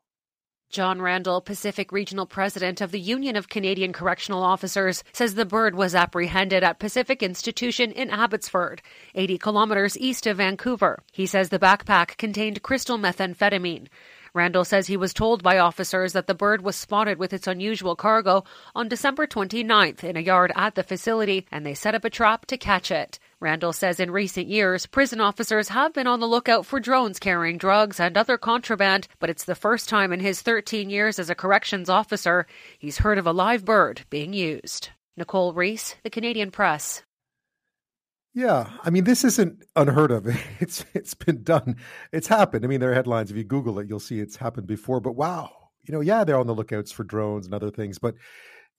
John 0.70 1.00
Randle, 1.00 1.40
Pacific 1.40 1.92
Regional 1.92 2.26
President 2.26 2.82
of 2.82 2.90
the 2.90 3.00
Union 3.00 3.36
of 3.36 3.48
Canadian 3.48 3.94
Correctional 3.94 4.42
Officers, 4.42 5.02
says 5.14 5.34
the 5.34 5.46
bird 5.46 5.74
was 5.74 5.94
apprehended 5.94 6.62
at 6.62 6.78
Pacific 6.78 7.22
Institution 7.22 7.90
in 7.90 8.10
Abbotsford, 8.10 8.82
80 9.14 9.38
kilometers 9.38 9.96
east 9.96 10.26
of 10.26 10.36
Vancouver. 10.36 11.02
He 11.10 11.24
says 11.24 11.48
the 11.48 11.58
backpack 11.58 12.18
contained 12.18 12.62
crystal 12.62 12.98
methamphetamine. 12.98 13.88
Randle 14.34 14.64
says 14.64 14.86
he 14.86 14.98
was 14.98 15.14
told 15.14 15.42
by 15.42 15.58
officers 15.58 16.12
that 16.12 16.26
the 16.26 16.34
bird 16.34 16.60
was 16.60 16.76
spotted 16.76 17.18
with 17.18 17.32
its 17.32 17.46
unusual 17.46 17.96
cargo 17.96 18.44
on 18.74 18.88
December 18.88 19.26
29th 19.26 20.04
in 20.04 20.18
a 20.18 20.20
yard 20.20 20.52
at 20.54 20.74
the 20.74 20.82
facility, 20.82 21.46
and 21.50 21.64
they 21.64 21.72
set 21.72 21.94
up 21.94 22.04
a 22.04 22.10
trap 22.10 22.44
to 22.44 22.58
catch 22.58 22.90
it. 22.90 23.18
Randle 23.40 23.72
says 23.72 24.01
in 24.01 24.11
recent 24.11 24.48
years, 24.48 24.87
prison 24.87 25.20
officers 25.20 25.68
have 25.68 25.92
been 25.92 26.09
on 26.09 26.18
the 26.18 26.27
lookout 26.27 26.66
for 26.66 26.81
drones 26.81 27.20
carrying 27.20 27.57
drugs 27.57 28.01
and 28.01 28.18
other 28.18 28.37
contraband, 28.37 29.07
but 29.20 29.31
it's 29.31 29.44
the 29.44 29.55
first 29.55 29.88
time 29.88 30.12
in 30.12 30.18
his 30.18 30.42
13 30.42 30.90
years 30.90 31.20
as 31.20 31.31
a 31.31 31.37
corrections 31.37 31.88
officer 31.88 32.46
he's 32.81 32.98
heard 32.98 33.16
of 33.16 33.29
a 33.29 33.33
live 33.33 33.64
bird 33.64 34.03
being 34.11 34.33
used. 34.33 34.88
Nicole 35.16 35.53
Reese, 35.53 35.94
The 36.03 36.11
Canadian 36.11 36.51
Press. 36.51 37.05
Yeah, 38.35 38.70
I 38.83 38.90
mean 38.90 39.05
this 39.05 39.22
isn't 39.24 39.64
unheard 39.77 40.11
of. 40.11 40.27
It's 40.61 40.85
it's 40.92 41.14
been 41.14 41.44
done. 41.44 41.77
It's 42.12 42.27
happened. 42.27 42.64
I 42.64 42.68
mean 42.68 42.81
there 42.81 42.90
are 42.90 42.94
headlines 42.94 43.31
if 43.31 43.37
you 43.37 43.44
Google 43.44 43.79
it, 43.79 43.88
you'll 43.88 44.01
see 44.01 44.18
it's 44.18 44.37
happened 44.37 44.66
before. 44.66 45.01
But 45.01 45.14
wow, 45.14 45.51
you 45.85 45.94
know, 45.94 46.01
yeah, 46.01 46.24
they're 46.24 46.38
on 46.38 46.48
the 46.48 46.55
lookouts 46.55 46.90
for 46.90 47.05
drones 47.05 47.46
and 47.46 47.55
other 47.55 47.70
things. 47.70 47.98
But 47.98 48.16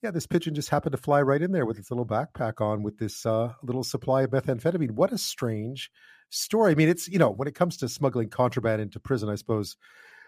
yeah, 0.02 0.12
this 0.12 0.28
pigeon 0.28 0.56
just 0.56 0.70
happened 0.70 0.94
to 0.94 0.98
fly 0.98 1.22
right 1.22 1.42
in 1.42 1.52
there 1.52 1.66
with 1.66 1.78
its 1.78 1.92
little 1.92 2.06
backpack 2.06 2.62
on 2.62 2.84
with 2.84 2.98
this 2.98 3.26
uh, 3.26 3.54
little 3.62 3.84
supply 3.84 4.24
of 4.24 4.32
methamphetamine. 4.32 4.92
What 4.92 5.12
a 5.12 5.18
strange 5.18 5.92
story. 6.30 6.72
I 6.72 6.76
mean, 6.76 6.90
it's, 6.90 7.08
you 7.08 7.20
know, 7.20 7.32
when 7.32 7.48
it 7.48 7.56
comes 7.56 7.78
to 7.78 7.90
smuggling 7.90 8.30
contraband 8.30 8.82
into 8.82 9.00
prison, 9.00 9.30
I 9.30 9.36
suppose 9.36 9.76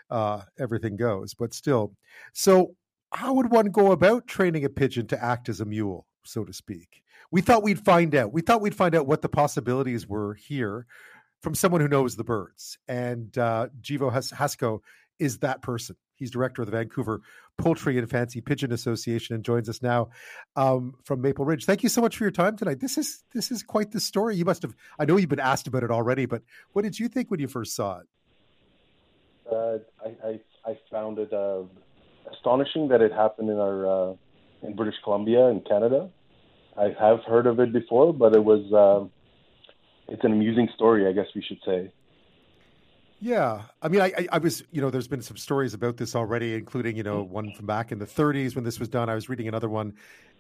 uh, 0.09 0.41
everything 0.59 0.97
goes, 0.97 1.33
but 1.33 1.53
still. 1.53 1.93
So, 2.33 2.75
how 3.13 3.33
would 3.33 3.51
one 3.51 3.67
go 3.67 3.91
about 3.91 4.27
training 4.27 4.63
a 4.63 4.69
pigeon 4.69 5.07
to 5.07 5.21
act 5.21 5.49
as 5.49 5.59
a 5.59 5.65
mule, 5.65 6.07
so 6.23 6.45
to 6.45 6.53
speak? 6.53 7.01
We 7.29 7.41
thought 7.41 7.63
we'd 7.63 7.83
find 7.83 8.15
out. 8.15 8.31
We 8.31 8.41
thought 8.41 8.61
we'd 8.61 8.75
find 8.75 8.95
out 8.95 9.07
what 9.07 9.21
the 9.21 9.29
possibilities 9.29 10.07
were 10.07 10.33
here 10.33 10.85
from 11.41 11.55
someone 11.55 11.81
who 11.81 11.87
knows 11.87 12.15
the 12.15 12.23
birds. 12.23 12.77
And 12.87 13.37
uh, 13.37 13.67
Givo 13.81 14.11
Hassko 14.11 14.79
is 15.19 15.39
that 15.39 15.61
person. 15.61 15.95
He's 16.21 16.29
director 16.29 16.61
of 16.61 16.67
the 16.67 16.77
Vancouver 16.77 17.19
Poultry 17.57 17.97
and 17.97 18.07
Fancy 18.07 18.41
Pigeon 18.41 18.71
Association 18.71 19.33
and 19.33 19.43
joins 19.43 19.67
us 19.67 19.81
now 19.81 20.09
um, 20.55 20.93
from 21.03 21.19
Maple 21.19 21.45
Ridge. 21.45 21.65
Thank 21.65 21.81
you 21.81 21.89
so 21.89 21.99
much 21.99 22.15
for 22.15 22.23
your 22.23 22.31
time 22.31 22.55
tonight. 22.55 22.79
This 22.79 22.95
is 22.95 23.23
this 23.33 23.49
is 23.49 23.63
quite 23.63 23.91
the 23.91 23.99
story. 23.99 24.35
You 24.35 24.45
must 24.45 24.61
have. 24.61 24.75
I 24.99 25.05
know 25.05 25.17
you've 25.17 25.29
been 25.29 25.39
asked 25.39 25.67
about 25.67 25.81
it 25.81 25.89
already, 25.89 26.27
but 26.27 26.43
what 26.73 26.83
did 26.83 26.99
you 26.99 27.07
think 27.07 27.31
when 27.31 27.39
you 27.39 27.47
first 27.47 27.75
saw 27.75 28.01
it? 28.01 28.07
Uh, 29.51 29.77
I, 30.05 30.27
I, 30.27 30.39
I 30.71 30.77
found 30.91 31.17
it 31.17 31.33
uh, 31.33 31.63
astonishing 32.31 32.87
that 32.89 33.01
it 33.01 33.11
happened 33.11 33.49
in 33.49 33.57
our 33.57 34.11
uh, 34.11 34.13
in 34.61 34.75
British 34.75 34.95
Columbia 35.03 35.47
in 35.47 35.61
Canada. 35.61 36.11
I 36.77 36.93
have 36.99 37.23
heard 37.25 37.47
of 37.47 37.59
it 37.59 37.73
before, 37.73 38.13
but 38.13 38.35
it 38.35 38.43
was 38.43 38.61
uh, 38.71 39.07
it's 40.07 40.23
an 40.23 40.33
amusing 40.33 40.69
story, 40.75 41.07
I 41.07 41.13
guess 41.13 41.27
we 41.33 41.41
should 41.41 41.59
say. 41.65 41.91
Yeah, 43.23 43.61
I 43.83 43.87
mean, 43.87 44.01
I, 44.01 44.27
I, 44.31 44.39
was, 44.39 44.63
you 44.71 44.81
know, 44.81 44.89
there's 44.89 45.07
been 45.07 45.21
some 45.21 45.37
stories 45.37 45.75
about 45.75 45.95
this 45.95 46.15
already, 46.15 46.55
including, 46.55 46.97
you 46.97 47.03
know, 47.03 47.21
one 47.21 47.53
from 47.53 47.67
back 47.67 47.91
in 47.91 47.99
the 47.99 48.07
30s 48.07 48.55
when 48.55 48.63
this 48.63 48.79
was 48.79 48.89
done. 48.89 49.09
I 49.09 49.13
was 49.13 49.29
reading 49.29 49.47
another 49.47 49.69
one 49.69 49.93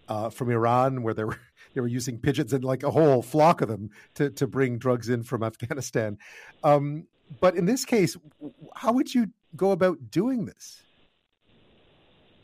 uh, 0.09 0.31
from 0.31 0.49
Iran 0.49 1.03
where 1.03 1.13
they 1.13 1.23
were 1.23 1.37
they 1.75 1.79
were 1.79 1.87
using 1.87 2.17
pigeons 2.17 2.53
and 2.53 2.63
like 2.63 2.81
a 2.81 2.89
whole 2.89 3.21
flock 3.21 3.61
of 3.61 3.67
them 3.67 3.91
to 4.15 4.31
to 4.31 4.47
bring 4.47 4.79
drugs 4.79 5.09
in 5.09 5.21
from 5.21 5.43
Afghanistan. 5.51 6.17
Um, 6.63 7.05
but 7.39 7.55
in 7.55 7.65
this 7.65 7.85
case, 7.85 8.17
how 8.75 8.93
would 8.93 9.13
you 9.13 9.27
go 9.55 9.71
about 9.71 10.09
doing 10.09 10.45
this? 10.45 10.81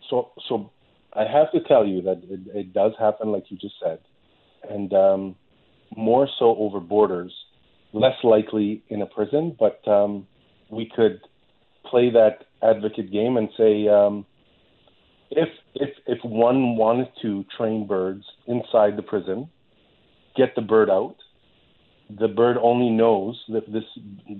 So, 0.08 0.32
so 0.48 0.72
I 1.14 1.26
have 1.26 1.52
to 1.52 1.62
tell 1.68 1.86
you 1.86 2.04
that 2.04 2.22
it, 2.30 2.40
it 2.56 2.74
does 2.74 2.94
happen, 3.00 3.32
like 3.32 3.46
you 3.50 3.58
just 3.58 3.76
said, 3.84 4.00
and 4.70 4.94
um, 4.94 5.36
more 5.96 6.30
so 6.40 6.56
over 6.58 6.80
borders 6.80 7.34
less 7.94 8.16
likely 8.24 8.84
in 8.90 9.02
a 9.02 9.06
prison, 9.06 9.56
but 9.60 9.86
um, 9.88 10.28
we 10.70 10.90
could 10.94 11.22
play 11.86 12.10
that 12.12 12.46
advocate 12.62 13.12
game 13.12 13.38
and 13.38 13.50
say 13.58 13.88
um, 13.88 14.26
if 15.32 15.50
if 15.76 15.90
if 16.06 16.24
one 16.24 16.76
wanted 16.76 17.10
to 17.22 17.46
train 17.56 17.88
birds 17.88 18.24
inside 18.48 18.98
the 18.98 19.04
prison, 19.04 19.50
get 20.36 20.56
the 20.56 20.62
bird 20.62 20.90
out. 20.90 21.16
The 22.10 22.28
bird 22.28 22.58
only 22.62 22.90
knows 22.90 23.42
that 23.50 23.72
this 23.72 23.84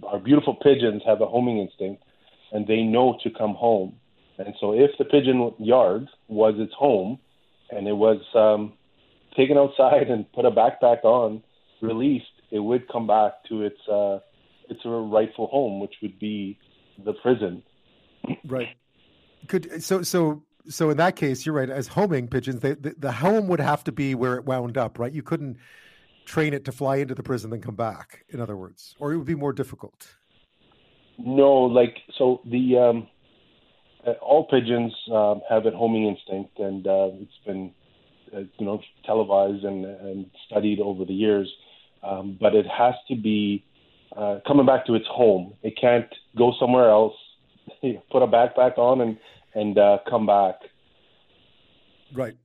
our 0.04 0.20
beautiful 0.20 0.56
pigeons 0.56 1.02
have 1.06 1.22
a 1.22 1.26
homing 1.26 1.60
instinct, 1.60 2.04
and 2.52 2.66
they 2.66 2.84
know 2.84 3.18
to 3.24 3.30
come 3.30 3.56
home. 3.56 3.96
And 4.38 4.54
so, 4.60 4.72
if 4.74 4.92
the 4.98 5.06
pigeon 5.06 5.54
yard 5.58 6.08
was 6.28 6.56
its 6.58 6.74
home, 6.74 7.20
and 7.72 7.88
it 7.88 7.94
was 7.94 8.22
um, 8.36 8.74
taken 9.36 9.58
outside 9.58 10.10
and 10.10 10.32
put 10.32 10.46
a 10.46 10.52
backpack 10.52 11.04
on, 11.04 11.44
released, 11.82 12.26
it 12.52 12.60
would 12.60 12.88
come 12.88 13.08
back 13.08 13.34
to 13.50 13.64
its 13.64 13.80
uh, 13.88 14.20
its 14.70 14.82
rightful 14.86 15.48
home, 15.48 15.80
which 15.80 15.96
would 16.02 16.20
be 16.20 16.58
the 17.04 17.14
prison. 17.14 17.64
Right. 18.46 18.70
Could 19.48 19.84
so 19.84 20.02
so 20.02 20.44
so 20.68 20.90
in 20.90 20.98
that 20.98 21.16
case, 21.16 21.46
you're 21.46 21.56
right. 21.56 21.70
As 21.70 21.88
homing 21.88 22.28
pigeons, 22.28 22.60
they, 22.60 22.74
the, 22.74 22.96
the 22.98 23.12
home 23.12 23.48
would 23.48 23.62
have 23.62 23.84
to 23.86 23.92
be 23.92 24.16
where 24.16 24.36
it 24.36 24.46
wound 24.46 24.78
up, 24.78 25.00
right? 25.00 25.12
You 25.12 25.24
couldn't 25.24 25.58
train 26.26 26.54
it 26.54 26.66
to 26.66 26.72
fly 26.72 26.98
into 26.98 27.16
the 27.16 27.24
prison 27.24 27.52
and 27.52 27.62
then 27.62 27.66
come 27.66 27.76
back. 27.76 28.26
In 28.30 28.42
other 28.42 28.58
words, 28.58 28.96
or 29.00 29.14
it 29.14 29.18
would 29.18 29.28
be 29.28 29.36
more 29.36 29.54
difficult. 29.54 30.16
No, 31.18 31.64
like 31.64 31.98
so 32.18 32.42
the 32.46 32.78
um, 32.78 33.08
uh, 34.06 34.12
all 34.22 34.46
pigeons 34.46 34.94
um, 35.12 35.42
have 35.50 35.66
a 35.66 35.72
homing 35.72 36.06
instinct, 36.06 36.60
and 36.60 36.86
uh, 36.86 37.10
it's 37.14 37.32
been 37.46 37.74
uh, 38.36 38.42
you 38.60 38.66
know 38.66 38.82
televised 39.06 39.64
and, 39.64 39.86
and 39.86 40.30
studied 40.46 40.80
over 40.80 41.06
the 41.06 41.14
years. 41.14 41.52
Um, 42.08 42.38
but 42.40 42.56
it 42.56 42.66
has 42.66 42.94
to 43.10 43.16
be 43.16 43.66
uh, 44.16 44.40
coming 44.48 44.66
back 44.66 44.86
to 44.86 44.96
its 44.96 45.06
home. 45.08 45.54
It 45.62 45.78
can't 45.80 46.08
go 46.38 46.54
somewhere 46.60 46.90
else, 46.90 47.14
put 48.12 48.24
a 48.24 48.28
backpack 48.28 48.78
on, 48.78 49.02
and 49.02 49.18
and 49.54 49.78
uh, 49.78 49.98
come 50.10 50.26
back. 50.26 50.56
Right. 52.14 52.36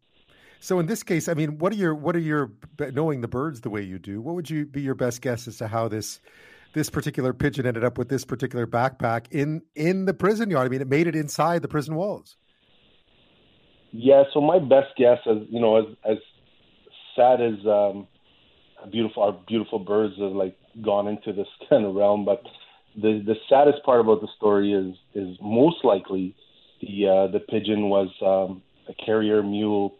So 0.60 0.78
in 0.78 0.86
this 0.86 1.02
case, 1.02 1.28
I 1.28 1.34
mean, 1.34 1.58
what 1.58 1.72
are 1.72 1.76
your 1.76 1.94
what 1.94 2.16
are 2.16 2.20
your 2.20 2.52
knowing 2.78 3.20
the 3.20 3.28
birds 3.28 3.60
the 3.60 3.70
way 3.70 3.82
you 3.82 3.98
do? 3.98 4.20
What 4.20 4.34
would 4.34 4.50
you 4.50 4.66
be 4.66 4.80
your 4.80 4.94
best 4.94 5.20
guess 5.20 5.46
as 5.46 5.58
to 5.58 5.68
how 5.68 5.88
this 5.88 6.20
this 6.72 6.88
particular 6.88 7.32
pigeon 7.32 7.66
ended 7.66 7.84
up 7.84 7.98
with 7.98 8.08
this 8.08 8.24
particular 8.24 8.66
backpack 8.66 9.26
in 9.30 9.62
in 9.74 10.04
the 10.04 10.14
prison 10.14 10.50
yard? 10.50 10.66
I 10.66 10.70
mean, 10.70 10.80
it 10.80 10.88
made 10.88 11.06
it 11.06 11.16
inside 11.16 11.62
the 11.62 11.68
prison 11.68 11.94
walls. 11.94 12.36
Yeah. 13.92 14.24
So 14.32 14.40
my 14.40 14.58
best 14.58 14.96
guess, 14.96 15.18
as 15.26 15.38
you 15.48 15.60
know, 15.60 15.76
as 15.76 15.84
as 16.08 16.18
sad 17.16 17.40
as 17.40 17.66
um, 17.66 18.06
beautiful 18.86 19.22
our 19.22 19.32
beautiful 19.46 19.78
birds 19.78 20.14
have 20.18 20.32
like 20.32 20.56
gone 20.82 21.08
into 21.08 21.32
this 21.32 21.48
kind 21.70 21.84
of 21.84 21.94
realm, 21.94 22.24
but 22.24 22.42
the 22.96 23.22
the 23.24 23.36
saddest 23.48 23.82
part 23.84 24.00
about 24.00 24.20
the 24.20 24.28
story 24.36 24.72
is 24.72 24.96
is 25.14 25.36
most 25.40 25.84
likely 25.84 26.34
the 26.80 27.08
uh, 27.08 27.26
the 27.32 27.40
pigeon 27.40 27.88
was 27.88 28.08
um, 28.22 28.62
a 28.88 29.04
carrier 29.04 29.42
mule, 29.42 29.94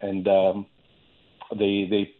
and 0.00 0.26
um, 0.28 0.66
they 1.52 1.86
they 1.88 2.10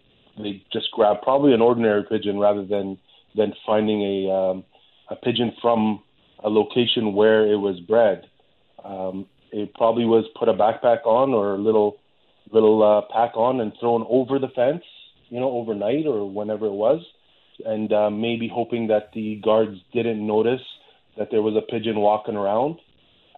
they 0.43 0.63
just 0.73 0.91
grabbed 0.93 1.23
probably 1.23 1.53
an 1.53 1.61
ordinary 1.61 2.05
pigeon 2.05 2.39
rather 2.39 2.65
than 2.65 2.99
than 3.35 3.53
finding 3.67 4.03
a 4.03 4.33
um, 4.33 4.65
a 5.11 5.17
pigeon 5.17 5.53
from 5.61 6.03
a 6.43 6.49
location 6.49 7.15
where 7.15 7.47
it 7.47 7.57
was 7.57 7.81
bred. 7.81 8.27
Um, 8.85 9.27
it 9.53 9.75
probably 9.75 10.05
was 10.05 10.25
put 10.39 10.49
a 10.49 10.55
backpack 10.55 11.05
on 11.07 11.33
or 11.33 11.55
a 11.55 11.59
little 11.59 11.99
little 12.53 12.83
uh, 12.83 13.13
pack 13.13 13.37
on 13.37 13.61
and 13.61 13.73
thrown 13.81 14.07
over 14.09 14.39
the 14.39 14.49
fence, 14.49 14.85
you 15.29 15.41
know, 15.41 15.51
overnight 15.51 16.07
or 16.07 16.31
whenever 16.31 16.67
it 16.67 16.73
was, 16.73 17.01
and 17.65 17.93
uh, 17.93 18.11
maybe 18.11 18.51
hoping 18.53 18.89
that 18.89 19.11
the 19.13 19.41
guards 19.43 19.79
didn't 19.93 20.25
notice 20.25 20.61
that 21.19 21.29
there 21.31 21.43
was 21.43 21.57
a 21.57 21.73
pigeon 21.73 21.99
walking 22.01 22.37
around. 22.37 22.79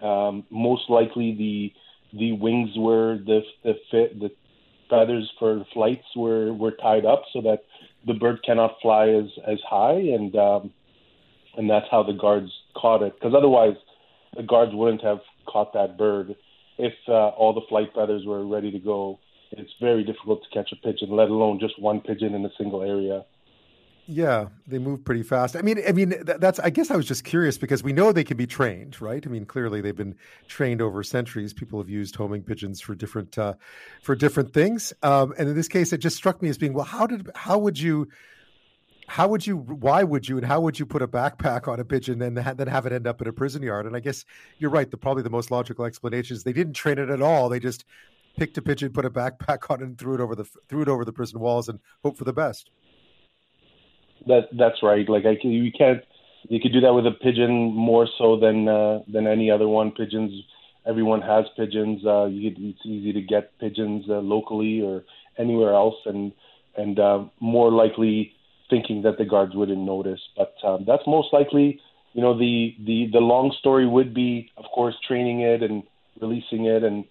Um, 0.03 0.45
most 0.51 0.89
likely, 0.89 1.35
the 1.35 1.73
the 2.19 2.33
wings 2.33 2.71
were 2.77 3.19
the 3.19 3.41
the 3.65 3.75
fit 3.91 4.19
the 4.19 4.31
feathers 4.89 5.31
for 5.39 5.65
flights 5.73 6.07
were 6.17 6.53
were 6.53 6.73
tied 6.73 7.05
up 7.05 7.23
so 7.33 7.41
that 7.43 7.65
the 8.07 8.15
bird 8.15 8.43
cannot 8.45 8.77
fly 8.81 9.09
as 9.09 9.27
as 9.47 9.59
high, 9.69 9.99
and 9.99 10.35
um, 10.37 10.73
and 11.57 11.69
that's 11.69 11.87
how 11.91 12.03
the 12.03 12.13
guards 12.13 12.51
caught 12.77 13.03
it. 13.03 13.15
Because 13.15 13.35
otherwise, 13.37 13.75
the 14.37 14.43
guards 14.43 14.73
wouldn't 14.75 15.03
have 15.03 15.21
caught 15.47 15.73
that 15.75 15.99
bird 15.99 16.35
if 16.79 16.95
uh, 17.09 17.29
all 17.31 17.53
the 17.53 17.67
flight 17.69 17.91
feathers 17.95 18.25
were 18.25 18.47
ready 18.47 18.71
to 18.71 18.79
go. 18.79 19.19
It's 19.53 19.73
very 19.81 20.05
difficult 20.05 20.43
to 20.43 20.51
catch 20.51 20.73
a 20.73 20.77
pigeon, 20.77 21.11
let 21.11 21.29
alone 21.29 21.59
just 21.59 21.81
one 21.81 22.01
pigeon 22.01 22.35
in 22.35 22.45
a 22.45 22.51
single 22.59 22.83
area. 22.83 23.25
Yeah, 24.11 24.47
they 24.67 24.79
move 24.79 25.05
pretty 25.05 25.23
fast. 25.23 25.55
I 25.55 25.61
mean, 25.61 25.83
I 25.87 25.93
mean 25.93 26.15
that's. 26.25 26.59
I 26.59 26.71
guess 26.71 26.91
I 26.91 26.97
was 26.97 27.05
just 27.05 27.25
curious 27.25 27.59
because 27.59 27.83
we 27.83 27.93
know 27.93 28.11
they 28.11 28.25
can 28.25 28.39
be 28.39 28.47
trained, 28.47 28.99
right? 29.03 29.23
I 29.25 29.29
mean, 29.29 29.45
clearly 29.45 29.83
they've 29.83 29.95
been 29.95 30.15
trained 30.47 30.81
over 30.81 31.03
centuries. 31.03 31.53
People 31.53 31.79
have 31.79 31.91
used 31.91 32.17
homing 32.17 32.43
pigeons 32.43 32.81
for 32.81 32.95
different 32.95 33.37
uh, 33.37 33.53
for 34.03 34.17
different 34.17 34.55
things. 34.55 34.95
Um, 35.03 35.35
and 35.37 35.47
in 35.47 35.55
this 35.55 35.69
case, 35.69 35.93
it 35.93 35.99
just 35.99 36.17
struck 36.17 36.41
me 36.41 36.49
as 36.49 36.57
being 36.57 36.73
well. 36.73 36.87
How 36.87 37.07
did 37.07 37.29
how 37.35 37.59
would 37.59 37.79
you 37.79 38.09
how 39.09 39.29
would 39.29 39.47
you 39.47 39.59
why 39.59 40.05
would 40.05 40.27
you 40.27 40.39
and 40.39 40.47
how 40.47 40.61
would 40.61 40.79
you 40.79 40.87
put 40.87 41.03
a 41.03 41.09
backpack 41.09 41.69
on 41.69 41.79
a 41.79 41.85
pigeon 41.85 42.23
and 42.23 42.35
then 42.35 42.67
have 42.67 42.87
it 42.87 42.93
end 42.93 43.07
up 43.07 43.21
in 43.21 43.29
a 43.29 43.33
prison 43.33 43.63
yard? 43.63 43.85
And 43.85 43.95
I 43.95 44.01
guess 44.01 44.25
you're 44.59 44.71
right. 44.71 44.91
The 44.91 44.97
probably 44.97 45.23
the 45.23 45.29
most 45.29 45.51
logical 45.51 45.85
explanation 45.85 46.35
is 46.35 46.45
they 46.45 46.55
didn't 46.55 46.73
train 46.73 46.99
it 46.99 47.11
at 47.11 47.21
all. 47.21 47.51
They 47.51 47.61
just 47.61 47.85
picked 48.39 48.57
a 48.57 48.63
pigeon, 48.63 48.93
put 48.93 49.05
a 49.05 49.11
backpack 49.11 49.71
on, 49.71 49.81
it, 49.83 49.85
and 49.85 49.99
threw 49.99 50.15
it 50.15 50.21
over 50.21 50.35
the 50.35 50.45
threw 50.69 50.83
it 50.83 50.89
over 50.89 51.05
the 51.05 51.13
prison 51.13 51.41
walls 51.41 51.69
and 51.69 51.81
hope 52.03 52.17
for 52.17 52.25
the 52.25 52.33
best. 52.33 52.71
That 54.27 54.49
that's 54.57 54.83
right. 54.83 55.09
Like 55.09 55.27
I 55.27 55.37
can, 55.41 55.51
you 55.51 55.73
can't 55.73 56.03
you 56.49 56.61
could 56.61 56.73
do 56.73 56.81
that 56.81 56.95
with 56.95 57.07
a 57.07 57.11
pigeon 57.11 57.75
more 57.75 58.09
so 58.19 58.39
than 58.39 58.69
uh, 58.69 59.01
than 59.13 59.27
any 59.27 59.51
other 59.51 59.69
one. 59.69 59.91
Pigeons, 59.91 60.33
everyone 60.87 61.21
has 61.23 61.45
pigeons. 61.57 62.05
Uh, 62.07 62.27
you, 62.27 62.53
it's 62.57 62.87
easy 62.87 63.13
to 63.13 63.21
get 63.21 63.59
pigeons 63.59 64.05
uh, 64.09 64.15
locally 64.15 64.81
or 64.81 65.05
anywhere 65.39 65.75
else, 65.75 65.97
and 66.07 66.33
and 66.77 66.99
uh, 66.99 67.25
more 67.41 67.73
likely 67.73 68.33
thinking 68.71 69.03
that 69.03 69.19
the 69.19 69.25
guards 69.25 69.55
wouldn't 69.55 69.81
notice. 69.81 70.21
But 70.37 70.55
um, 70.65 70.85
that's 70.87 71.07
most 71.07 71.33
likely. 71.33 71.81
You 72.15 72.23
know, 72.23 72.39
the 72.39 72.75
the 72.85 73.09
the 73.13 73.21
long 73.21 73.55
story 73.59 73.87
would 73.87 74.15
be, 74.15 74.51
of 74.57 74.65
course, 74.75 74.95
training 75.07 75.41
it 75.41 75.63
and 75.63 75.83
releasing 76.21 76.65
it, 76.65 76.83
and 76.83 77.05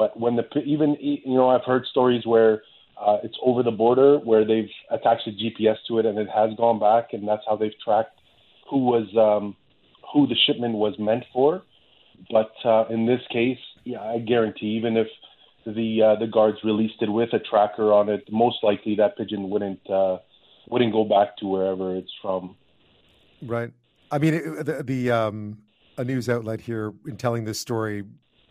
but 0.00 0.18
when 0.18 0.34
the 0.34 0.44
even 0.64 0.96
you 0.98 1.34
know 1.34 1.50
I've 1.50 1.64
heard 1.66 1.84
stories 1.84 2.24
where 2.24 2.62
uh, 2.98 3.18
it's 3.22 3.36
over 3.44 3.62
the 3.62 3.70
border 3.70 4.16
where 4.16 4.46
they've 4.46 4.70
attached 4.90 5.28
a 5.28 5.30
GPS 5.30 5.76
to 5.88 5.98
it 5.98 6.06
and 6.06 6.18
it 6.18 6.28
has 6.34 6.56
gone 6.56 6.78
back, 6.80 7.12
and 7.12 7.28
that's 7.28 7.42
how 7.46 7.54
they've 7.54 7.78
tracked 7.84 8.18
who 8.70 8.78
was 8.78 9.06
um, 9.14 9.54
who 10.10 10.26
the 10.26 10.36
shipment 10.46 10.72
was 10.72 10.94
meant 10.98 11.24
for. 11.34 11.62
But 12.30 12.52
uh, 12.64 12.86
in 12.88 13.04
this 13.04 13.20
case, 13.30 13.58
yeah, 13.84 14.00
I 14.00 14.20
guarantee 14.20 14.68
even 14.78 14.96
if 14.96 15.08
the 15.66 16.02
uh, 16.02 16.18
the 16.18 16.26
guards 16.26 16.56
released 16.64 17.02
it 17.02 17.10
with 17.10 17.34
a 17.34 17.38
tracker 17.38 17.92
on 17.92 18.08
it, 18.08 18.24
most 18.32 18.56
likely 18.62 18.94
that 18.96 19.18
pigeon 19.18 19.50
wouldn't 19.50 19.84
uh, 19.90 20.16
wouldn't 20.70 20.94
go 20.94 21.04
back 21.04 21.36
to 21.40 21.46
wherever 21.46 21.94
it's 21.94 22.12
from. 22.22 22.56
Right. 23.42 23.70
I 24.10 24.16
mean, 24.16 24.64
the, 24.64 24.82
the 24.82 25.10
um, 25.10 25.58
a 25.98 26.04
news 26.04 26.26
outlet 26.30 26.62
here 26.62 26.94
in 27.06 27.18
telling 27.18 27.44
this 27.44 27.60
story 27.60 28.04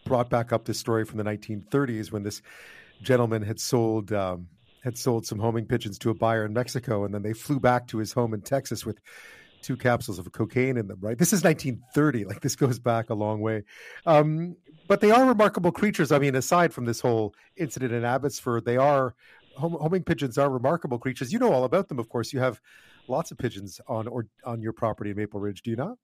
brought 0.10 0.30
back 0.30 0.52
up 0.52 0.66
this 0.66 0.80
story 0.80 1.06
from 1.06 1.18
the 1.18 1.24
1930s 1.24 2.12
when 2.12 2.24
this 2.24 2.42
gentleman 3.02 3.44
had 3.44 3.60
sold 3.60 4.12
um, 4.12 4.48
had 4.84 4.98
sold 4.98 5.26
some 5.26 5.40
homing 5.40 5.66
pigeons 5.66 5.98
to 6.00 6.10
a 6.10 6.14
buyer 6.14 6.46
in 6.46 6.54
Mexico, 6.54 7.06
and 7.06 7.14
then 7.14 7.22
they 7.22 7.34
flew 7.34 7.60
back 7.60 7.88
to 7.88 7.98
his 7.98 8.12
home 8.12 8.34
in 8.34 8.42
Texas 8.42 8.86
with 8.86 9.00
two 9.62 9.78
capsules 9.78 10.20
of 10.20 10.32
cocaine 10.32 10.78
in 10.78 10.88
them. 10.88 10.98
Right, 11.00 11.18
this 11.18 11.32
is 11.32 11.44
1930. 11.44 12.26
Like 12.26 12.42
this 12.42 12.56
goes 12.56 12.80
back 12.80 13.10
a 13.10 13.14
long 13.14 13.40
way. 13.40 13.64
Um, 14.06 14.58
but 14.88 15.02
they 15.02 15.12
are 15.12 15.26
remarkable 15.26 15.72
creatures. 15.72 16.12
I 16.12 16.18
mean, 16.18 16.36
aside 16.36 16.74
from 16.74 16.86
this 16.86 17.00
whole 17.00 17.36
incident 17.56 17.94
in 17.94 18.04
Abbotsford, 18.04 18.66
they 18.66 18.78
are 18.78 19.14
homing 19.56 20.04
pigeons 20.04 20.38
are 20.38 20.50
remarkable 20.50 20.98
creatures. 20.98 21.32
You 21.32 21.40
know 21.40 21.52
all 21.52 21.66
about 21.66 21.90
them, 21.90 22.00
of 22.00 22.10
course. 22.10 22.34
You 22.34 22.40
have 22.40 22.60
lots 23.08 23.32
of 23.32 23.38
pigeons 23.38 23.80
on 23.88 24.08
or 24.08 24.28
on 24.44 24.62
your 24.62 24.74
property 24.74 25.12
in 25.12 25.18
Maple 25.18 25.40
Ridge, 25.40 25.62
do 25.62 25.70
you 25.70 25.76
not? 25.76 25.98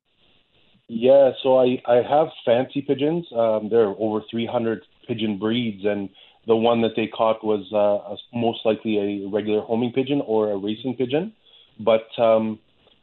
Yeah, 0.88 1.32
so 1.42 1.60
I 1.60 1.82
I 1.86 1.96
have 2.08 2.28
fancy 2.46 2.82
pigeons. 2.82 3.26
Um, 3.36 3.70
there 3.70 3.82
are 3.82 3.96
over 3.98 4.22
300 4.30 4.84
pigeon 5.08 5.40
breeds, 5.40 5.84
and 5.84 6.10
the 6.48 6.56
one 6.56 6.82
that 6.82 6.96
they 6.96 7.08
caught 7.08 7.44
was 7.44 7.66
uh, 7.74 8.14
a, 8.14 8.18
most 8.38 8.60
likely 8.66 8.98
a 9.00 9.28
regular 9.28 9.62
homing 9.62 9.92
pigeon 9.92 10.22
or 10.26 10.52
a 10.52 10.58
racing 10.58 10.96
pigeon. 10.96 11.34
But 11.80 12.08
um, 12.20 12.60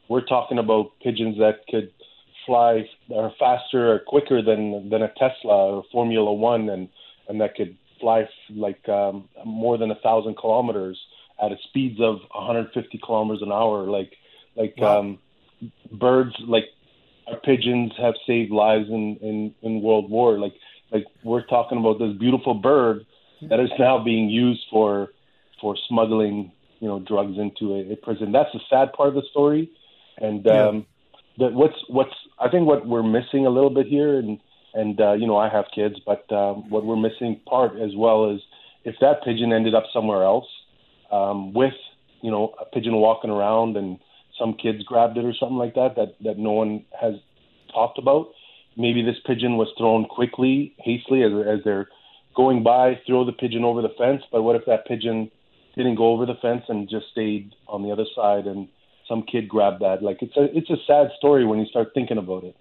we're 0.07 0.25
talking 0.25 0.59
about 0.59 0.91
pigeons 1.01 1.37
that 1.39 1.67
could 1.69 1.91
fly 2.45 2.89
or 3.09 3.33
faster 3.37 3.93
or 3.93 3.99
quicker 3.99 4.41
than 4.41 4.89
than 4.89 5.01
a 5.01 5.09
Tesla 5.09 5.75
or 5.75 5.83
Formula 5.91 6.31
One, 6.33 6.69
and 6.69 6.87
and 7.27 7.41
that 7.41 7.55
could 7.55 7.75
fly 7.99 8.29
like 8.49 8.87
um, 8.87 9.27
more 9.45 9.77
than 9.77 9.91
a 9.91 9.95
thousand 9.95 10.37
kilometers 10.37 10.97
at 11.43 11.51
a 11.51 11.57
speeds 11.67 11.99
of 11.99 12.19
150 12.33 12.97
kilometers 13.03 13.41
an 13.41 13.51
hour. 13.51 13.83
Like 13.83 14.13
like 14.55 14.75
wow. 14.77 14.99
um, 14.99 15.19
birds, 15.91 16.35
like 16.47 16.65
our 17.27 17.37
pigeons 17.37 17.91
have 17.97 18.15
saved 18.27 18.51
lives 18.51 18.87
in 18.89 19.17
in 19.21 19.55
in 19.61 19.81
World 19.81 20.09
War. 20.09 20.39
Like 20.39 20.53
like 20.91 21.05
we're 21.23 21.45
talking 21.45 21.77
about 21.77 21.99
this 21.99 22.15
beautiful 22.17 22.53
bird 22.53 23.05
that 23.49 23.59
is 23.59 23.71
now 23.79 24.03
being 24.03 24.29
used 24.29 24.63
for 24.69 25.09
for 25.59 25.75
smuggling 25.87 26.51
you 26.79 26.87
know 26.87 26.99
drugs 26.99 27.37
into 27.37 27.75
a, 27.75 27.93
a 27.93 27.95
prison. 27.95 28.31
That's 28.31 28.51
the 28.53 28.59
sad 28.69 28.93
part 28.93 29.09
of 29.09 29.15
the 29.15 29.23
story, 29.31 29.71
and 30.17 30.45
um, 30.47 30.85
yeah. 31.37 31.47
that 31.47 31.53
what's 31.53 31.77
what's 31.87 32.15
I 32.39 32.49
think 32.49 32.67
what 32.67 32.85
we're 32.85 33.03
missing 33.03 33.45
a 33.45 33.49
little 33.49 33.69
bit 33.69 33.87
here, 33.87 34.17
and 34.19 34.39
and 34.73 34.99
uh, 34.99 35.13
you 35.13 35.27
know 35.27 35.37
I 35.37 35.49
have 35.49 35.65
kids, 35.73 35.95
but 36.05 36.29
um, 36.31 36.69
what 36.69 36.85
we're 36.85 36.97
missing 36.97 37.39
part 37.47 37.79
as 37.79 37.95
well 37.95 38.31
is 38.31 38.41
if 38.83 38.95
that 39.01 39.23
pigeon 39.23 39.53
ended 39.53 39.73
up 39.73 39.85
somewhere 39.93 40.23
else 40.23 40.47
um, 41.11 41.53
with 41.53 41.73
you 42.21 42.31
know 42.31 42.53
a 42.59 42.65
pigeon 42.65 42.95
walking 42.95 43.29
around 43.29 43.77
and 43.77 43.99
some 44.43 44.55
kids 44.55 44.83
grabbed 44.83 45.17
it 45.17 45.23
or 45.23 45.33
something 45.39 45.57
like 45.57 45.73
that 45.75 45.95
that 45.95 46.15
that 46.21 46.37
no 46.37 46.51
one 46.51 46.83
has 46.99 47.13
talked 47.73 47.97
about. 47.97 48.27
Maybe 48.75 49.01
this 49.01 49.15
pigeon 49.25 49.55
was 49.57 49.69
thrown 49.77 50.05
quickly, 50.05 50.75
hastily, 50.79 51.23
as, 51.23 51.31
as 51.47 51.63
they're 51.63 51.87
going 52.35 52.63
by, 52.63 52.99
throw 53.07 53.23
the 53.23 53.31
pigeon 53.31 53.63
over 53.63 53.81
the 53.81 53.93
fence. 53.97 54.23
But 54.31 54.41
what 54.41 54.55
if 54.55 54.65
that 54.65 54.85
pigeon 54.85 55.31
didn't 55.75 55.95
go 55.95 56.11
over 56.11 56.25
the 56.25 56.35
fence 56.41 56.63
and 56.67 56.89
just 56.89 57.05
stayed 57.11 57.53
on 57.67 57.83
the 57.83 57.91
other 57.91 58.05
side 58.15 58.45
and 58.45 58.67
some 59.07 59.23
kid 59.23 59.47
grabbed 59.47 59.81
that? 59.81 60.03
Like 60.03 60.17
it's 60.21 60.35
a 60.35 60.45
it's 60.55 60.69
a 60.69 60.77
sad 60.85 61.07
story 61.17 61.45
when 61.45 61.59
you 61.59 61.65
start 61.67 61.91
thinking 61.93 62.17
about 62.17 62.43
it. 62.43 62.55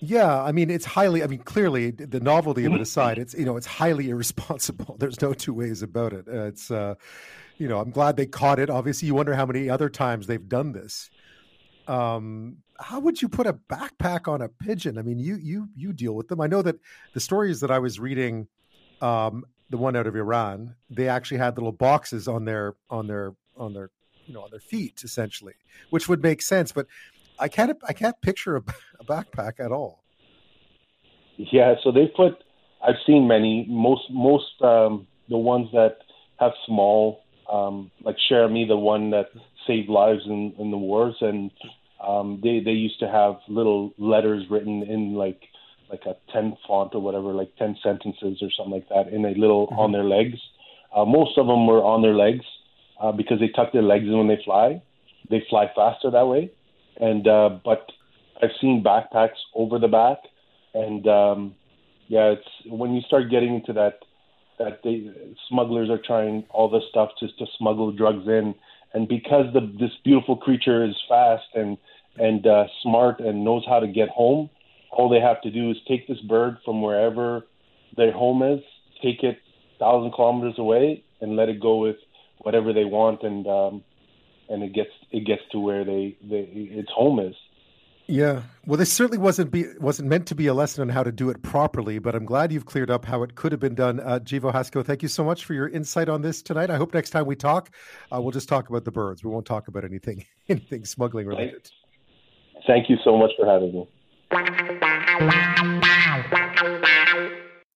Yeah, 0.00 0.42
I 0.42 0.52
mean, 0.52 0.70
it's 0.70 0.84
highly. 0.84 1.22
I 1.22 1.26
mean, 1.26 1.40
clearly, 1.40 1.90
the 1.90 2.20
novelty 2.20 2.66
of 2.66 2.74
it 2.74 2.80
aside, 2.82 3.18
it's 3.18 3.32
you 3.32 3.46
know, 3.46 3.56
it's 3.56 3.66
highly 3.66 4.10
irresponsible. 4.10 4.96
There's 5.00 5.20
no 5.22 5.32
two 5.32 5.54
ways 5.54 5.82
about 5.82 6.12
it. 6.12 6.28
Uh, 6.28 6.44
it's, 6.44 6.70
uh, 6.70 6.96
you 7.56 7.66
know, 7.66 7.80
I'm 7.80 7.90
glad 7.90 8.16
they 8.16 8.26
caught 8.26 8.58
it. 8.58 8.68
Obviously, 8.68 9.06
you 9.06 9.14
wonder 9.14 9.34
how 9.34 9.46
many 9.46 9.70
other 9.70 9.88
times 9.88 10.26
they've 10.26 10.48
done 10.48 10.72
this. 10.72 11.08
Um, 11.88 12.58
how 12.78 13.00
would 13.00 13.22
you 13.22 13.28
put 13.28 13.46
a 13.46 13.54
backpack 13.54 14.28
on 14.28 14.42
a 14.42 14.48
pigeon? 14.48 14.98
I 14.98 15.02
mean, 15.02 15.18
you 15.18 15.36
you 15.36 15.68
you 15.74 15.92
deal 15.92 16.14
with 16.14 16.28
them. 16.28 16.40
I 16.40 16.46
know 16.46 16.62
that 16.62 16.76
the 17.14 17.20
stories 17.20 17.60
that 17.60 17.70
I 17.70 17.78
was 17.78 17.98
reading, 17.98 18.48
um, 19.00 19.44
the 19.70 19.78
one 19.78 19.96
out 19.96 20.06
of 20.06 20.16
Iran, 20.16 20.74
they 20.90 21.08
actually 21.08 21.38
had 21.38 21.56
little 21.56 21.72
boxes 21.72 22.28
on 22.28 22.44
their 22.44 22.74
on 22.90 23.06
their 23.06 23.34
on 23.56 23.72
their 23.72 23.90
you 24.26 24.34
know 24.34 24.42
on 24.42 24.50
their 24.50 24.60
feet 24.60 25.02
essentially, 25.04 25.54
which 25.90 26.08
would 26.08 26.22
make 26.22 26.42
sense. 26.42 26.72
But 26.72 26.86
I 27.38 27.48
can't 27.48 27.76
I 27.86 27.92
can't 27.92 28.20
picture 28.20 28.56
a, 28.56 28.62
a 29.00 29.04
backpack 29.04 29.60
at 29.60 29.72
all. 29.72 30.02
Yeah, 31.36 31.74
so 31.82 31.92
they 31.92 32.06
put. 32.14 32.42
I've 32.86 32.96
seen 33.06 33.26
many. 33.26 33.66
Most 33.68 34.02
most 34.10 34.60
um, 34.62 35.06
the 35.28 35.38
ones 35.38 35.68
that 35.72 35.98
have 36.38 36.52
small, 36.66 37.24
um, 37.50 37.90
like 38.02 38.16
Cher-Ami, 38.28 38.66
the 38.66 38.76
one 38.76 39.10
that 39.10 39.26
saved 39.66 39.88
lives 39.88 40.22
in, 40.26 40.54
in 40.58 40.70
the 40.70 40.76
wars, 40.76 41.16
and 41.20 41.50
um, 42.06 42.40
they 42.42 42.60
they 42.64 42.72
used 42.72 43.00
to 43.00 43.08
have 43.08 43.36
little 43.48 43.92
letters 43.98 44.44
written 44.50 44.82
in 44.82 45.14
like 45.14 45.42
like 45.90 46.02
a 46.06 46.16
ten 46.32 46.56
font 46.66 46.94
or 46.94 47.00
whatever, 47.00 47.32
like 47.32 47.54
ten 47.56 47.76
sentences 47.82 48.38
or 48.42 48.50
something 48.56 48.74
like 48.74 48.88
that, 48.88 49.12
in 49.12 49.24
a 49.24 49.30
little 49.30 49.66
mm-hmm. 49.68 49.78
on 49.78 49.92
their 49.92 50.04
legs. 50.04 50.38
Uh, 50.94 51.04
most 51.04 51.36
of 51.38 51.46
them 51.46 51.66
were 51.66 51.82
on 51.84 52.02
their 52.02 52.14
legs 52.14 52.44
uh, 53.00 53.12
because 53.12 53.38
they 53.40 53.48
tuck 53.48 53.72
their 53.72 53.82
legs 53.82 54.04
in 54.04 54.16
when 54.16 54.28
they 54.28 54.40
fly. 54.44 54.82
They 55.30 55.44
fly 55.50 55.70
faster 55.74 56.10
that 56.10 56.26
way. 56.26 56.50
And 56.98 57.26
uh, 57.28 57.58
but 57.64 57.86
I've 58.42 58.56
seen 58.60 58.82
backpacks 58.84 59.38
over 59.54 59.78
the 59.78 59.88
back, 59.88 60.18
and 60.74 61.06
um, 61.06 61.54
yeah, 62.08 62.32
it's 62.32 62.48
when 62.66 62.94
you 62.94 63.02
start 63.02 63.30
getting 63.30 63.54
into 63.56 63.72
that 63.74 63.98
that 64.58 64.80
they 64.82 65.10
smugglers 65.48 65.90
are 65.90 66.00
trying 66.04 66.44
all 66.50 66.70
this 66.70 66.82
stuff 66.88 67.10
just 67.20 67.38
to 67.38 67.46
smuggle 67.58 67.92
drugs 67.92 68.26
in, 68.26 68.54
and 68.96 69.06
because 69.06 69.52
the 69.52 69.60
this 69.78 69.90
beautiful 70.04 70.36
creature 70.38 70.82
is 70.82 70.96
fast 71.06 71.44
and 71.54 71.76
and 72.18 72.46
uh, 72.46 72.64
smart 72.82 73.20
and 73.20 73.44
knows 73.44 73.62
how 73.68 73.78
to 73.78 73.86
get 73.86 74.08
home, 74.08 74.48
all 74.90 75.10
they 75.10 75.20
have 75.20 75.42
to 75.42 75.50
do 75.50 75.70
is 75.70 75.76
take 75.86 76.08
this 76.08 76.20
bird 76.20 76.56
from 76.64 76.80
wherever 76.80 77.44
their 77.98 78.10
home 78.10 78.42
is, 78.42 78.62
take 79.02 79.22
it 79.22 79.38
thousand 79.78 80.12
kilometers 80.12 80.54
away, 80.56 81.04
and 81.20 81.36
let 81.36 81.50
it 81.50 81.60
go 81.60 81.76
with 81.76 81.96
whatever 82.38 82.72
they 82.72 82.86
want, 82.86 83.22
and 83.22 83.46
um, 83.46 83.84
and 84.48 84.62
it 84.62 84.72
gets 84.72 84.94
it 85.10 85.26
gets 85.26 85.42
to 85.52 85.60
where 85.60 85.84
they, 85.84 86.16
they 86.22 86.48
its 86.80 86.90
home 86.90 87.20
is. 87.20 87.34
Yeah, 88.08 88.42
well, 88.66 88.76
this 88.76 88.92
certainly 88.92 89.18
wasn't 89.18 89.50
be 89.50 89.64
wasn't 89.80 90.08
meant 90.08 90.28
to 90.28 90.36
be 90.36 90.46
a 90.46 90.54
lesson 90.54 90.82
on 90.82 90.88
how 90.88 91.02
to 91.02 91.10
do 91.10 91.28
it 91.28 91.42
properly, 91.42 91.98
but 91.98 92.14
I'm 92.14 92.24
glad 92.24 92.52
you've 92.52 92.64
cleared 92.64 92.88
up 92.88 93.04
how 93.04 93.24
it 93.24 93.34
could 93.34 93.50
have 93.50 93.60
been 93.60 93.74
done. 93.74 93.98
Uh, 93.98 94.20
Givo 94.20 94.52
Haskell, 94.52 94.84
thank 94.84 95.02
you 95.02 95.08
so 95.08 95.24
much 95.24 95.44
for 95.44 95.54
your 95.54 95.68
insight 95.68 96.08
on 96.08 96.22
this 96.22 96.40
tonight. 96.40 96.70
I 96.70 96.76
hope 96.76 96.94
next 96.94 97.10
time 97.10 97.26
we 97.26 97.34
talk, 97.34 97.74
uh, 98.12 98.20
we'll 98.20 98.30
just 98.30 98.48
talk 98.48 98.68
about 98.68 98.84
the 98.84 98.92
birds. 98.92 99.24
We 99.24 99.30
won't 99.30 99.44
talk 99.44 99.66
about 99.66 99.84
anything 99.84 100.24
anything 100.48 100.84
smuggling 100.84 101.26
related. 101.26 101.68
Thank 102.64 102.88
you 102.88 102.96
so 103.02 103.16
much 103.16 103.32
for 103.36 103.44
having 103.44 103.72
me. 103.72 103.88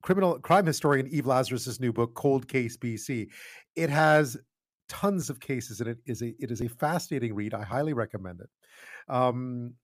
Criminal 0.03 0.39
crime 0.39 0.67
historian 0.67 1.09
Eve 1.09 1.27
Lazarus's 1.27 1.81
new 1.81 1.93
book, 1.93 2.15
Cold 2.15 2.47
Case 2.47 2.77
BC. 2.77 3.29
It 3.75 3.91
has 3.91 4.37
tons 4.89 5.29
of 5.29 5.41
cases, 5.41 5.81
and 5.81 5.91
it 5.91 5.99
is 6.07 6.23
a 6.23 6.35
it 6.39 6.53
is 6.53 6.61
a 6.61 6.69
fascinating 6.69 7.35
read. 7.35 7.53
I 7.53 7.63
highly 7.63 7.95
recommend 7.95 8.41
it. 8.41 8.51
Um, 9.09 9.75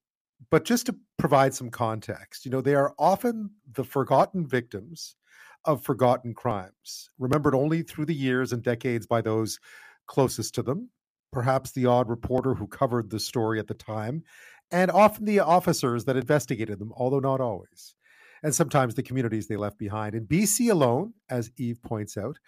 but 0.50 0.64
just 0.64 0.86
to 0.86 0.96
provide 1.18 1.54
some 1.54 1.70
context, 1.70 2.44
you 2.44 2.50
know, 2.50 2.60
they 2.60 2.74
are 2.74 2.94
often 2.98 3.50
the 3.72 3.84
forgotten 3.84 4.46
victims 4.46 5.16
of 5.64 5.82
forgotten 5.82 6.32
crimes, 6.34 7.10
remembered 7.18 7.54
only 7.54 7.82
through 7.82 8.06
the 8.06 8.14
years 8.14 8.52
and 8.52 8.62
decades 8.62 9.06
by 9.06 9.20
those 9.20 9.58
closest 10.06 10.54
to 10.54 10.62
them, 10.62 10.88
perhaps 11.32 11.72
the 11.72 11.86
odd 11.86 12.08
reporter 12.08 12.54
who 12.54 12.68
covered 12.68 13.10
the 13.10 13.18
story 13.18 13.58
at 13.58 13.66
the 13.66 13.74
time, 13.74 14.22
and 14.70 14.90
often 14.90 15.24
the 15.24 15.40
officers 15.40 16.04
that 16.04 16.16
investigated 16.16 16.78
them, 16.78 16.92
although 16.96 17.18
not 17.18 17.40
always 17.40 17.95
and 18.42 18.54
sometimes 18.54 18.94
the 18.94 19.02
communities 19.02 19.46
they 19.46 19.56
left 19.56 19.78
behind. 19.78 20.14
In 20.14 20.26
BC 20.26 20.70
alone, 20.70 21.14
as 21.30 21.50
Eve 21.56 21.82
points 21.82 22.16
out, 22.16 22.38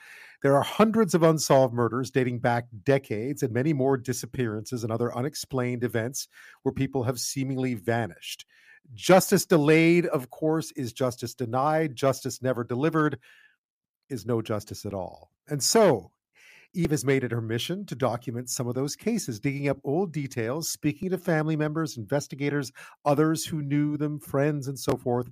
there 0.42 0.54
are 0.56 0.62
hundreds 0.62 1.14
of 1.14 1.22
unsolved 1.22 1.74
murders 1.74 2.10
dating 2.10 2.38
back 2.38 2.66
decades 2.84 3.42
and 3.42 3.52
many 3.52 3.72
more 3.72 3.96
disappearances 3.96 4.84
and 4.84 4.92
other 4.92 5.14
unexplained 5.16 5.84
events 5.84 6.28
where 6.62 6.72
people 6.72 7.04
have 7.04 7.18
seemingly 7.18 7.74
vanished. 7.74 8.44
Justice 8.94 9.44
delayed, 9.44 10.06
of 10.06 10.30
course, 10.30 10.72
is 10.72 10.92
justice 10.92 11.34
denied. 11.34 11.94
Justice 11.94 12.40
never 12.40 12.64
delivered 12.64 13.18
is 14.08 14.24
no 14.24 14.40
justice 14.40 14.86
at 14.86 14.94
all. 14.94 15.30
And 15.48 15.62
so, 15.62 16.12
Eve 16.74 16.90
has 16.90 17.04
made 17.04 17.24
it 17.24 17.32
her 17.32 17.40
mission 17.40 17.86
to 17.86 17.94
document 17.94 18.50
some 18.50 18.68
of 18.68 18.74
those 18.74 18.94
cases, 18.94 19.40
digging 19.40 19.68
up 19.68 19.78
old 19.84 20.12
details, 20.12 20.68
speaking 20.68 21.10
to 21.10 21.18
family 21.18 21.56
members, 21.56 21.96
investigators, 21.96 22.72
others 23.04 23.46
who 23.46 23.62
knew 23.62 23.96
them, 23.96 24.20
friends, 24.20 24.68
and 24.68 24.78
so 24.78 24.96
forth, 24.96 25.28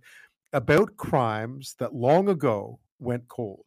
about 0.56 0.96
crimes 0.96 1.76
that 1.78 1.94
long 1.94 2.30
ago 2.30 2.80
went 2.98 3.28
cold. 3.28 3.66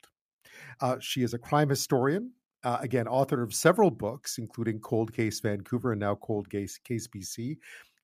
Uh, 0.82 0.97
she 0.99 1.21
is 1.21 1.36
a 1.36 1.38
crime 1.38 1.69
historian, 1.69 2.32
uh, 2.63 2.80
again, 2.82 3.08
author 3.08 3.43
of 3.43 3.54
several 3.54 3.91
books, 3.91 4.39
including 4.39 4.80
Cold 4.80 5.13
Case 5.13 5.39
Vancouver 5.39 5.91
and 5.91 6.02
now 6.02 6.15
Cold 6.15 6.49
Case, 6.49 6.80
Case 6.80 7.08
BC. 7.08 7.58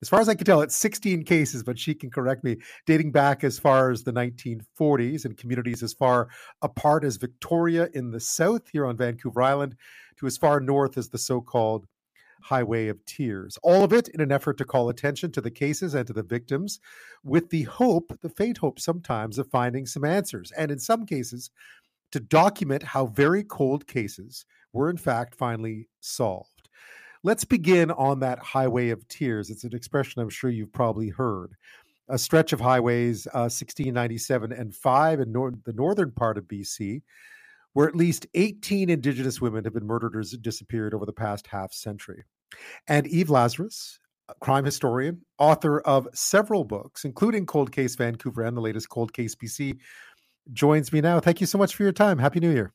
As 0.03 0.09
far 0.09 0.19
as 0.19 0.29
I 0.29 0.35
can 0.35 0.45
tell, 0.45 0.61
it's 0.61 0.77
16 0.77 1.23
cases, 1.23 1.63
but 1.63 1.79
she 1.79 1.95
can 1.95 2.11
correct 2.11 2.43
me, 2.43 2.57
dating 2.85 3.11
back 3.11 3.43
as 3.43 3.57
far 3.57 3.89
as 3.89 4.03
the 4.03 4.13
1940s 4.13 5.25
and 5.25 5.35
communities 5.35 5.81
as 5.81 5.93
far 5.93 6.27
apart 6.61 7.03
as 7.03 7.17
Victoria 7.17 7.89
in 7.95 8.11
the 8.11 8.19
south 8.19 8.69
here 8.71 8.85
on 8.85 8.97
Vancouver 8.97 9.41
Island 9.41 9.75
to 10.19 10.27
as 10.27 10.37
far 10.37 10.59
north 10.59 10.95
as 10.95 11.09
the 11.09 11.17
so 11.17 11.41
called 11.41 11.87
Highway 12.45 12.89
of 12.89 13.03
Tears. 13.05 13.57
All 13.63 13.83
of 13.83 13.91
it 13.91 14.07
in 14.09 14.21
an 14.21 14.31
effort 14.31 14.59
to 14.59 14.65
call 14.65 14.87
attention 14.89 15.31
to 15.31 15.41
the 15.41 15.49
cases 15.49 15.95
and 15.95 16.05
to 16.05 16.13
the 16.13 16.21
victims 16.21 16.79
with 17.23 17.49
the 17.49 17.63
hope, 17.63 18.15
the 18.21 18.29
faint 18.29 18.59
hope 18.59 18.79
sometimes, 18.79 19.39
of 19.39 19.49
finding 19.49 19.87
some 19.87 20.05
answers. 20.05 20.51
And 20.51 20.69
in 20.69 20.77
some 20.77 21.07
cases, 21.07 21.49
to 22.11 22.19
document 22.19 22.83
how 22.83 23.07
very 23.07 23.43
cold 23.43 23.87
cases 23.87 24.45
were 24.73 24.91
in 24.91 24.97
fact 24.97 25.33
finally 25.33 25.87
solved. 26.01 26.69
Let's 27.23 27.45
begin 27.45 27.89
on 27.89 28.19
that 28.19 28.37
Highway 28.37 28.89
of 28.91 29.07
Tears. 29.07 29.49
It's 29.49 29.63
an 29.63 29.73
expression 29.73 30.21
I'm 30.21 30.29
sure 30.29 30.51
you've 30.51 30.71
probably 30.71 31.09
heard. 31.09 31.55
A 32.09 32.19
stretch 32.19 32.53
of 32.53 32.61
highways, 32.61 33.25
uh, 33.25 33.49
1697 33.49 34.51
and 34.51 34.75
5 34.75 35.19
in 35.19 35.31
nor- 35.31 35.53
the 35.65 35.73
northern 35.73 36.11
part 36.11 36.37
of 36.37 36.47
BC, 36.47 37.01
where 37.73 37.87
at 37.87 37.95
least 37.95 38.27
18 38.35 38.91
Indigenous 38.91 39.41
women 39.41 39.63
have 39.63 39.73
been 39.73 39.87
murdered 39.87 40.15
or 40.15 40.21
disappeared 40.21 40.93
over 40.93 41.07
the 41.07 41.11
past 41.11 41.47
half 41.47 41.73
century. 41.73 42.23
And 42.87 43.07
Eve 43.07 43.29
Lazarus, 43.29 43.99
crime 44.39 44.65
historian, 44.65 45.21
author 45.37 45.79
of 45.81 46.07
several 46.13 46.63
books, 46.63 47.05
including 47.05 47.45
Cold 47.45 47.71
Case 47.71 47.95
Vancouver 47.95 48.43
and 48.43 48.55
the 48.55 48.61
latest 48.61 48.89
Cold 48.89 49.13
Case 49.13 49.35
BC, 49.35 49.77
joins 50.53 50.91
me 50.91 51.01
now. 51.01 51.19
Thank 51.19 51.41
you 51.41 51.47
so 51.47 51.57
much 51.57 51.75
for 51.75 51.83
your 51.83 51.91
time. 51.91 52.17
Happy 52.17 52.39
New 52.39 52.51
Year. 52.51 52.73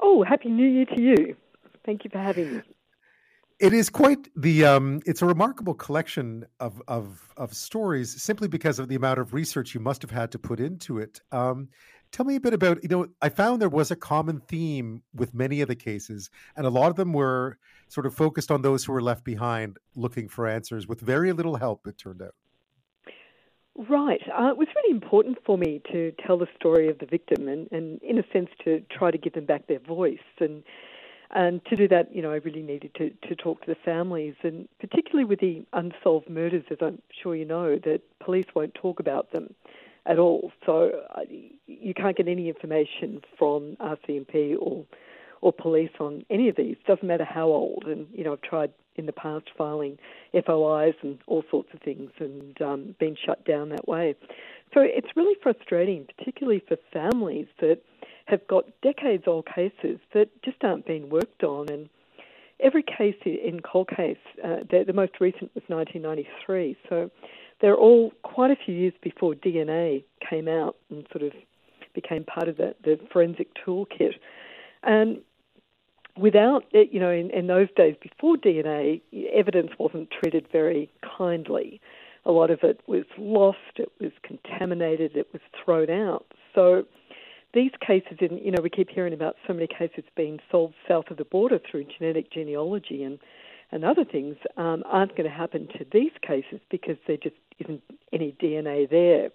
Oh, 0.00 0.22
Happy 0.22 0.48
New 0.48 0.66
Year 0.66 0.86
to 0.86 1.00
you. 1.00 1.36
Thank 1.84 2.04
you 2.04 2.10
for 2.10 2.18
having 2.18 2.56
me. 2.56 2.62
It 3.58 3.72
is 3.72 3.88
quite 3.88 4.28
the. 4.36 4.66
Um, 4.66 5.00
it's 5.06 5.22
a 5.22 5.26
remarkable 5.26 5.72
collection 5.72 6.44
of, 6.60 6.82
of 6.88 7.32
of 7.38 7.54
stories, 7.54 8.22
simply 8.22 8.48
because 8.48 8.78
of 8.78 8.88
the 8.88 8.96
amount 8.96 9.18
of 9.18 9.32
research 9.32 9.72
you 9.72 9.80
must 9.80 10.02
have 10.02 10.10
had 10.10 10.30
to 10.32 10.38
put 10.38 10.60
into 10.60 10.98
it. 10.98 11.20
Um, 11.32 11.70
Tell 12.16 12.24
me 12.24 12.36
a 12.36 12.40
bit 12.40 12.54
about, 12.54 12.82
you 12.82 12.88
know, 12.88 13.08
I 13.20 13.28
found 13.28 13.60
there 13.60 13.68
was 13.68 13.90
a 13.90 13.94
common 13.94 14.40
theme 14.40 15.02
with 15.14 15.34
many 15.34 15.60
of 15.60 15.68
the 15.68 15.74
cases, 15.74 16.30
and 16.56 16.64
a 16.66 16.70
lot 16.70 16.88
of 16.88 16.96
them 16.96 17.12
were 17.12 17.58
sort 17.88 18.06
of 18.06 18.14
focused 18.14 18.50
on 18.50 18.62
those 18.62 18.86
who 18.86 18.94
were 18.94 19.02
left 19.02 19.22
behind 19.22 19.76
looking 19.94 20.26
for 20.26 20.46
answers 20.46 20.88
with 20.88 20.98
very 20.98 21.34
little 21.34 21.56
help, 21.56 21.86
it 21.86 21.98
turned 21.98 22.22
out. 22.22 22.34
Right. 23.76 24.22
Uh, 24.34 24.46
it 24.46 24.56
was 24.56 24.66
really 24.74 24.94
important 24.94 25.36
for 25.44 25.58
me 25.58 25.82
to 25.92 26.10
tell 26.26 26.38
the 26.38 26.46
story 26.58 26.88
of 26.88 26.98
the 27.00 27.04
victim 27.04 27.48
and, 27.48 27.68
and, 27.70 28.00
in 28.00 28.16
a 28.18 28.24
sense, 28.32 28.48
to 28.64 28.80
try 28.90 29.10
to 29.10 29.18
give 29.18 29.34
them 29.34 29.44
back 29.44 29.66
their 29.66 29.80
voice. 29.80 30.16
And 30.40 30.62
and 31.32 31.62
to 31.66 31.76
do 31.76 31.86
that, 31.88 32.14
you 32.14 32.22
know, 32.22 32.30
I 32.30 32.36
really 32.36 32.62
needed 32.62 32.94
to, 32.94 33.10
to 33.28 33.34
talk 33.34 33.60
to 33.62 33.66
the 33.66 33.76
families, 33.84 34.36
and 34.42 34.68
particularly 34.80 35.24
with 35.24 35.40
the 35.40 35.66
unsolved 35.74 36.30
murders, 36.30 36.64
as 36.70 36.78
I'm 36.80 37.02
sure 37.22 37.34
you 37.36 37.44
know, 37.44 37.76
that 37.84 38.00
police 38.20 38.46
won't 38.54 38.74
talk 38.74 39.00
about 39.00 39.32
them 39.32 39.54
at 40.08 40.18
all. 40.18 40.52
So 40.64 40.90
uh, 41.14 41.22
you 41.66 41.94
can't 41.94 42.16
get 42.16 42.28
any 42.28 42.48
information 42.48 43.20
from 43.38 43.76
RCMP 43.80 44.56
or 44.58 44.84
or 45.42 45.52
police 45.52 45.90
on 46.00 46.24
any 46.30 46.48
of 46.48 46.56
these. 46.56 46.76
Doesn't 46.86 47.06
matter 47.06 47.24
how 47.24 47.48
old. 47.48 47.84
And 47.86 48.06
you 48.12 48.24
know, 48.24 48.32
I've 48.32 48.42
tried 48.42 48.72
in 48.96 49.04
the 49.04 49.12
past 49.12 49.44
filing 49.56 49.98
FOIs 50.32 50.94
and 51.02 51.18
all 51.26 51.44
sorts 51.50 51.68
of 51.74 51.80
things, 51.80 52.10
and 52.18 52.60
um, 52.62 52.94
been 52.98 53.16
shut 53.24 53.44
down 53.44 53.68
that 53.70 53.86
way. 53.86 54.14
So 54.72 54.80
it's 54.80 55.08
really 55.14 55.36
frustrating, 55.42 56.06
particularly 56.16 56.62
for 56.66 56.76
families 56.92 57.46
that 57.60 57.80
have 58.26 58.46
got 58.48 58.64
decades 58.82 59.24
old 59.26 59.46
cases 59.46 60.00
that 60.14 60.28
just 60.42 60.64
aren't 60.64 60.86
being 60.86 61.10
worked 61.10 61.44
on 61.44 61.68
and 61.68 61.88
every 62.60 62.82
case 62.82 63.16
in 63.24 63.60
cold 63.60 63.88
case, 63.88 64.16
uh, 64.42 64.58
the, 64.70 64.84
the, 64.86 64.92
most 64.92 65.12
recent 65.20 65.54
was 65.54 65.64
1993. 65.68 66.76
So 66.88 67.10
they're 67.60 67.76
all 67.76 68.12
quite 68.22 68.50
a 68.50 68.56
few 68.56 68.74
years 68.74 68.92
before 69.02 69.34
DNA 69.34 70.04
came 70.28 70.48
out 70.48 70.76
and 70.90 71.06
sort 71.10 71.22
of 71.22 71.32
became 71.94 72.24
part 72.24 72.48
of 72.48 72.56
the, 72.56 72.74
the 72.84 72.98
forensic 73.12 73.48
toolkit. 73.54 74.14
And 74.82 75.18
without 76.16 76.64
it, 76.72 76.92
you 76.92 77.00
know, 77.00 77.10
in, 77.10 77.30
in 77.30 77.46
those 77.46 77.68
days 77.76 77.96
before 78.00 78.36
DNA, 78.36 79.00
evidence 79.34 79.70
wasn't 79.78 80.10
treated 80.10 80.46
very 80.52 80.90
kindly. 81.18 81.80
A 82.24 82.32
lot 82.32 82.50
of 82.50 82.60
it 82.62 82.80
was 82.86 83.04
lost, 83.16 83.58
it 83.76 83.90
was 84.00 84.12
contaminated, 84.22 85.16
it 85.16 85.28
was 85.32 85.42
thrown 85.64 85.90
out. 85.90 86.26
So 86.54 86.84
these 87.54 87.70
cases, 87.84 88.18
in, 88.20 88.38
you 88.38 88.50
know, 88.50 88.62
we 88.62 88.70
keep 88.70 88.90
hearing 88.90 89.14
about 89.14 89.36
so 89.46 89.54
many 89.54 89.66
cases 89.66 90.04
being 90.16 90.40
solved 90.50 90.74
south 90.88 91.10
of 91.10 91.16
the 91.16 91.24
border 91.24 91.58
through 91.58 91.86
genetic 91.98 92.30
genealogy 92.32 93.02
and 93.02 93.18
and 93.72 93.84
other 93.84 94.04
things 94.04 94.36
um, 94.56 94.84
aren't 94.86 95.16
going 95.16 95.28
to 95.28 95.36
happen 95.36 95.66
to 95.76 95.84
these 95.92 96.12
cases 96.22 96.60
because 96.70 96.96
they're 97.06 97.16
just 97.16 97.34
isn't 97.58 97.82
any 98.12 98.36
DNA 98.40 98.88
there. 98.88 99.30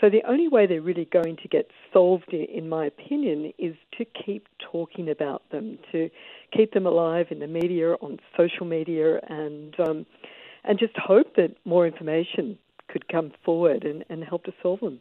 So 0.00 0.08
the 0.08 0.22
only 0.26 0.48
way 0.48 0.66
they're 0.66 0.80
really 0.80 1.04
going 1.12 1.36
to 1.42 1.48
get 1.48 1.70
solved, 1.92 2.32
in 2.32 2.68
my 2.68 2.86
opinion, 2.86 3.52
is 3.58 3.74
to 3.98 4.06
keep 4.06 4.48
talking 4.72 5.10
about 5.10 5.42
them, 5.50 5.78
to 5.92 6.08
keep 6.56 6.72
them 6.72 6.86
alive 6.86 7.26
in 7.30 7.40
the 7.40 7.46
media, 7.46 7.94
on 7.94 8.18
social 8.36 8.64
media, 8.64 9.20
and 9.28 9.78
um, 9.78 10.06
and 10.64 10.78
just 10.78 10.96
hope 10.96 11.36
that 11.36 11.54
more 11.64 11.86
information 11.86 12.58
could 12.88 13.08
come 13.08 13.32
forward 13.44 13.84
and, 13.84 14.04
and 14.08 14.24
help 14.24 14.44
to 14.44 14.52
solve 14.62 14.80
them. 14.80 15.00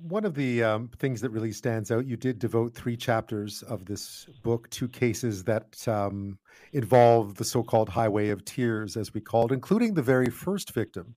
One 0.00 0.24
of 0.24 0.34
the 0.34 0.62
um, 0.62 0.90
things 1.00 1.20
that 1.22 1.30
really 1.30 1.50
stands 1.50 1.90
out, 1.90 2.06
you 2.06 2.16
did 2.16 2.38
devote 2.38 2.72
three 2.72 2.96
chapters 2.96 3.64
of 3.64 3.84
this 3.84 4.26
book 4.44 4.70
to 4.70 4.86
cases 4.86 5.42
that 5.44 5.86
um, 5.88 6.38
involve 6.72 7.34
the 7.34 7.44
so 7.44 7.64
called 7.64 7.88
Highway 7.88 8.28
of 8.28 8.44
Tears, 8.44 8.96
as 8.96 9.12
we 9.12 9.20
called, 9.20 9.50
including 9.50 9.94
the 9.94 10.02
very 10.02 10.30
first 10.30 10.72
victim, 10.72 11.16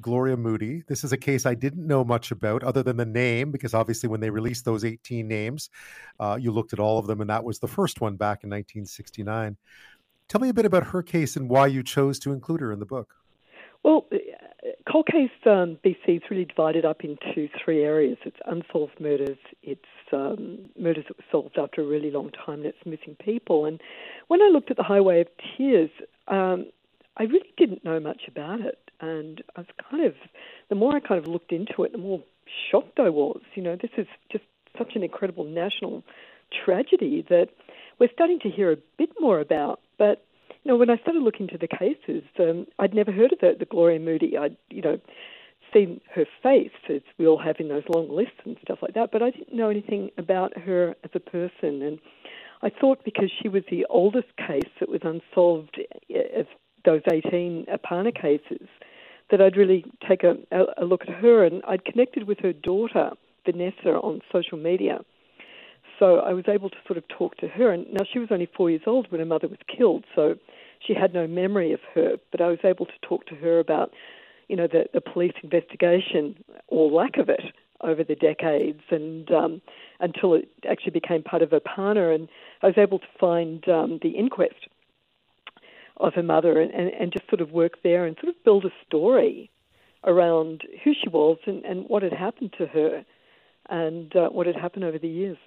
Gloria 0.00 0.36
Moody. 0.36 0.84
This 0.86 1.02
is 1.02 1.12
a 1.12 1.16
case 1.16 1.44
I 1.44 1.54
didn't 1.54 1.88
know 1.88 2.04
much 2.04 2.30
about 2.30 2.62
other 2.62 2.84
than 2.84 2.96
the 2.96 3.04
name, 3.04 3.50
because 3.50 3.74
obviously 3.74 4.08
when 4.08 4.20
they 4.20 4.30
released 4.30 4.64
those 4.64 4.84
18 4.84 5.26
names, 5.26 5.68
uh, 6.20 6.38
you 6.40 6.52
looked 6.52 6.72
at 6.72 6.78
all 6.78 7.00
of 7.00 7.08
them, 7.08 7.20
and 7.20 7.30
that 7.30 7.42
was 7.42 7.58
the 7.58 7.66
first 7.66 8.00
one 8.00 8.14
back 8.14 8.44
in 8.44 8.50
1969. 8.50 9.56
Tell 10.28 10.40
me 10.40 10.50
a 10.50 10.54
bit 10.54 10.66
about 10.66 10.86
her 10.86 11.02
case 11.02 11.34
and 11.34 11.50
why 11.50 11.66
you 11.66 11.82
chose 11.82 12.20
to 12.20 12.32
include 12.32 12.60
her 12.60 12.70
in 12.70 12.78
the 12.78 12.86
book. 12.86 13.12
Well, 13.82 14.08
cold 14.90 15.06
case 15.06 15.30
um, 15.46 15.78
BC 15.84 16.16
is 16.16 16.22
really 16.30 16.44
divided 16.44 16.84
up 16.84 17.02
into 17.04 17.48
three 17.62 17.82
areas. 17.82 18.18
It's 18.24 18.36
unsolved 18.46 19.00
murders, 19.00 19.38
it's 19.62 19.80
um, 20.12 20.70
murders 20.78 21.04
that 21.08 21.18
were 21.18 21.24
solved 21.30 21.58
after 21.58 21.82
a 21.82 21.86
really 21.86 22.10
long 22.10 22.30
time, 22.30 22.60
and 22.60 22.66
it's 22.66 22.86
missing 22.86 23.16
people. 23.22 23.66
And 23.66 23.80
when 24.28 24.40
I 24.42 24.48
looked 24.52 24.70
at 24.70 24.76
the 24.76 24.82
Highway 24.82 25.20
of 25.20 25.28
Tears, 25.56 25.90
um, 26.28 26.66
I 27.16 27.24
really 27.24 27.52
didn't 27.56 27.84
know 27.84 28.00
much 28.00 28.22
about 28.28 28.60
it 28.60 28.78
and 29.00 29.42
I 29.56 29.60
was 29.60 29.68
kind 29.90 30.04
of 30.04 30.14
the 30.68 30.74
more 30.74 30.96
I 30.96 31.00
kind 31.00 31.18
of 31.18 31.26
looked 31.26 31.52
into 31.52 31.84
it, 31.84 31.92
the 31.92 31.98
more 31.98 32.22
shocked 32.70 32.98
I 32.98 33.10
was. 33.10 33.40
You 33.54 33.62
know, 33.62 33.76
this 33.76 33.90
is 33.96 34.06
just 34.30 34.44
such 34.76 34.96
an 34.96 35.02
incredible 35.02 35.44
national 35.44 36.02
tragedy 36.64 37.24
that 37.28 37.48
we're 37.98 38.12
starting 38.12 38.40
to 38.40 38.50
hear 38.50 38.72
a 38.72 38.76
bit 38.98 39.10
more 39.20 39.40
about. 39.40 39.80
But 39.98 40.24
know, 40.72 40.76
when 40.76 40.90
I 40.90 40.96
started 40.98 41.22
looking 41.22 41.48
into 41.48 41.58
the 41.58 41.68
cases, 41.68 42.22
um, 42.38 42.66
I'd 42.78 42.94
never 42.94 43.12
heard 43.12 43.32
of 43.32 43.40
the, 43.40 43.54
the 43.58 43.64
Gloria 43.64 44.00
Moody. 44.00 44.36
I'd 44.36 44.56
you 44.70 44.82
know 44.82 44.98
seen 45.72 46.00
her 46.14 46.24
face 46.42 46.70
as 46.88 47.02
we 47.18 47.26
all 47.26 47.38
have 47.38 47.56
in 47.58 47.68
those 47.68 47.82
long 47.92 48.08
lists 48.08 48.40
and 48.44 48.56
stuff 48.62 48.78
like 48.80 48.94
that, 48.94 49.10
but 49.12 49.22
I 49.22 49.30
didn't 49.30 49.54
know 49.54 49.70
anything 49.70 50.10
about 50.16 50.56
her 50.58 50.94
as 51.02 51.10
a 51.14 51.20
person. 51.20 51.82
And 51.82 51.98
I 52.62 52.70
thought 52.70 53.04
because 53.04 53.30
she 53.42 53.48
was 53.48 53.64
the 53.70 53.84
oldest 53.90 54.28
case 54.36 54.70
that 54.80 54.88
was 54.88 55.00
unsolved 55.02 55.78
uh, 56.14 56.40
of 56.40 56.46
those 56.84 57.02
18 57.10 57.66
E-Pana 57.72 58.12
cases, 58.12 58.68
that 59.30 59.40
I'd 59.40 59.56
really 59.56 59.84
take 60.06 60.22
a, 60.22 60.36
a, 60.76 60.84
look 60.84 61.02
at 61.02 61.14
her. 61.14 61.44
And 61.44 61.62
I'd 61.66 61.84
connected 61.84 62.24
with 62.24 62.38
her 62.40 62.52
daughter, 62.52 63.10
Vanessa, 63.46 63.90
on 64.02 64.20
social 64.30 64.58
media. 64.58 65.00
So 65.98 66.16
I 66.16 66.32
was 66.32 66.44
able 66.48 66.70
to 66.70 66.76
sort 66.86 66.98
of 66.98 67.06
talk 67.08 67.36
to 67.38 67.48
her. 67.48 67.70
And 67.70 67.86
now 67.92 68.04
she 68.10 68.18
was 68.18 68.28
only 68.30 68.48
four 68.56 68.70
years 68.70 68.82
old 68.86 69.10
when 69.10 69.20
her 69.20 69.26
mother 69.26 69.48
was 69.48 69.58
killed, 69.74 70.04
so 70.14 70.36
she 70.84 70.94
had 70.94 71.14
no 71.14 71.26
memory 71.26 71.72
of 71.72 71.80
her. 71.94 72.16
But 72.30 72.40
I 72.40 72.48
was 72.48 72.58
able 72.64 72.86
to 72.86 72.92
talk 73.02 73.26
to 73.26 73.34
her 73.36 73.58
about, 73.58 73.92
you 74.48 74.56
know, 74.56 74.66
the, 74.66 74.86
the 74.92 75.00
police 75.00 75.34
investigation 75.42 76.42
or 76.68 76.90
lack 76.90 77.16
of 77.16 77.28
it 77.28 77.42
over 77.80 78.02
the 78.02 78.14
decades, 78.14 78.80
and 78.90 79.30
um, 79.30 79.60
until 80.00 80.34
it 80.34 80.48
actually 80.68 80.92
became 80.92 81.22
part 81.22 81.42
of 81.42 81.52
E-Pana. 81.52 82.10
And 82.10 82.28
I 82.62 82.66
was 82.66 82.78
able 82.78 82.98
to 82.98 83.06
find 83.20 83.68
um, 83.68 83.98
the 84.02 84.10
inquest 84.10 84.68
of 85.98 86.14
her 86.14 86.22
mother 86.22 86.60
and, 86.60 86.72
and, 86.72 86.88
and 86.88 87.12
just 87.12 87.28
sort 87.28 87.40
of 87.40 87.50
work 87.50 87.82
there 87.82 88.06
and 88.06 88.16
sort 88.20 88.34
of 88.34 88.42
build 88.44 88.64
a 88.64 88.70
story 88.86 89.50
around 90.04 90.62
who 90.82 90.92
she 90.92 91.08
was 91.08 91.38
and, 91.46 91.64
and 91.64 91.84
what 91.88 92.02
had 92.02 92.12
happened 92.12 92.54
to 92.58 92.66
her 92.66 93.04
and 93.68 94.14
uh, 94.16 94.28
what 94.28 94.46
had 94.46 94.56
happened 94.56 94.84
over 94.84 94.98
the 94.98 95.08
years. 95.08 95.38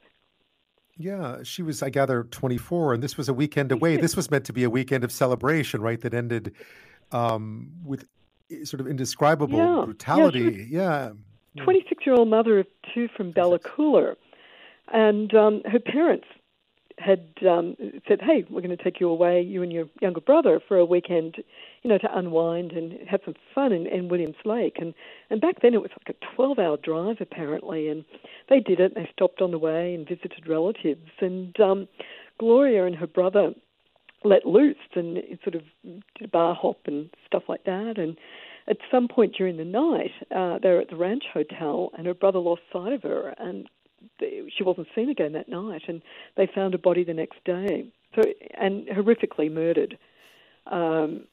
Yeah, 0.98 1.44
she 1.44 1.62
was, 1.62 1.84
I 1.84 1.90
gather, 1.90 2.24
24, 2.24 2.96
and 2.96 3.04
this 3.04 3.18
was 3.18 3.30
a 3.30 3.34
weekend 3.34 3.72
away. 3.72 3.98
this 3.98 4.16
was 4.16 4.32
meant 4.32 4.46
to 4.46 4.54
be 4.54 4.64
a 4.64 4.70
weekend 4.70 5.04
of 5.04 5.12
celebration, 5.12 5.82
right? 5.82 6.02
That 6.02 6.14
ended 6.14 6.54
um, 7.12 7.72
with 7.84 8.08
sort 8.64 8.82
of 8.82 8.88
indescribable 8.88 9.58
yeah. 9.58 9.86
brutality. 9.86 10.68
Yeah. 10.70 11.12
26 11.64 12.06
year 12.06 12.16
old 12.16 12.30
mother 12.30 12.60
of 12.60 12.68
two 12.94 13.08
from 13.16 13.32
Bella 13.32 13.60
Coola. 13.60 14.16
And 14.94 15.34
um, 15.34 15.62
her 15.66 15.80
parents 15.80 16.28
had 16.98 17.30
um, 17.48 17.76
said, 18.08 18.22
"Hey, 18.22 18.46
we're 18.50 18.62
going 18.62 18.76
to 18.76 18.84
take 18.84 19.00
you 19.00 19.10
away, 19.10 19.42
you 19.42 19.62
and 19.62 19.72
your 19.72 19.86
younger 20.02 20.22
brother, 20.22 20.60
for 20.68 20.78
a 20.78 20.86
weekend, 20.86 21.36
you 21.84 21.90
know, 21.90 21.98
to 21.98 22.18
unwind 22.18 22.72
and 22.72 22.98
have 23.08 23.22
some 23.24 23.36
fun 23.54 23.72
in, 23.72 23.86
in 23.88 24.10
Williams 24.10 24.38
Lake." 24.46 24.78
And 24.80 24.94
and 25.30 25.40
back 25.40 25.62
then 25.62 25.74
it 25.74 25.82
was 25.82 25.92
like 25.92 26.16
a 26.16 26.36
12-hour 26.42 26.78
drive 26.78 27.18
apparently, 27.20 27.88
and 27.90 28.04
they 28.50 28.60
did 28.60 28.80
it. 28.80 28.96
They 28.96 29.10
stopped 29.14 29.42
on 29.42 29.52
the 29.52 29.60
way 29.60 29.94
and 29.94 30.08
visited 30.08 30.48
relatives, 30.48 31.12
and 31.20 31.58
um, 31.60 31.88
Gloria 32.40 32.86
and 32.86 32.96
her 32.96 33.08
brother 33.08 33.54
let 34.24 34.46
loose 34.46 34.76
and 34.96 35.20
sort 35.44 35.56
of 35.56 35.62
did 36.20 36.32
bar 36.32 36.56
hop 36.56 36.80
and 36.86 37.10
stuff 37.26 37.44
like 37.48 37.64
that. 37.66 37.98
And 37.98 38.18
at 38.68 38.78
some 38.92 39.08
point 39.08 39.36
during 39.36 39.58
the 39.58 39.64
night, 39.64 40.12
uh, 40.36 40.60
they 40.62 40.70
were 40.70 40.82
at 40.82 40.90
the 40.90 40.96
ranch 40.96 41.24
hotel, 41.34 41.92
and 41.98 42.08
her 42.08 42.14
brother 42.14 42.40
lost 42.40 42.62
sight 42.74 42.94
of 42.94 43.04
her 43.04 43.36
and 43.38 43.70
she 44.20 44.64
wasn't 44.64 44.88
seen 44.96 45.10
again 45.10 45.34
that 45.34 45.50
night, 45.50 45.84
and 45.88 46.02
they 46.36 46.48
found 46.48 46.74
a 46.74 46.78
body 46.78 47.04
the 47.04 47.14
next 47.14 47.44
day. 47.46 47.88
So 48.16 48.22
and 48.60 48.88
horrifically 48.88 49.52
murdered. 49.52 49.98
Um, 50.66 51.26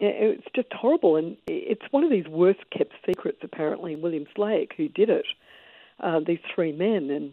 it's 0.00 0.46
just 0.54 0.72
horrible, 0.72 1.16
and 1.16 1.36
it's 1.48 1.82
one 1.90 2.04
of 2.04 2.10
these 2.10 2.28
worst 2.28 2.60
kept 2.70 2.92
secrets 3.04 3.38
apparently 3.42 3.96
William 3.96 4.02
Williams 4.02 4.38
Lake. 4.38 4.74
Who 4.76 4.88
did 4.88 5.10
it? 5.10 5.26
Uh, 6.00 6.20
these 6.24 6.38
three 6.54 6.70
men, 6.70 7.10
and 7.10 7.32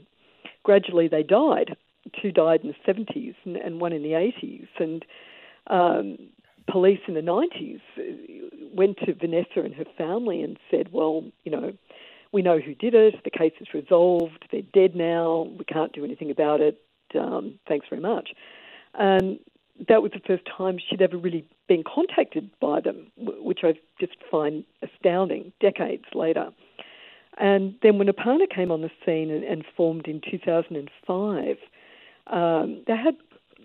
gradually 0.63 1.08
they 1.08 1.21
died. 1.21 1.76
Two 2.21 2.32
died 2.32 2.62
in 2.62 2.69
the 2.69 2.93
70s 2.93 3.36
and, 3.45 3.56
and 3.56 3.80
one 3.80 3.93
in 3.93 4.02
the 4.02 4.10
80s, 4.10 4.67
and 4.80 5.06
um, 5.67 6.17
police 6.67 7.00
in 7.08 7.13
the 7.13 7.21
90s 7.21 7.82
went 8.74 8.98
to 9.06 9.13
Vanessa 9.13 9.62
and 9.62 9.74
her 9.76 9.86
family 9.98 10.41
and 10.41 10.58
said, 10.71 10.91
"Well, 10.91 11.26
you 11.43 11.52
know, 11.52 11.74
we 12.36 12.41
know 12.41 12.60
who 12.60 12.76
did 12.76 12.93
it. 12.93 13.15
The 13.24 13.32
case 13.32 13.54
is 13.62 13.67
resolved. 13.74 14.45
They're 14.52 14.62
dead 14.62 14.93
now. 14.93 15.48
We 15.58 15.63
can't 15.63 15.93
do 15.93 16.04
anything 16.04 16.30
about 16.30 16.60
it. 16.60 16.82
Um, 17.17 17.58
thanks 17.65 17.88
very 17.89 18.02
much. 18.02 18.32
And 18.93 19.39
that 19.88 20.02
was 20.02 20.12
the 20.12 20.19
first 20.28 20.43
time 20.45 20.78
she'd 20.78 21.02
ever 21.02 21.17
really 21.17 21.48
been 21.69 21.84
contacted 21.84 22.52
by 22.60 22.82
them, 22.82 23.08
which 23.17 23.60
I 23.63 23.76
just 24.02 24.17
find 24.30 24.65
astounding 24.84 25.54
decades 25.62 26.04
later. 26.13 26.50
And 27.38 27.76
then 27.82 27.98
when 27.98 28.10
E-Pana 28.10 28.48
came 28.54 28.69
on 28.69 28.82
the 28.82 28.91
scene 29.06 29.32
and, 29.32 29.45
and 29.45 29.63
formed 29.78 30.06
in 30.06 30.19
2005, 30.30 31.58
um, 32.28 32.84
they 32.86 32.98
had 32.98 33.15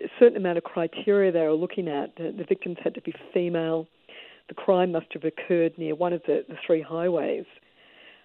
a 0.00 0.08
certain 0.20 0.36
amount 0.36 0.58
of 0.58 0.64
criteria 0.64 1.32
they 1.32 1.40
were 1.40 1.54
looking 1.54 1.88
at. 1.88 2.14
The, 2.16 2.32
the, 2.36 2.44
victims 2.44 2.76
had 2.82 2.94
to 2.94 3.00
be 3.00 3.14
female. 3.34 3.88
The 4.48 4.54
crime 4.54 4.92
must 4.92 5.06
have 5.14 5.24
occurred 5.24 5.76
near 5.76 5.96
one 5.96 6.12
of 6.12 6.22
the, 6.26 6.44
the 6.48 6.56
three 6.64 6.82
highways. 6.82 7.46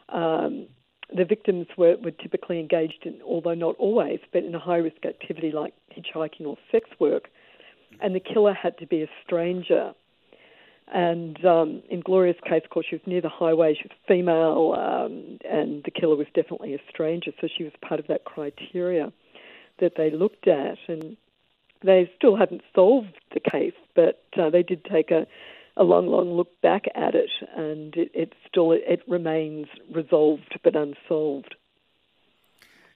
Um, 0.09 0.67
the 1.15 1.25
victims 1.25 1.67
were, 1.77 1.97
were 1.97 2.11
typically 2.11 2.59
engaged 2.59 3.03
in, 3.05 3.21
although 3.23 3.53
not 3.53 3.75
always, 3.77 4.19
but 4.33 4.43
in 4.43 4.55
a 4.55 4.59
high 4.59 4.77
risk 4.77 5.05
activity 5.05 5.51
like 5.51 5.73
hitchhiking 5.95 6.45
or 6.45 6.57
sex 6.71 6.89
work. 6.99 7.29
And 8.01 8.15
the 8.15 8.19
killer 8.19 8.53
had 8.53 8.77
to 8.79 8.87
be 8.87 9.03
a 9.03 9.07
stranger. 9.23 9.93
And 10.93 11.43
um, 11.45 11.81
in 11.89 12.01
Gloria's 12.01 12.35
case, 12.47 12.61
of 12.63 12.69
course, 12.69 12.87
she 12.89 12.95
was 12.95 13.07
near 13.07 13.21
the 13.21 13.29
highway, 13.29 13.73
she 13.73 13.87
was 13.87 13.97
female, 14.07 14.75
um, 14.77 15.39
and 15.49 15.83
the 15.83 15.91
killer 15.91 16.15
was 16.15 16.27
definitely 16.35 16.75
a 16.75 16.79
stranger, 16.89 17.31
so 17.41 17.47
she 17.47 17.63
was 17.63 17.73
part 17.81 17.99
of 17.99 18.07
that 18.07 18.25
criteria 18.25 19.11
that 19.79 19.93
they 19.97 20.11
looked 20.11 20.47
at. 20.47 20.77
And 20.87 21.17
they 21.83 22.09
still 22.15 22.35
haven't 22.35 22.61
solved 22.73 23.15
the 23.33 23.39
case, 23.39 23.73
but 23.95 24.23
uh, 24.37 24.49
they 24.49 24.63
did 24.63 24.83
take 24.85 25.11
a, 25.11 25.25
a 25.77 25.83
long, 25.83 26.07
long 26.07 26.33
look 26.33 26.61
back 26.61 26.85
at 26.95 27.15
it, 27.15 27.29
and 27.55 27.95
it, 27.95 28.11
it 28.13 28.33
still 28.47 28.71
it 28.71 29.01
remains 29.07 29.67
resolved 29.93 30.59
but 30.63 30.75
unsolved. 30.75 31.55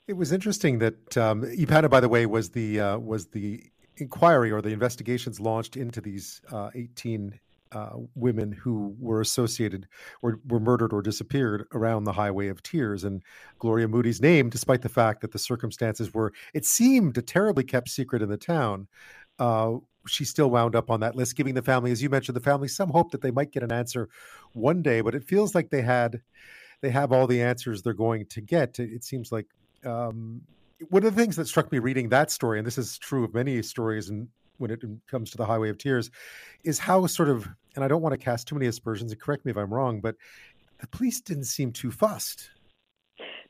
It 0.07 0.13
was 0.13 0.31
interesting 0.31 0.79
that 0.79 1.17
um, 1.17 1.45
E-Pana, 1.53 1.89
by 1.89 1.99
the 1.99 2.09
way, 2.09 2.25
was 2.25 2.49
the 2.49 2.79
uh, 2.79 2.97
was 2.97 3.27
the 3.27 3.63
inquiry 3.97 4.51
or 4.51 4.61
the 4.61 4.69
investigations 4.69 5.39
launched 5.39 5.75
into 5.75 6.01
these 6.01 6.41
uh, 6.51 6.69
18 6.73 7.39
uh, 7.71 7.91
women 8.15 8.51
who 8.51 8.95
were 8.99 9.21
associated 9.21 9.87
or 10.21 10.39
were 10.47 10.59
murdered 10.59 10.91
or 10.91 11.01
disappeared 11.01 11.67
around 11.73 12.03
the 12.03 12.13
Highway 12.13 12.47
of 12.47 12.63
Tears. 12.63 13.03
And 13.03 13.21
Gloria 13.59 13.87
Moody's 13.87 14.21
name, 14.21 14.49
despite 14.49 14.81
the 14.81 14.89
fact 14.89 15.21
that 15.21 15.31
the 15.31 15.39
circumstances 15.39 16.13
were, 16.13 16.33
it 16.53 16.65
seemed, 16.65 17.17
a 17.17 17.21
terribly 17.21 17.63
kept 17.63 17.89
secret 17.89 18.21
in 18.21 18.29
the 18.29 18.37
town, 18.37 18.87
uh, 19.39 19.77
she 20.07 20.25
still 20.25 20.49
wound 20.49 20.75
up 20.75 20.89
on 20.89 20.99
that 21.01 21.15
list, 21.15 21.35
giving 21.35 21.53
the 21.53 21.61
family, 21.61 21.91
as 21.91 22.01
you 22.01 22.09
mentioned, 22.09 22.35
the 22.35 22.41
family 22.41 22.67
some 22.67 22.89
hope 22.89 23.11
that 23.11 23.21
they 23.21 23.31
might 23.31 23.51
get 23.51 23.63
an 23.63 23.71
answer 23.71 24.09
one 24.53 24.81
day. 24.81 25.01
But 25.01 25.15
it 25.15 25.23
feels 25.23 25.55
like 25.55 25.69
they 25.69 25.81
had, 25.81 26.21
they 26.81 26.89
have 26.89 27.11
all 27.11 27.27
the 27.27 27.41
answers 27.41 27.81
they're 27.81 27.93
going 27.93 28.25
to 28.27 28.41
get. 28.41 28.79
It, 28.79 28.91
it 28.91 29.03
seems 29.03 29.31
like 29.31 29.47
um, 29.85 30.41
one 30.89 31.03
of 31.03 31.15
the 31.15 31.21
things 31.21 31.35
that 31.35 31.47
struck 31.47 31.71
me 31.71 31.79
reading 31.79 32.09
that 32.09 32.31
story, 32.31 32.59
and 32.59 32.67
this 32.67 32.77
is 32.77 32.97
true 32.97 33.23
of 33.23 33.33
many 33.33 33.61
stories 33.61 34.09
and 34.09 34.27
when 34.57 34.71
it 34.71 34.83
comes 35.09 35.31
to 35.31 35.37
the 35.37 35.45
Highway 35.45 35.69
of 35.69 35.77
Tears, 35.77 36.11
is 36.65 36.79
how 36.79 37.07
sort 37.07 37.29
of 37.29 37.47
and 37.75 37.83
I 37.83 37.87
don't 37.87 38.01
want 38.01 38.13
to 38.13 38.23
cast 38.23 38.47
too 38.47 38.55
many 38.55 38.67
aspersions, 38.67 39.11
and 39.11 39.21
correct 39.21 39.45
me 39.45 39.51
if 39.51 39.57
I'm 39.57 39.73
wrong, 39.73 40.01
but 40.01 40.15
the 40.79 40.87
police 40.87 41.21
didn't 41.21 41.45
seem 41.45 41.71
too 41.71 41.91
fussed. 41.91 42.49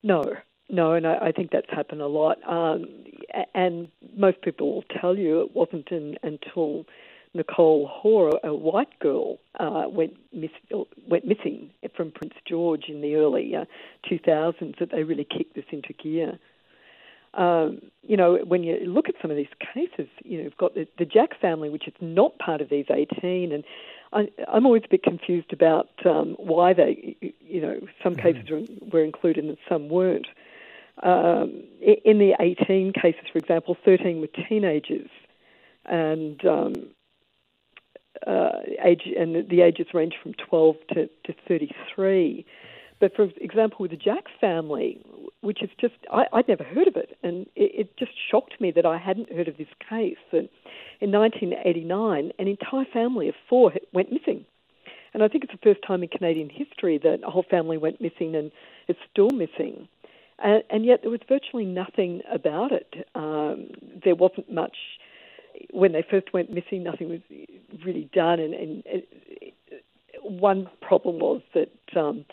No, 0.03 0.35
no, 0.69 0.93
and 0.93 1.07
I, 1.07 1.17
I 1.17 1.31
think 1.31 1.51
that's 1.51 1.69
happened 1.69 2.01
a 2.01 2.07
lot. 2.07 2.37
Um, 2.47 2.85
and 3.53 3.89
most 4.15 4.41
people 4.41 4.73
will 4.73 4.85
tell 4.99 5.17
you 5.17 5.41
it 5.41 5.55
wasn't 5.55 5.89
in, 5.89 6.17
until 6.23 6.85
Nicole 7.33 7.87
Hoar, 7.87 8.39
a 8.43 8.53
white 8.53 8.97
girl, 8.99 9.39
uh, 9.59 9.85
went, 9.87 10.13
miss, 10.33 10.51
went 11.07 11.25
missing 11.25 11.69
from 11.95 12.11
Prince 12.11 12.33
George 12.47 12.85
in 12.87 13.01
the 13.01 13.15
early 13.15 13.55
uh, 13.55 13.65
2000s 14.09 14.79
that 14.79 14.91
they 14.91 15.03
really 15.03 15.25
kicked 15.25 15.55
this 15.55 15.65
into 15.71 15.93
gear. 15.93 16.39
Um, 17.35 17.81
you 18.01 18.17
know, 18.17 18.37
when 18.37 18.63
you 18.63 18.77
look 18.85 19.07
at 19.07 19.15
some 19.21 19.29
of 19.29 19.37
these 19.37 19.47
cases, 19.73 20.07
you 20.23 20.37
know, 20.37 20.43
you've 20.45 20.57
got 20.57 20.73
the, 20.73 20.87
the 20.97 21.05
Jack 21.05 21.39
family, 21.39 21.69
which 21.69 21.87
is 21.87 21.93
not 22.01 22.37
part 22.39 22.61
of 22.61 22.69
these 22.69 22.85
18, 22.89 23.51
and 23.51 23.63
I, 24.11 24.29
am 24.51 24.65
always 24.65 24.81
a 24.85 24.89
bit 24.89 25.03
confused 25.03 25.53
about 25.53 25.89
um, 26.05 26.35
why 26.39 26.73
they, 26.73 27.15
you 27.39 27.61
know, 27.61 27.79
some 28.03 28.15
mm-hmm. 28.15 28.21
cases 28.21 28.49
were, 28.49 28.89
were 28.91 29.03
included 29.03 29.45
and 29.45 29.57
some 29.67 29.89
weren't. 29.89 30.27
Um, 31.01 31.63
in 31.81 32.19
the 32.19 32.33
18 32.39 32.93
cases, 32.93 33.21
for 33.31 33.37
example, 33.37 33.77
13 33.85 34.19
were 34.19 34.27
teenagers, 34.27 35.09
and 35.85 36.45
um, 36.45 36.73
uh, 38.27 38.49
age 38.83 39.03
and 39.17 39.47
the 39.49 39.61
ages 39.61 39.87
range 39.93 40.13
from 40.21 40.33
12 40.33 40.75
to, 40.93 41.09
to 41.25 41.33
33. 41.47 42.45
But 42.99 43.15
for 43.15 43.29
example, 43.39 43.77
with 43.79 43.91
the 43.91 43.97
Jack 43.97 44.25
family, 44.41 45.01
which 45.41 45.63
is 45.63 45.69
just, 45.79 45.93
I, 46.11 46.25
would 46.33 46.47
never 46.47 46.63
heard 46.63 46.87
of 46.87 46.97
it. 46.97 47.17
And 47.23 47.45
it, 47.55 47.71
it, 47.73 47.97
just 47.97 48.11
shocked 48.29 48.59
me 48.59 48.71
that 48.71 48.85
I 48.85 48.97
hadn't 48.97 49.31
heard 49.31 49.47
of 49.47 49.57
this 49.57 49.69
case. 49.89 50.17
And 50.31 50.49
in 50.99 51.11
1989, 51.11 52.31
an 52.37 52.47
entire 52.47 52.85
family 52.91 53.29
of 53.29 53.35
four 53.47 53.71
went 53.93 54.11
missing. 54.11 54.45
And 55.13 55.23
I 55.23 55.27
think 55.27 55.43
it's 55.45 55.53
the 55.53 55.59
first 55.63 55.85
time 55.87 56.03
in 56.03 56.09
Canadian 56.09 56.49
history 56.49 56.97
that 56.99 57.21
a 57.25 57.31
whole 57.31 57.45
family 57.49 57.77
went 57.77 58.01
missing 58.01 58.35
and 58.35 58.51
is 58.87 58.97
still 59.11 59.29
missing. 59.29 59.87
And, 60.43 60.63
and 60.69 60.85
yet 60.85 61.01
there 61.01 61.11
was 61.11 61.21
virtually 61.27 61.65
nothing 61.65 62.21
about 62.31 62.71
it. 62.71 63.07
Um, 63.15 63.69
there 64.03 64.15
wasn't 64.15 64.51
much, 64.51 64.77
when 65.71 65.91
they 65.91 66.03
first 66.09 66.33
went 66.33 66.49
missing, 66.51 66.83
nothing 66.83 67.09
was 67.09 67.21
really 67.85 68.09
done. 68.13 68.39
And, 68.39 68.53
and 68.53 68.83
it, 68.85 69.53
one 70.21 70.69
problem 70.81 71.19
was 71.19 71.41
that 71.53 71.71
um, 71.95 72.25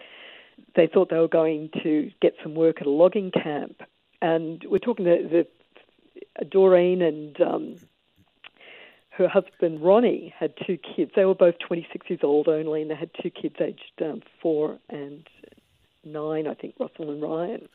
they 0.75 0.87
thought 0.87 1.11
they 1.11 1.19
were 1.19 1.29
going 1.29 1.71
to 1.83 2.11
get 2.21 2.35
some 2.43 2.55
work 2.55 2.81
at 2.81 2.87
a 2.87 2.91
logging 2.91 3.31
camp. 3.31 3.83
And 4.23 4.65
we're 4.69 4.79
talking 4.79 5.05
to 5.05 5.29
the 5.29 5.47
Doreen 6.45 7.03
and 7.03 7.41
um, 7.41 7.77
her 9.17 9.29
husband 9.29 9.83
Ronnie 9.83 10.35
had 10.39 10.53
two 10.67 10.77
kids. 10.79 11.13
They 11.17 11.25
were 11.25 11.35
both 11.35 11.59
26 11.67 12.11
years 12.11 12.21
old 12.23 12.49
only, 12.49 12.83
and 12.83 12.91
they 12.91 12.95
had 12.95 13.11
two 13.21 13.31
kids 13.31 13.57
aged 13.61 14.03
um, 14.03 14.23
four 14.43 14.79
and 14.91 15.27
nine, 16.05 16.47
I 16.47 16.55
think, 16.55 16.75
Russell 16.79 17.11
and 17.11 17.23
Ryan. 17.23 17.69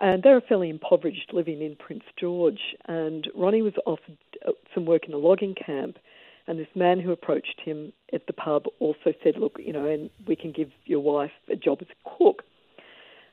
And 0.00 0.22
they 0.22 0.30
were 0.30 0.40
fairly 0.40 0.70
impoverished, 0.70 1.32
living 1.32 1.60
in 1.60 1.76
Prince 1.76 2.04
George. 2.18 2.74
And 2.88 3.28
Ronnie 3.34 3.60
was 3.60 3.74
offered 3.84 4.16
uh, 4.46 4.52
some 4.74 4.86
work 4.86 5.06
in 5.06 5.12
a 5.12 5.18
logging 5.18 5.54
camp, 5.54 5.98
and 6.46 6.58
this 6.58 6.68
man 6.74 6.98
who 7.00 7.12
approached 7.12 7.60
him 7.62 7.92
at 8.12 8.26
the 8.26 8.32
pub 8.32 8.64
also 8.78 9.12
said, 9.22 9.36
Look, 9.36 9.58
you 9.58 9.74
know, 9.74 9.86
and 9.86 10.08
we 10.26 10.36
can 10.36 10.52
give 10.52 10.70
your 10.86 11.00
wife 11.00 11.32
a 11.50 11.56
job 11.56 11.78
as 11.82 11.88
a 11.88 12.18
cook. 12.18 12.42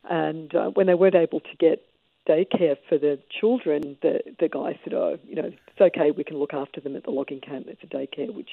And 0.10 0.54
uh, 0.54 0.68
when 0.68 0.88
they 0.88 0.94
weren't 0.94 1.16
able 1.16 1.40
to 1.40 1.56
get 1.58 1.84
daycare 2.28 2.76
for 2.90 2.98
the 2.98 3.18
children, 3.40 3.98
the, 4.02 4.20
the 4.38 4.50
guy 4.50 4.78
said, 4.84 4.94
Oh, 4.94 5.18
you 5.26 5.36
know, 5.36 5.46
it's 5.46 5.82
okay, 5.82 6.12
we 6.12 6.26
can 6.26 6.38
look 6.38 6.54
after 6.54 6.82
them 6.82 6.98
at 6.98 7.06
the 7.06 7.12
logging 7.12 7.40
camp. 7.40 7.68
It's 7.70 7.82
a 7.82 7.88
daycare, 7.88 8.34
which, 8.34 8.50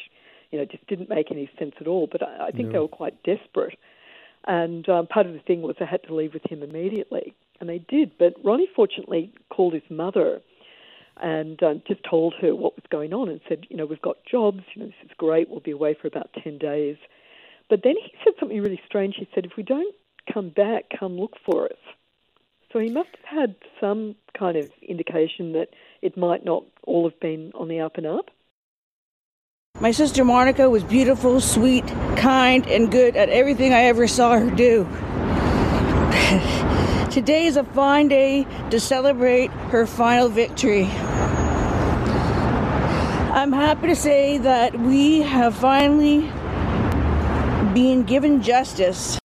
you 0.52 0.58
know, 0.58 0.64
just 0.64 0.86
didn't 0.86 1.08
make 1.08 1.32
any 1.32 1.50
sense 1.58 1.74
at 1.80 1.88
all. 1.88 2.08
But 2.10 2.22
I, 2.22 2.46
I 2.46 2.50
think 2.52 2.68
no. 2.68 2.72
they 2.72 2.78
were 2.78 2.88
quite 2.88 3.20
desperate. 3.24 3.76
And 4.46 4.88
um, 4.88 5.08
part 5.08 5.26
of 5.26 5.32
the 5.32 5.40
thing 5.40 5.62
was 5.62 5.74
they 5.80 5.86
had 5.86 6.04
to 6.04 6.14
leave 6.14 6.32
with 6.32 6.48
him 6.48 6.62
immediately. 6.62 7.34
And 7.60 7.68
they 7.68 7.78
did. 7.78 8.12
But 8.18 8.34
Ronnie 8.44 8.68
fortunately 8.74 9.32
called 9.50 9.74
his 9.74 9.88
mother 9.88 10.40
and 11.20 11.62
um, 11.62 11.82
just 11.86 12.00
told 12.08 12.34
her 12.40 12.54
what 12.54 12.74
was 12.74 12.84
going 12.90 13.12
on 13.12 13.28
and 13.28 13.40
said, 13.48 13.66
you 13.70 13.76
know, 13.76 13.86
we've 13.86 14.02
got 14.02 14.16
jobs, 14.28 14.62
you 14.74 14.82
know, 14.82 14.86
this 14.88 14.94
is 15.04 15.10
great, 15.16 15.48
we'll 15.48 15.60
be 15.60 15.70
away 15.70 15.94
for 16.00 16.08
about 16.08 16.30
10 16.42 16.58
days. 16.58 16.96
But 17.70 17.82
then 17.84 17.94
he 17.94 18.12
said 18.24 18.34
something 18.38 18.60
really 18.60 18.80
strange. 18.86 19.14
He 19.16 19.28
said, 19.34 19.46
if 19.46 19.52
we 19.56 19.62
don't 19.62 19.94
come 20.32 20.50
back, 20.50 20.84
come 20.98 21.16
look 21.16 21.34
for 21.44 21.66
us. 21.66 21.78
So 22.72 22.80
he 22.80 22.90
must 22.90 23.10
have 23.24 23.38
had 23.38 23.54
some 23.80 24.16
kind 24.36 24.56
of 24.56 24.68
indication 24.82 25.52
that 25.52 25.68
it 26.02 26.16
might 26.16 26.44
not 26.44 26.64
all 26.82 27.08
have 27.08 27.18
been 27.20 27.52
on 27.54 27.68
the 27.68 27.80
up 27.80 27.96
and 27.96 28.06
up. 28.06 28.30
My 29.80 29.92
sister 29.92 30.24
Monica 30.24 30.68
was 30.68 30.82
beautiful, 30.82 31.40
sweet, 31.40 31.86
kind, 32.16 32.66
and 32.66 32.90
good 32.90 33.16
at 33.16 33.28
everything 33.28 33.72
I 33.72 33.84
ever 33.84 34.06
saw 34.06 34.38
her 34.38 34.50
do. 34.50 34.84
Today 37.14 37.46
is 37.46 37.56
a 37.56 37.62
fine 37.62 38.08
day 38.08 38.44
to 38.70 38.80
celebrate 38.80 39.52
her 39.70 39.86
final 39.86 40.28
victory. 40.28 40.86
I'm 43.30 43.52
happy 43.52 43.86
to 43.86 43.94
say 43.94 44.38
that 44.38 44.76
we 44.80 45.20
have 45.20 45.54
finally 45.54 46.22
been 47.72 48.02
given 48.02 48.42
justice. 48.42 49.16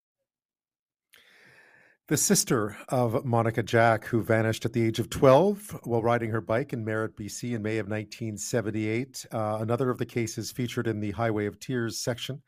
The 2.09 2.19
sister 2.19 2.77
of 2.91 3.25
Monica 3.25 3.63
Jack, 3.63 4.05
who 4.05 4.21
vanished 4.21 4.67
at 4.67 4.75
the 4.75 4.83
age 4.83 4.99
of 4.99 5.09
12 5.09 5.81
while 5.85 6.03
riding 6.03 6.29
her 6.29 6.43
bike 6.43 6.75
in 6.75 6.85
Merritt, 6.85 7.17
BC 7.17 7.55
in 7.55 7.63
May 7.63 7.79
of 7.79 7.87
1978. 7.87 9.25
Uh, 9.33 9.61
another 9.63 9.89
of 9.89 9.97
the 9.97 10.05
cases 10.05 10.53
featured 10.53 10.87
in 10.87 11.01
the 11.01 11.13
Highway 11.13 11.47
of 11.47 11.59
Tears 11.59 11.99
section 11.99 12.43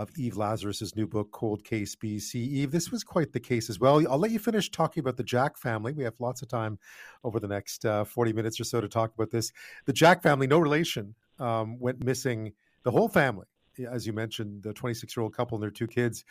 of 0.00 0.10
Eve 0.16 0.38
Lazarus's 0.38 0.96
new 0.96 1.06
book, 1.06 1.30
Cold 1.30 1.62
Case 1.62 1.94
BC. 1.94 2.34
Eve, 2.34 2.70
this 2.70 2.90
was 2.90 3.04
quite 3.04 3.32
the 3.32 3.40
case 3.40 3.68
as 3.68 3.78
well. 3.78 4.02
I'll 4.08 4.18
let 4.18 4.30
you 4.30 4.38
finish 4.38 4.70
talking 4.70 5.02
about 5.02 5.18
the 5.18 5.22
Jack 5.22 5.58
family. 5.58 5.92
We 5.92 6.04
have 6.04 6.18
lots 6.18 6.40
of 6.40 6.48
time 6.48 6.78
over 7.22 7.38
the 7.38 7.48
next 7.48 7.84
uh, 7.84 8.04
40 8.04 8.32
minutes 8.32 8.58
or 8.58 8.64
so 8.64 8.80
to 8.80 8.88
talk 8.88 9.12
about 9.14 9.30
this. 9.30 9.52
The 9.84 9.92
Jack 9.92 10.22
family, 10.22 10.46
no 10.46 10.58
relation, 10.58 11.14
um, 11.38 11.78
went 11.78 12.02
missing. 12.02 12.52
The 12.82 12.90
whole 12.90 13.08
family, 13.08 13.46
as 13.90 14.06
you 14.06 14.14
mentioned, 14.14 14.62
the 14.62 14.72
26 14.72 15.14
year 15.14 15.22
old 15.22 15.36
couple 15.36 15.56
and 15.56 15.62
their 15.62 15.70
two 15.70 15.86
kids, 15.86 16.24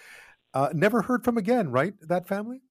uh, 0.55 0.69
never 0.73 1.03
heard 1.03 1.23
from 1.23 1.37
again, 1.37 1.69
right? 1.69 1.93
That 2.01 2.27
family? 2.27 2.61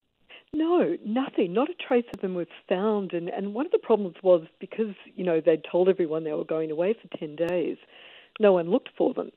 No, 0.53 0.97
nothing. 1.05 1.53
Not 1.53 1.71
a 1.71 1.75
trace 1.75 2.07
of 2.13 2.21
them 2.23 2.35
was 2.35 2.49
found. 2.69 3.13
And, 3.13 3.29
and 3.29 3.55
one 3.55 3.67
of 3.67 3.73
the 3.73 3.79
problems 3.79 4.17
was 4.25 4.47
because, 4.59 4.95
you 5.15 5.23
know, 5.23 5.41
they'd 5.41 5.63
told 5.71 5.89
everyone 5.89 6.25
they 6.25 6.33
were 6.33 6.45
going 6.45 6.73
away 6.73 6.97
for 7.01 7.19
10 7.19 7.37
days, 7.37 7.77
no 8.41 8.55
one 8.55 8.69
looked 8.69 8.89
for 8.97 9.15
them 9.15 9.31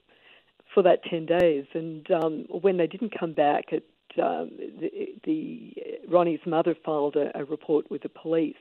for 0.74 0.84
that 0.84 1.04
10 1.04 1.26
days. 1.26 1.66
And 1.74 2.10
um, 2.12 2.46
when 2.50 2.78
they 2.78 2.88
didn't 2.88 3.18
come 3.18 3.34
back, 3.34 3.66
it, 3.72 3.86
um, 4.22 4.52
the, 4.80 4.90
the, 5.24 5.74
Ronnie's 6.08 6.40
mother 6.46 6.76
filed 6.86 7.16
a, 7.16 7.38
a 7.38 7.46
report 7.46 7.90
with 7.90 8.04
the 8.04 8.10
police. 8.10 8.56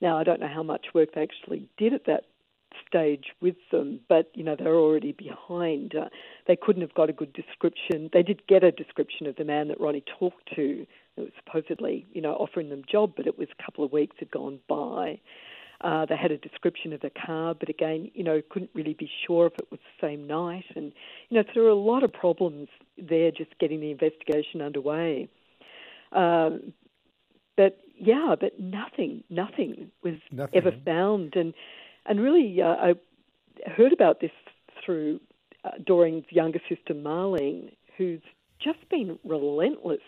Now, 0.00 0.18
I 0.18 0.24
don't 0.24 0.40
know 0.40 0.50
how 0.52 0.62
much 0.62 0.86
work 0.94 1.10
they 1.14 1.22
actually 1.22 1.68
did 1.76 1.94
at 1.94 2.06
that 2.06 2.24
stage 2.86 3.26
with 3.40 3.56
them, 3.70 4.00
but 4.08 4.30
you 4.34 4.42
know 4.44 4.56
they're 4.58 4.74
already 4.74 5.12
behind. 5.12 5.94
Uh, 5.94 6.08
they 6.46 6.56
couldn't 6.56 6.82
have 6.82 6.94
got 6.94 7.10
a 7.10 7.12
good 7.12 7.32
description. 7.32 8.10
They 8.12 8.22
did 8.22 8.46
get 8.46 8.64
a 8.64 8.72
description 8.72 9.26
of 9.26 9.36
the 9.36 9.44
man 9.44 9.68
that 9.68 9.80
Ronnie 9.80 10.04
talked 10.18 10.54
to. 10.56 10.86
It 11.16 11.20
was 11.20 11.30
supposedly 11.44 12.06
you 12.12 12.20
know 12.20 12.32
offering 12.32 12.70
them 12.70 12.82
job, 12.90 13.12
but 13.16 13.26
it 13.26 13.38
was 13.38 13.48
a 13.56 13.62
couple 13.62 13.84
of 13.84 13.92
weeks 13.92 14.16
had 14.18 14.30
gone 14.30 14.58
by. 14.68 15.20
Uh, 15.84 16.06
they 16.06 16.16
had 16.16 16.30
a 16.30 16.38
description 16.38 16.94
of 16.94 17.02
the 17.02 17.10
car, 17.10 17.54
but 17.54 17.68
again, 17.68 18.10
you 18.14 18.24
know, 18.24 18.40
couldn't 18.50 18.70
really 18.72 18.94
be 18.94 19.10
sure 19.26 19.48
if 19.48 19.52
it 19.58 19.70
was 19.70 19.78
the 19.80 20.06
same 20.06 20.26
night. 20.26 20.64
And, 20.74 20.92
you 21.28 21.36
know, 21.36 21.42
so 21.42 21.50
there 21.52 21.62
were 21.64 21.68
a 21.68 21.74
lot 21.74 22.02
of 22.02 22.10
problems 22.10 22.68
there 22.96 23.30
just 23.30 23.50
getting 23.60 23.80
the 23.80 23.90
investigation 23.90 24.62
underway. 24.62 25.28
Um, 26.12 26.72
but 27.58 27.78
yeah, 27.98 28.34
but 28.40 28.58
nothing, 28.58 29.24
nothing 29.28 29.90
was 30.02 30.14
nothing. 30.32 30.56
ever 30.56 30.72
found. 30.86 31.36
And, 31.36 31.52
and 32.06 32.18
really, 32.18 32.62
uh, 32.62 32.66
I 32.66 32.94
heard 33.76 33.92
about 33.92 34.20
this 34.22 34.32
through 34.82 35.20
uh, 35.66 35.72
Doreen's 35.86 36.24
younger 36.30 36.60
sister, 36.66 36.94
Marlene, 36.94 37.72
who's 37.98 38.22
just 38.58 38.88
been 38.88 39.18
relentless 39.22 40.00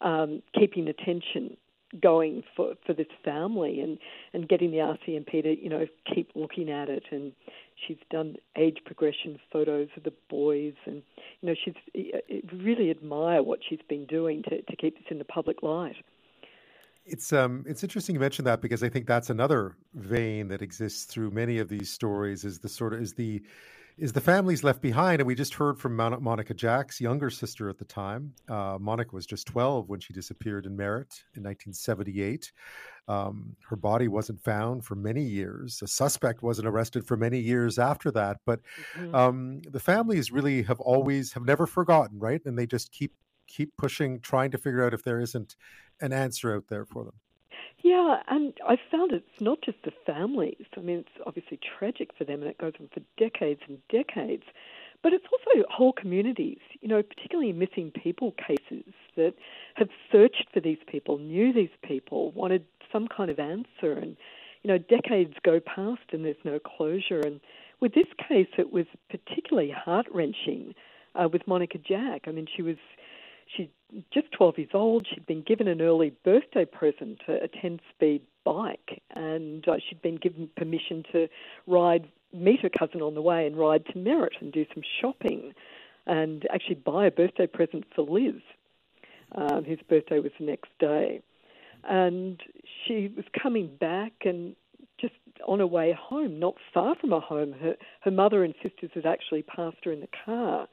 um, 0.00 0.42
keeping 0.58 0.88
attention 0.88 1.58
going 2.00 2.42
for, 2.56 2.74
for 2.86 2.92
this 2.92 3.08
family 3.24 3.80
and, 3.80 3.98
and 4.32 4.48
getting 4.48 4.70
the 4.70 4.78
RCMP 4.78 5.42
to, 5.42 5.62
you 5.62 5.68
know, 5.68 5.86
keep 6.12 6.30
looking 6.34 6.70
at 6.70 6.88
it. 6.88 7.04
And 7.10 7.32
she's 7.86 7.98
done 8.10 8.36
age 8.56 8.78
progression 8.84 9.38
photos 9.52 9.88
of 9.96 10.04
the 10.04 10.12
boys. 10.28 10.74
And, 10.86 11.02
you 11.40 11.48
know, 11.48 11.54
she's 11.64 11.74
really 12.52 12.90
admire 12.90 13.42
what 13.42 13.60
she's 13.68 13.80
been 13.88 14.06
doing 14.06 14.42
to, 14.44 14.62
to 14.62 14.76
keep 14.76 14.96
this 14.96 15.06
in 15.10 15.18
the 15.18 15.24
public 15.24 15.62
light. 15.62 15.96
It's 17.06 17.32
um 17.32 17.64
it's 17.66 17.82
interesting 17.82 18.14
you 18.14 18.20
mentioned 18.20 18.46
that 18.46 18.60
because 18.60 18.82
I 18.82 18.88
think 18.88 19.06
that's 19.06 19.30
another 19.30 19.74
vein 19.94 20.48
that 20.48 20.60
exists 20.62 21.04
through 21.06 21.30
many 21.30 21.58
of 21.58 21.68
these 21.68 21.90
stories 21.90 22.44
is 22.44 22.58
the 22.58 22.68
sort 22.68 22.92
of 22.92 23.00
is 23.00 23.14
the 23.14 23.42
is 24.00 24.14
the 24.14 24.20
families 24.20 24.64
left 24.64 24.80
behind. 24.80 25.20
And 25.20 25.26
we 25.26 25.34
just 25.34 25.54
heard 25.54 25.78
from 25.78 25.94
Monica 25.94 26.54
Jack's 26.54 27.00
younger 27.00 27.28
sister 27.28 27.68
at 27.68 27.78
the 27.78 27.84
time. 27.84 28.32
Uh, 28.48 28.78
Monica 28.80 29.14
was 29.14 29.26
just 29.26 29.46
12 29.46 29.90
when 29.90 30.00
she 30.00 30.14
disappeared 30.14 30.64
in 30.64 30.74
Merritt 30.74 31.22
in 31.34 31.42
1978. 31.42 32.50
Um, 33.08 33.56
her 33.68 33.76
body 33.76 34.08
wasn't 34.08 34.42
found 34.42 34.86
for 34.86 34.94
many 34.94 35.22
years. 35.22 35.82
A 35.82 35.86
suspect 35.86 36.42
wasn't 36.42 36.66
arrested 36.66 37.06
for 37.06 37.18
many 37.18 37.38
years 37.38 37.78
after 37.78 38.10
that. 38.12 38.38
But 38.46 38.60
mm-hmm. 38.96 39.14
um, 39.14 39.60
the 39.70 39.80
families 39.80 40.32
really 40.32 40.62
have 40.62 40.80
always 40.80 41.34
have 41.34 41.44
never 41.44 41.66
forgotten, 41.66 42.18
right? 42.18 42.40
And 42.46 42.58
they 42.58 42.66
just 42.66 42.92
keep 42.92 43.12
keep 43.46 43.76
pushing, 43.76 44.20
trying 44.20 44.52
to 44.52 44.58
figure 44.58 44.84
out 44.84 44.94
if 44.94 45.02
there 45.02 45.20
isn't 45.20 45.56
an 46.00 46.12
answer 46.12 46.54
out 46.54 46.68
there 46.68 46.86
for 46.86 47.04
them. 47.04 47.14
Yeah, 47.82 48.22
and 48.28 48.52
I 48.66 48.76
found 48.90 49.12
it's 49.12 49.40
not 49.40 49.62
just 49.62 49.78
the 49.84 49.92
families. 50.04 50.66
I 50.76 50.80
mean, 50.80 50.98
it's 50.98 51.24
obviously 51.26 51.58
tragic 51.78 52.10
for 52.16 52.24
them, 52.24 52.42
and 52.42 52.50
it 52.50 52.58
goes 52.58 52.74
on 52.78 52.88
for 52.92 53.00
decades 53.16 53.60
and 53.68 53.78
decades. 53.88 54.44
But 55.02 55.14
it's 55.14 55.24
also 55.32 55.66
whole 55.70 55.94
communities, 55.94 56.58
you 56.82 56.88
know, 56.88 57.02
particularly 57.02 57.52
missing 57.54 57.90
people 57.90 58.32
cases 58.32 58.92
that 59.16 59.32
have 59.76 59.88
searched 60.12 60.46
for 60.52 60.60
these 60.60 60.78
people, 60.86 61.16
knew 61.16 61.54
these 61.54 61.70
people, 61.82 62.32
wanted 62.32 62.66
some 62.92 63.08
kind 63.08 63.30
of 63.30 63.38
answer, 63.38 63.92
and 63.92 64.16
you 64.62 64.68
know, 64.68 64.76
decades 64.76 65.34
go 65.42 65.58
past 65.58 66.02
and 66.12 66.22
there's 66.24 66.36
no 66.44 66.58
closure. 66.58 67.20
And 67.20 67.40
with 67.80 67.94
this 67.94 68.08
case, 68.28 68.48
it 68.58 68.70
was 68.72 68.84
particularly 69.08 69.70
heart 69.70 70.06
wrenching 70.12 70.74
uh, 71.14 71.28
with 71.32 71.46
Monica 71.46 71.78
Jack. 71.78 72.24
I 72.26 72.30
mean, 72.32 72.46
she 72.54 72.60
was 72.60 72.76
She's 73.56 73.68
just 74.12 74.30
12 74.32 74.58
years 74.58 74.70
old. 74.74 75.06
She'd 75.08 75.26
been 75.26 75.42
given 75.42 75.68
an 75.68 75.80
early 75.80 76.12
birthday 76.24 76.64
present, 76.64 77.20
a 77.28 77.48
10 77.48 77.80
speed 77.94 78.22
bike, 78.44 79.02
and 79.14 79.66
uh, 79.68 79.76
she'd 79.88 80.02
been 80.02 80.16
given 80.16 80.48
permission 80.56 81.04
to 81.12 81.28
ride, 81.66 82.08
meet 82.32 82.60
her 82.60 82.70
cousin 82.70 83.02
on 83.02 83.14
the 83.14 83.22
way 83.22 83.46
and 83.46 83.56
ride 83.56 83.84
to 83.86 83.98
Merritt 83.98 84.36
and 84.40 84.52
do 84.52 84.64
some 84.72 84.82
shopping 85.00 85.52
and 86.06 86.46
actually 86.52 86.76
buy 86.76 87.06
a 87.06 87.10
birthday 87.10 87.46
present 87.46 87.84
for 87.94 88.02
Liz, 88.02 88.40
um, 89.34 89.64
whose 89.64 89.80
birthday 89.88 90.18
was 90.18 90.32
the 90.38 90.46
next 90.46 90.70
day. 90.78 91.20
And 91.84 92.40
she 92.86 93.12
was 93.16 93.24
coming 93.40 93.74
back 93.80 94.12
and 94.24 94.54
just 95.00 95.14
on 95.46 95.60
her 95.60 95.66
way 95.66 95.96
home, 95.98 96.38
not 96.38 96.54
far 96.74 96.94
from 96.94 97.10
her 97.10 97.20
home, 97.20 97.54
her, 97.60 97.74
her 98.02 98.10
mother 98.10 98.44
and 98.44 98.54
sisters 98.62 98.90
had 98.94 99.06
actually 99.06 99.42
passed 99.42 99.78
her 99.84 99.92
in 99.92 100.00
the 100.00 100.08
car. 100.24 100.68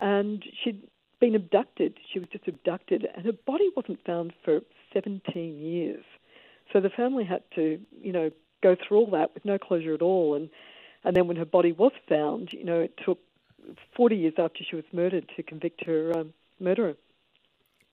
And 0.00 0.42
she'd 0.62 0.82
been 1.20 1.34
abducted. 1.34 1.98
She 2.12 2.18
was 2.18 2.28
just 2.30 2.48
abducted, 2.48 3.06
and 3.14 3.24
her 3.24 3.32
body 3.32 3.68
wasn't 3.76 4.04
found 4.04 4.32
for 4.44 4.60
17 4.92 5.58
years. 5.58 6.04
So 6.72 6.80
the 6.80 6.90
family 6.90 7.24
had 7.24 7.42
to, 7.54 7.80
you 8.02 8.12
know, 8.12 8.30
go 8.62 8.76
through 8.76 8.98
all 8.98 9.10
that 9.12 9.34
with 9.34 9.44
no 9.44 9.58
closure 9.58 9.94
at 9.94 10.02
all. 10.02 10.34
And 10.34 10.50
and 11.04 11.16
then 11.16 11.26
when 11.26 11.36
her 11.36 11.44
body 11.44 11.72
was 11.72 11.92
found, 12.08 12.52
you 12.52 12.64
know, 12.64 12.80
it 12.80 12.98
took 13.04 13.18
40 13.96 14.16
years 14.16 14.34
after 14.38 14.62
she 14.68 14.76
was 14.76 14.84
murdered 14.92 15.30
to 15.36 15.42
convict 15.42 15.84
her 15.86 16.16
um, 16.16 16.34
murderer. 16.58 16.94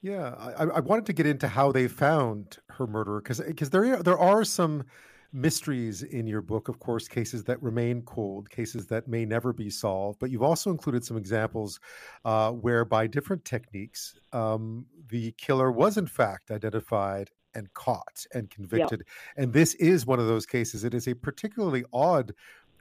Yeah, 0.01 0.35
I, 0.37 0.63
I 0.63 0.79
wanted 0.81 1.05
to 1.07 1.13
get 1.13 1.25
into 1.25 1.47
how 1.47 1.71
they 1.71 1.87
found 1.87 2.57
her 2.71 2.85
murderer 2.85 3.19
because 3.21 3.39
because 3.39 3.71
there 3.71 4.01
there 4.03 4.17
are 4.17 4.43
some 4.43 4.85
mysteries 5.33 6.03
in 6.03 6.27
your 6.27 6.41
book, 6.41 6.69
of 6.69 6.79
course, 6.79 7.07
cases 7.07 7.43
that 7.45 7.61
remain 7.61 8.01
cold, 8.03 8.49
cases 8.49 8.87
that 8.87 9.07
may 9.07 9.25
never 9.25 9.53
be 9.53 9.69
solved. 9.69 10.19
But 10.19 10.31
you've 10.31 10.43
also 10.43 10.71
included 10.71 11.03
some 11.03 11.17
examples 11.17 11.79
uh, 12.25 12.51
where, 12.51 12.85
by 12.85 13.07
different 13.07 13.45
techniques, 13.45 14.15
um, 14.33 14.85
the 15.09 15.31
killer 15.33 15.71
was 15.71 15.97
in 15.97 16.07
fact 16.07 16.51
identified 16.51 17.29
and 17.53 17.73
caught 17.73 18.25
and 18.33 18.49
convicted. 18.49 19.03
And 19.35 19.51
this 19.53 19.73
is 19.75 20.05
one 20.05 20.19
of 20.19 20.27
those 20.27 20.45
cases. 20.45 20.83
It 20.83 20.93
is 20.93 21.07
a 21.07 21.15
particularly 21.15 21.83
odd 21.91 22.33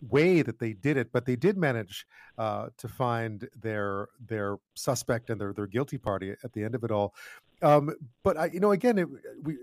way 0.02 0.42
that 0.42 0.58
they 0.58 0.74
did 0.74 0.96
it, 0.96 1.10
but 1.12 1.24
they 1.24 1.36
did 1.36 1.56
manage 1.56 2.06
uh, 2.36 2.68
to 2.76 2.88
find 2.88 3.48
their 3.58 4.08
their 4.20 4.56
suspect 4.74 5.30
and 5.30 5.40
their 5.40 5.52
their 5.52 5.66
guilty 5.66 5.98
party 5.98 6.34
at 6.44 6.52
the 6.52 6.62
end 6.62 6.74
of 6.74 6.84
it 6.84 6.90
all. 6.90 7.14
Um, 7.62 7.94
but 8.22 8.36
I, 8.36 8.46
you 8.46 8.60
know, 8.60 8.72
again, 8.72 8.98
it, 8.98 9.08
we 9.42 9.56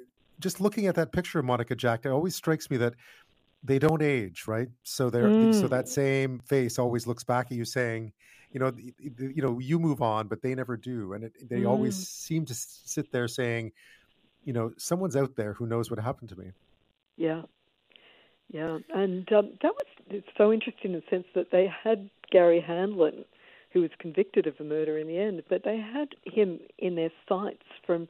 just 0.44 0.62
looking 0.62 0.88
at 0.88 0.96
that 0.96 1.12
picture 1.14 1.40
of 1.40 1.46
Monica 1.46 1.76
Jack, 1.76 2.02
it 2.06 2.10
always 2.10 2.36
strikes 2.36 2.70
me 2.70 2.78
that 2.78 2.94
they 3.64 3.80
don't 3.80 4.02
age, 4.02 4.44
right? 4.46 4.68
So 4.84 5.10
they're 5.10 5.30
mm. 5.30 5.60
so 5.60 5.68
that 5.70 5.88
same 5.88 6.40
face 6.40 6.78
always 6.78 7.08
looks 7.08 7.24
back 7.24 7.48
at 7.48 7.54
you 7.54 7.64
saying, 7.64 8.12
you 8.52 8.60
know, 8.60 8.72
you 9.00 9.42
know, 9.42 9.58
you 9.60 9.80
move 9.80 10.02
on, 10.02 10.28
but 10.28 10.42
they 10.42 10.54
never 10.54 10.76
do, 10.78 11.14
and 11.14 11.24
it, 11.24 11.50
they 11.50 11.62
mm. 11.62 11.70
always 11.70 11.96
seem 12.08 12.46
to 12.46 12.54
sit 12.54 13.12
there 13.12 13.28
saying, 13.28 13.72
you 14.44 14.54
know, 14.54 14.72
someone's 14.78 15.16
out 15.16 15.36
there 15.36 15.54
who 15.54 15.66
knows 15.66 15.90
what 15.90 15.98
happened 16.00 16.30
to 16.30 16.36
me. 16.36 16.52
Yeah, 17.16 17.44
yeah, 18.50 18.80
and 18.94 19.32
um, 19.32 19.54
that 19.62 19.72
was 19.74 20.24
so 20.38 20.52
interesting 20.52 20.94
in 20.94 20.98
the 21.00 21.04
sense 21.10 21.26
that 21.34 21.52
they 21.52 21.72
had 21.84 22.10
Garry 22.32 22.64
Handlen, 22.68 23.24
who 23.72 23.82
was 23.82 23.92
convicted 23.98 24.46
of 24.46 24.56
a 24.60 24.64
murder 24.64 24.98
in 25.00 25.08
the 25.08 25.18
end, 25.18 25.42
but 25.50 25.64
they 25.64 25.78
had 25.78 26.10
him 26.26 26.60
in 26.78 26.96
their 26.96 27.12
sights 27.30 27.66
from 27.88 28.08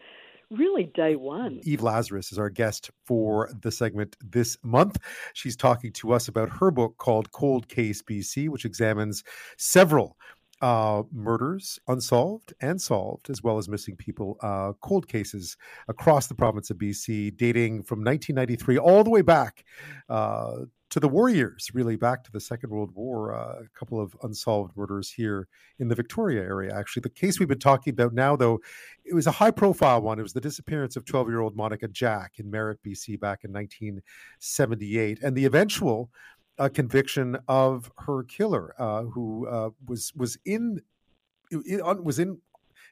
really 0.50 0.86
day 0.86 1.16
one. 1.16 1.60
Eve 1.64 1.82
Lazarus 1.82 2.32
is 2.32 2.40
our 2.40 2.50
guest 2.50 2.92
for 3.06 3.50
the 3.62 3.72
segment 3.72 4.16
this 4.22 4.58
month. 4.64 4.98
She's 5.34 5.56
talking 5.56 5.92
to 5.94 6.14
us 6.14 6.28
about 6.28 6.50
her 6.50 6.72
book 6.72 6.98
called 6.98 7.32
Cold 7.32 7.68
Case 7.68 8.02
BC, 8.02 8.50
which 8.50 8.66
examines 8.66 9.24
several 9.58 10.18
uh, 10.62 11.04
murders, 11.12 11.78
unsolved 11.90 12.54
and 12.62 12.82
solved, 12.82 13.30
as 13.30 13.44
well 13.44 13.58
as 13.58 13.68
missing 13.68 13.98
people, 13.98 14.38
uh, 14.42 14.72
cold 14.82 15.10
cases 15.10 15.58
across 15.90 16.28
the 16.28 16.36
province 16.36 16.70
of 16.70 16.78
BC, 16.78 17.36
dating 17.36 17.84
from 17.84 18.00
1993 18.00 18.78
all 18.78 19.04
the 19.04 19.10
way 19.10 19.22
back 19.22 19.66
uh, 20.08 20.60
to 20.94 21.00
the 21.00 21.10
warriors, 21.10 21.72
really 21.74 21.96
back 21.96 22.24
to 22.24 22.32
the 22.32 22.40
Second 22.40 22.70
World 22.70 22.92
War. 22.94 23.34
Uh, 23.34 23.64
a 23.64 23.70
couple 23.74 24.00
of 24.00 24.16
unsolved 24.22 24.78
murders 24.78 25.10
here 25.10 25.48
in 25.80 25.88
the 25.88 25.96
Victoria 25.96 26.44
area. 26.44 26.72
Actually, 26.72 27.02
the 27.02 27.10
case 27.10 27.40
we've 27.40 27.50
been 27.50 27.58
talking 27.58 27.92
about 27.92 28.14
now, 28.14 28.36
though, 28.36 28.60
it 29.04 29.16
was 29.16 29.26
a 29.26 29.32
high-profile 29.32 30.04
one. 30.04 30.20
It 30.20 30.22
was 30.22 30.34
the 30.34 30.40
disappearance 30.40 30.96
of 30.96 31.04
12-year-old 31.06 31.56
Monica 31.56 31.88
Jack 31.88 32.34
in 32.38 32.52
Merritt, 32.52 32.78
BC, 32.84 33.20
back 33.20 33.44
in 33.44 33.52
1978, 33.52 35.24
and 35.24 35.36
the 35.36 35.46
eventual 35.46 36.12
uh, 36.60 36.70
conviction 36.70 37.40
of 37.48 37.92
her 37.98 38.22
killer, 38.26 38.76
uh, 38.78 39.02
who 39.02 39.48
uh, 39.48 39.72
was 39.88 40.14
was 40.16 40.38
in 40.46 40.80
was 41.52 42.20
in 42.20 42.38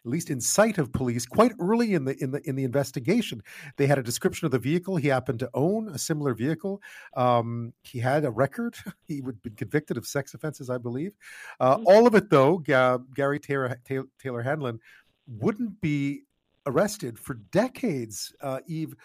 at 0.04 0.12
least 0.12 0.30
in 0.30 0.41
sight 0.41 0.78
of 0.78 0.91
police 0.91 1.26
quite 1.26 1.54
early 1.60 1.93
in 1.93 2.06
the 2.06 2.22
in 2.24 2.32
the 2.32 2.47
in 2.47 2.56
the 2.56 2.64
investigation. 2.64 3.41
They 3.78 3.88
had 3.88 3.97
a 3.97 4.04
description 4.04 4.45
of 4.45 4.52
the 4.52 4.60
vehicle. 4.60 4.97
He 4.97 5.08
happened 5.08 5.39
to 5.39 5.49
own 5.54 5.89
a 5.89 5.97
similar 5.97 6.34
vehicle. 6.34 6.82
Um, 7.16 7.74
he 7.84 7.99
had 7.99 8.26
a 8.26 8.32
record. 8.32 8.76
He 9.08 9.20
would 9.22 9.41
been 9.41 9.56
convicted 9.56 9.97
of 9.97 10.08
sex 10.08 10.34
offenses, 10.34 10.70
I 10.70 10.78
believe. 10.78 11.12
Uh, 11.60 11.76
mm-hmm. 11.76 11.88
All 11.88 12.08
of 12.08 12.16
it, 12.16 12.30
though, 12.30 12.60
G- 12.60 13.04
Garry 13.14 13.39
Taylor, 13.39 13.78
Taylor 13.86 14.43
Handlen 14.43 14.80
wouldn't 15.28 15.82
be 15.82 16.24
arrested 16.66 17.20
for 17.20 17.34
decades. 17.52 18.34
Uh, 18.41 18.60
Eve, 18.68 18.95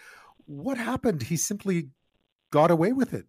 what 0.45 0.77
happened? 0.77 1.23
He 1.23 1.35
simply 1.35 1.89
got 2.51 2.71
away 2.71 2.93
with 2.93 3.13
it. 3.13 3.25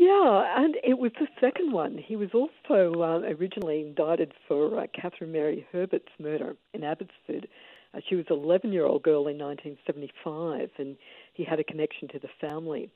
Yeah, 0.00 0.54
and 0.56 0.76
it 0.82 0.98
was 0.98 1.12
the 1.20 1.28
second 1.42 1.72
one. 1.72 1.98
He 1.98 2.16
was 2.16 2.30
also 2.32 3.02
uh, 3.02 3.20
originally 3.38 3.82
indicted 3.82 4.32
for 4.48 4.80
uh, 4.80 4.86
Catherine 4.98 5.30
Mary 5.30 5.66
Herbert's 5.70 6.08
murder 6.18 6.56
in 6.72 6.84
Abbotsford. 6.84 7.46
Uh, 7.92 8.00
she 8.08 8.14
was 8.16 8.24
an 8.30 8.38
11 8.38 8.72
year 8.72 8.86
old 8.86 9.02
girl 9.02 9.28
in 9.28 9.36
1975, 9.36 10.70
and 10.78 10.96
he 11.34 11.44
had 11.44 11.60
a 11.60 11.64
connection 11.64 12.08
to 12.08 12.18
the 12.18 12.30
family 12.40 12.88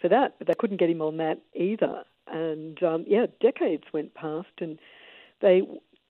for 0.00 0.08
that, 0.08 0.34
but 0.38 0.48
they 0.48 0.54
couldn't 0.58 0.80
get 0.80 0.90
him 0.90 1.02
on 1.02 1.18
that 1.18 1.38
either. 1.54 2.02
And 2.26 2.82
um, 2.82 3.04
yeah, 3.06 3.26
decades 3.40 3.84
went 3.92 4.12
past, 4.14 4.48
and 4.60 4.80
they 5.40 5.62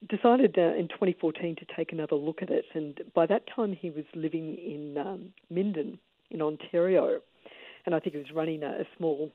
decided 0.08 0.56
uh, 0.56 0.72
in 0.74 0.88
2014 0.88 1.56
to 1.56 1.66
take 1.76 1.92
another 1.92 2.16
look 2.16 2.40
at 2.40 2.48
it. 2.48 2.64
And 2.72 2.98
by 3.14 3.26
that 3.26 3.42
time, 3.54 3.76
he 3.78 3.90
was 3.90 4.06
living 4.14 4.56
in 4.56 4.96
um, 4.96 5.34
Minden 5.50 5.98
in 6.30 6.40
Ontario, 6.40 7.20
and 7.84 7.94
I 7.94 8.00
think 8.00 8.14
he 8.14 8.22
was 8.22 8.32
running 8.32 8.62
a, 8.62 8.68
a 8.68 8.84
small 8.96 9.30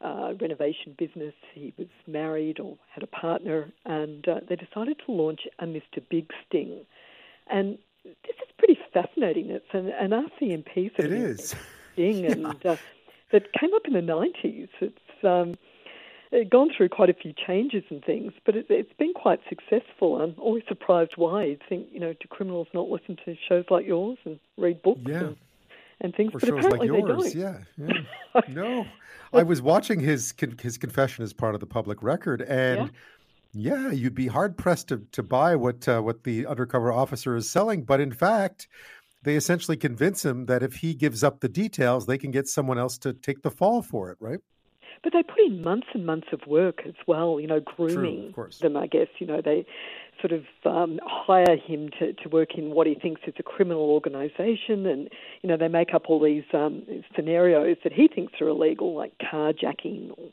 uh, 0.00 0.32
renovation 0.40 0.94
business. 0.98 1.34
He 1.54 1.72
was 1.76 1.88
married 2.06 2.60
or 2.60 2.76
had 2.94 3.02
a 3.02 3.08
partner, 3.08 3.70
and 3.84 4.26
uh, 4.28 4.40
they 4.48 4.56
decided 4.56 5.00
to 5.06 5.12
launch 5.12 5.40
a 5.58 5.66
Mr. 5.66 6.02
Big 6.08 6.30
Sting. 6.46 6.80
And 7.50 7.78
this 8.04 8.36
is 8.42 8.52
pretty 8.58 8.78
fascinating. 8.92 9.50
It's 9.50 9.66
an, 9.72 9.88
an 9.88 10.10
RCMP 10.10 10.96
sort 10.96 11.10
it 11.10 11.12
is. 11.12 11.54
sting, 11.92 12.18
yeah. 12.24 12.32
and 12.32 12.66
uh, 12.66 12.76
that 13.32 13.52
came 13.58 13.74
up 13.74 13.82
in 13.86 13.94
the 13.94 14.00
90s. 14.00 14.68
It's 14.80 15.24
um, 15.24 15.56
gone 16.50 16.70
through 16.76 16.90
quite 16.90 17.10
a 17.10 17.14
few 17.14 17.32
changes 17.46 17.84
and 17.90 18.04
things, 18.04 18.32
but 18.44 18.54
it, 18.54 18.66
has 18.70 18.86
been 18.98 19.14
quite 19.14 19.40
successful. 19.48 20.20
I'm 20.20 20.34
always 20.38 20.62
surprised 20.68 21.12
why. 21.16 21.44
You'd 21.44 21.62
think, 21.68 21.88
you 21.92 22.00
know, 22.00 22.12
do 22.12 22.28
criminals 22.28 22.68
not 22.74 22.88
listen 22.88 23.16
to 23.24 23.36
shows 23.48 23.64
like 23.70 23.86
yours 23.86 24.18
and 24.24 24.38
read 24.56 24.82
books? 24.82 25.00
Yeah. 25.06 25.18
And, 25.18 25.36
and 26.00 26.14
things. 26.14 26.34
Or 26.34 26.40
but 26.40 26.48
shows 26.48 26.64
like 26.64 26.82
yours, 26.82 27.34
yeah. 27.34 27.58
yeah. 27.76 28.40
no, 28.48 28.86
I 29.32 29.42
was 29.42 29.62
watching 29.62 30.00
his 30.00 30.34
his 30.60 30.78
confession 30.78 31.24
as 31.24 31.32
part 31.32 31.54
of 31.54 31.60
the 31.60 31.66
public 31.66 32.02
record, 32.02 32.42
and 32.42 32.90
yeah, 33.52 33.86
yeah 33.86 33.90
you'd 33.90 34.14
be 34.14 34.26
hard 34.26 34.56
pressed 34.56 34.88
to 34.88 35.02
to 35.12 35.22
buy 35.22 35.56
what 35.56 35.86
uh, 35.88 36.00
what 36.00 36.24
the 36.24 36.46
undercover 36.46 36.92
officer 36.92 37.36
is 37.36 37.50
selling. 37.50 37.82
But 37.84 38.00
in 38.00 38.12
fact, 38.12 38.68
they 39.22 39.36
essentially 39.36 39.76
convince 39.76 40.24
him 40.24 40.46
that 40.46 40.62
if 40.62 40.76
he 40.76 40.94
gives 40.94 41.24
up 41.24 41.40
the 41.40 41.48
details, 41.48 42.06
they 42.06 42.18
can 42.18 42.30
get 42.30 42.48
someone 42.48 42.78
else 42.78 42.98
to 42.98 43.12
take 43.12 43.42
the 43.42 43.50
fall 43.50 43.82
for 43.82 44.10
it, 44.10 44.18
right? 44.20 44.40
But 45.02 45.12
they 45.12 45.22
put 45.22 45.38
in 45.40 45.62
months 45.62 45.86
and 45.94 46.04
months 46.04 46.28
of 46.32 46.40
work 46.46 46.82
as 46.86 46.94
well, 47.06 47.38
you 47.38 47.46
know, 47.46 47.60
grooming 47.60 48.32
True, 48.32 48.48
them, 48.60 48.76
I 48.76 48.86
guess. 48.86 49.06
You 49.18 49.26
know, 49.26 49.40
they 49.40 49.64
sort 50.20 50.32
of 50.32 50.44
um, 50.64 50.98
hire 51.04 51.56
him 51.56 51.90
to, 51.98 52.12
to 52.12 52.28
work 52.28 52.56
in 52.56 52.70
what 52.70 52.86
he 52.86 52.94
thinks 52.94 53.20
is 53.26 53.34
a 53.38 53.42
criminal 53.42 53.90
organisation, 53.90 54.86
and, 54.86 55.08
you 55.42 55.48
know, 55.48 55.56
they 55.56 55.68
make 55.68 55.94
up 55.94 56.04
all 56.08 56.20
these 56.22 56.44
um, 56.52 56.82
scenarios 57.14 57.76
that 57.84 57.92
he 57.92 58.08
thinks 58.08 58.34
are 58.40 58.48
illegal, 58.48 58.94
like 58.94 59.12
carjacking 59.18 60.10
or 60.16 60.30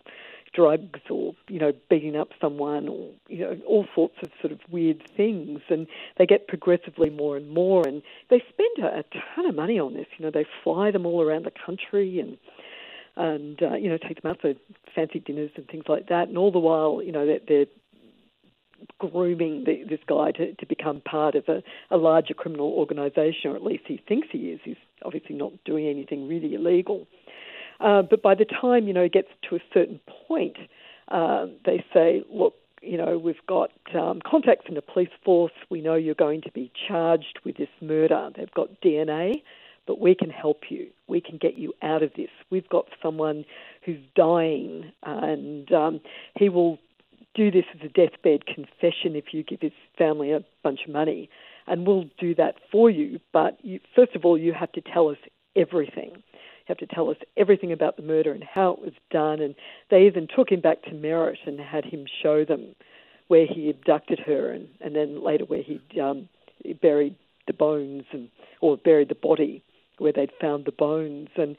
drugs 0.54 1.02
or, 1.10 1.36
you 1.50 1.60
know, 1.60 1.74
beating 1.90 2.16
up 2.16 2.30
someone 2.40 2.88
or, 2.88 3.12
you 3.28 3.40
know, 3.40 3.58
all 3.68 3.86
sorts 3.94 4.16
of 4.24 4.30
sort 4.40 4.54
of 4.54 4.60
weird 4.72 5.04
things. 5.16 5.60
And 5.70 5.86
they 6.18 6.26
get 6.26 6.48
progressively 6.48 7.10
more 7.10 7.36
and 7.38 7.50
more, 7.50 7.86
and 7.88 8.02
they 8.30 8.42
spend 8.50 8.78
a, 8.80 9.00
a 9.00 9.04
ton 9.36 9.46
of 9.46 9.56
money 9.56 9.80
on 9.80 9.94
this. 9.94 10.08
You 10.18 10.26
know, 10.26 10.32
they 10.32 10.46
fly 10.64 10.92
them 10.92 11.06
all 11.06 11.22
around 11.22 11.46
the 11.46 11.52
country 11.66 12.20
and 12.20 12.38
and 13.18 13.62
uh, 13.64 13.76
you 13.76 13.90
know 13.90 13.98
take 13.98 14.22
them 14.22 14.32
out 14.32 14.42
for 14.42 14.54
fancy 14.94 15.20
dinners 15.20 15.52
and 15.56 15.68
things 15.68 15.86
like 15.88 16.08
that. 16.08 16.28
And 16.28 16.38
all 16.38 16.52
the 16.52 16.60
while, 16.60 17.02
you 17.02 17.12
know, 17.12 17.26
they're, 17.26 17.40
they're 17.48 17.66
grooming 19.00 19.64
the, 19.66 19.84
this 19.90 20.00
guy 20.08 20.32
to, 20.32 20.54
to 20.54 20.66
become 20.66 21.02
part 21.02 21.36
of 21.36 21.46
a, 21.48 21.64
a 21.92 21.98
larger 21.98 22.34
criminal 22.34 22.68
organisation, 22.68 23.52
or 23.52 23.56
at 23.56 23.64
least 23.64 23.84
he 23.88 24.02
thinks 24.08 24.28
he 24.32 24.50
is. 24.50 24.60
He's 24.64 24.76
obviously 25.04 25.36
not 25.36 25.52
doing 25.66 25.88
anything 25.88 26.28
really 26.28 26.54
illegal. 26.54 27.08
Uh, 27.80 28.02
but 28.02 28.22
by 28.22 28.36
the 28.36 28.46
time 28.46 28.88
you 28.88 28.94
know 28.94 29.04
it 29.04 29.12
gets 29.12 29.28
to 29.50 29.56
a 29.56 29.60
certain 29.74 30.00
point, 30.28 30.58
uh, 31.10 31.48
they 31.66 31.84
say, 31.94 32.24
look. 32.32 32.56
You 32.82 33.00
know, 33.00 33.18
we've 33.18 33.36
got 33.48 33.72
um, 33.96 34.22
contacts 34.24 34.66
in 34.70 34.76
the 34.76 34.82
police 34.82 35.10
force. 35.24 35.54
We 35.72 35.82
know 35.82 35.96
you're 35.96 36.14
going 36.14 36.44
to 36.44 36.52
be 36.52 36.72
charged 36.88 37.40
with 37.44 37.58
this 37.58 37.70
murder. 37.82 38.30
They've 38.36 38.54
got 38.54 38.80
DNA 38.80 39.42
but 39.88 40.00
we 40.00 40.16
can 40.16 40.30
help 40.30 40.64
you. 40.70 40.88
We 41.08 41.22
can 41.22 41.38
get 41.38 41.58
you 41.58 41.74
out 41.82 42.04
of 42.04 42.12
this. 42.16 42.30
We've 42.50 42.68
got 42.70 42.86
someone 43.02 43.46
who's 43.86 44.00
dying, 44.16 44.92
and 45.04 45.72
um, 45.72 46.02
he 46.36 46.50
will 46.50 46.80
do 47.36 47.52
this 47.52 47.66
as 47.74 47.82
a 47.86 47.90
deathbed 47.90 48.46
confession 48.46 49.16
if 49.16 49.26
you 49.34 49.44
give 49.44 49.62
his 49.62 49.72
family 49.98 50.32
a 50.32 50.44
bunch 50.64 50.80
of 50.88 50.94
money, 50.94 51.30
and 51.68 51.86
we'll 51.86 52.06
do 52.20 52.34
that 52.36 52.56
for 52.72 52.90
you. 52.90 53.20
But 53.34 53.58
you, 53.64 53.80
first 53.96 54.16
of 54.16 54.26
all, 54.26 54.38
you 54.38 54.54
have 54.54 54.72
to 54.74 54.82
tell 54.82 55.10
us 55.10 55.18
everything. 55.56 56.12
You 56.14 56.70
have 56.70 56.78
to 56.78 56.88
tell 56.88 57.10
us 57.10 57.18
everything 57.38 57.72
about 57.72 57.98
the 57.98 58.04
murder 58.04 58.32
and 58.32 58.44
how 58.44 58.72
it 58.72 58.82
was 58.82 58.94
done. 59.12 59.40
And 59.40 59.56
they 59.92 60.08
even 60.08 60.28
took 60.34 60.50
him 60.50 60.62
back 60.62 60.82
to 60.84 60.94
Merritt 60.94 61.40
and 61.46 61.60
had 61.60 61.86
him 61.86 62.06
show 62.24 62.44
them 62.46 62.76
where 63.28 63.46
he 63.48 63.70
abducted 63.70 64.20
her, 64.20 64.52
and, 64.52 64.68
and 64.82 64.96
then 64.96 65.24
later 65.24 65.46
where 65.46 65.64
he 65.64 65.82
um, 66.00 66.30
buried 66.82 67.16
the 67.48 67.54
bones 67.54 68.04
and 68.12 68.30
or 68.62 68.78
buried 68.78 69.10
the 69.10 69.16
body 69.16 69.64
where 69.98 70.12
they'd 70.12 70.32
found 70.40 70.66
the 70.66 70.72
bones. 70.72 71.30
And 71.36 71.56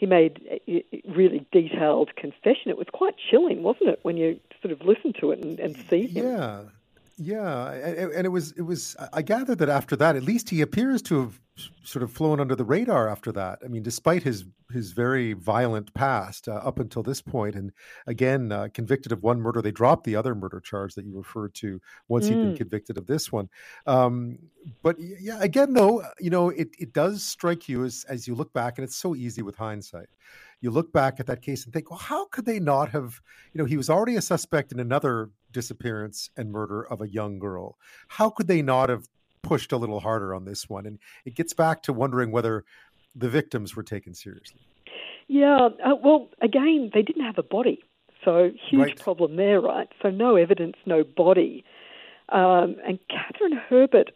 he 0.00 0.06
made 0.06 0.40
a 0.66 0.82
really 1.06 1.44
detailed 1.52 2.16
confession. 2.16 2.70
It 2.70 2.78
was 2.78 2.86
quite 2.90 3.16
chilling, 3.30 3.62
wasn't 3.62 3.90
it, 3.90 4.00
when 4.00 4.16
you 4.16 4.40
sort 4.62 4.72
of 4.72 4.80
listen 4.80 5.12
to 5.20 5.30
it 5.30 5.44
and, 5.44 5.60
and 5.60 5.76
see 5.90 6.06
him? 6.06 6.24
Yeah. 6.24 6.62
Yeah, 7.22 7.72
and 7.72 8.24
it 8.24 8.30
was 8.30 8.52
it 8.52 8.62
was. 8.62 8.96
I 9.12 9.20
gather 9.20 9.54
that 9.54 9.68
after 9.68 9.94
that, 9.96 10.16
at 10.16 10.22
least 10.22 10.48
he 10.48 10.62
appears 10.62 11.02
to 11.02 11.20
have 11.20 11.40
sort 11.84 12.02
of 12.02 12.10
flown 12.10 12.40
under 12.40 12.56
the 12.56 12.64
radar 12.64 13.10
after 13.10 13.30
that. 13.32 13.58
I 13.62 13.68
mean, 13.68 13.82
despite 13.82 14.22
his 14.22 14.46
his 14.72 14.92
very 14.92 15.34
violent 15.34 15.92
past 15.92 16.48
uh, 16.48 16.52
up 16.52 16.78
until 16.78 17.02
this 17.02 17.20
point, 17.20 17.56
and 17.56 17.72
again 18.06 18.50
uh, 18.50 18.68
convicted 18.72 19.12
of 19.12 19.22
one 19.22 19.38
murder, 19.38 19.60
they 19.60 19.70
dropped 19.70 20.04
the 20.04 20.16
other 20.16 20.34
murder 20.34 20.60
charge 20.60 20.94
that 20.94 21.04
you 21.04 21.14
referred 21.14 21.52
to 21.56 21.78
once 22.08 22.24
mm. 22.24 22.28
he'd 22.28 22.36
been 22.36 22.54
mm. 22.54 22.56
convicted 22.56 22.96
of 22.96 23.06
this 23.06 23.30
one. 23.30 23.50
Um, 23.86 24.38
but 24.82 24.96
yeah, 24.98 25.42
again, 25.42 25.74
though, 25.74 26.02
you 26.18 26.30
know, 26.30 26.48
it 26.48 26.68
it 26.78 26.94
does 26.94 27.22
strike 27.22 27.68
you 27.68 27.84
as 27.84 28.06
as 28.08 28.26
you 28.26 28.34
look 28.34 28.54
back, 28.54 28.78
and 28.78 28.84
it's 28.84 28.96
so 28.96 29.14
easy 29.14 29.42
with 29.42 29.56
hindsight 29.56 30.08
you 30.60 30.70
look 30.70 30.92
back 30.92 31.20
at 31.20 31.26
that 31.26 31.42
case 31.42 31.64
and 31.64 31.72
think, 31.72 31.90
well, 31.90 31.98
how 31.98 32.26
could 32.26 32.44
they 32.44 32.60
not 32.60 32.90
have? 32.90 33.20
You 33.52 33.58
know, 33.58 33.64
he 33.64 33.76
was 33.76 33.88
already 33.88 34.16
a 34.16 34.22
suspect 34.22 34.72
in 34.72 34.80
another 34.80 35.30
disappearance 35.52 36.30
and 36.36 36.52
murder 36.52 36.82
of 36.82 37.00
a 37.00 37.08
young 37.08 37.38
girl. 37.38 37.78
How 38.08 38.30
could 38.30 38.46
they 38.46 38.62
not 38.62 38.88
have 38.88 39.08
pushed 39.42 39.72
a 39.72 39.76
little 39.76 40.00
harder 40.00 40.34
on 40.34 40.44
this 40.44 40.68
one? 40.68 40.86
And 40.86 40.98
it 41.24 41.34
gets 41.34 41.54
back 41.54 41.82
to 41.84 41.92
wondering 41.92 42.30
whether 42.30 42.64
the 43.14 43.28
victims 43.28 43.74
were 43.74 43.82
taken 43.82 44.14
seriously. 44.14 44.60
Yeah, 45.28 45.68
uh, 45.84 45.94
well, 46.02 46.28
again, 46.42 46.90
they 46.92 47.02
didn't 47.02 47.24
have 47.24 47.38
a 47.38 47.42
body. 47.42 47.80
So, 48.24 48.50
huge 48.68 48.80
right. 48.80 49.00
problem 49.00 49.36
there, 49.36 49.60
right? 49.60 49.88
So, 50.02 50.10
no 50.10 50.36
evidence, 50.36 50.76
no 50.84 51.04
body. 51.04 51.64
Um, 52.28 52.76
and 52.86 52.98
Catherine 53.08 53.58
Herbert, 53.68 54.10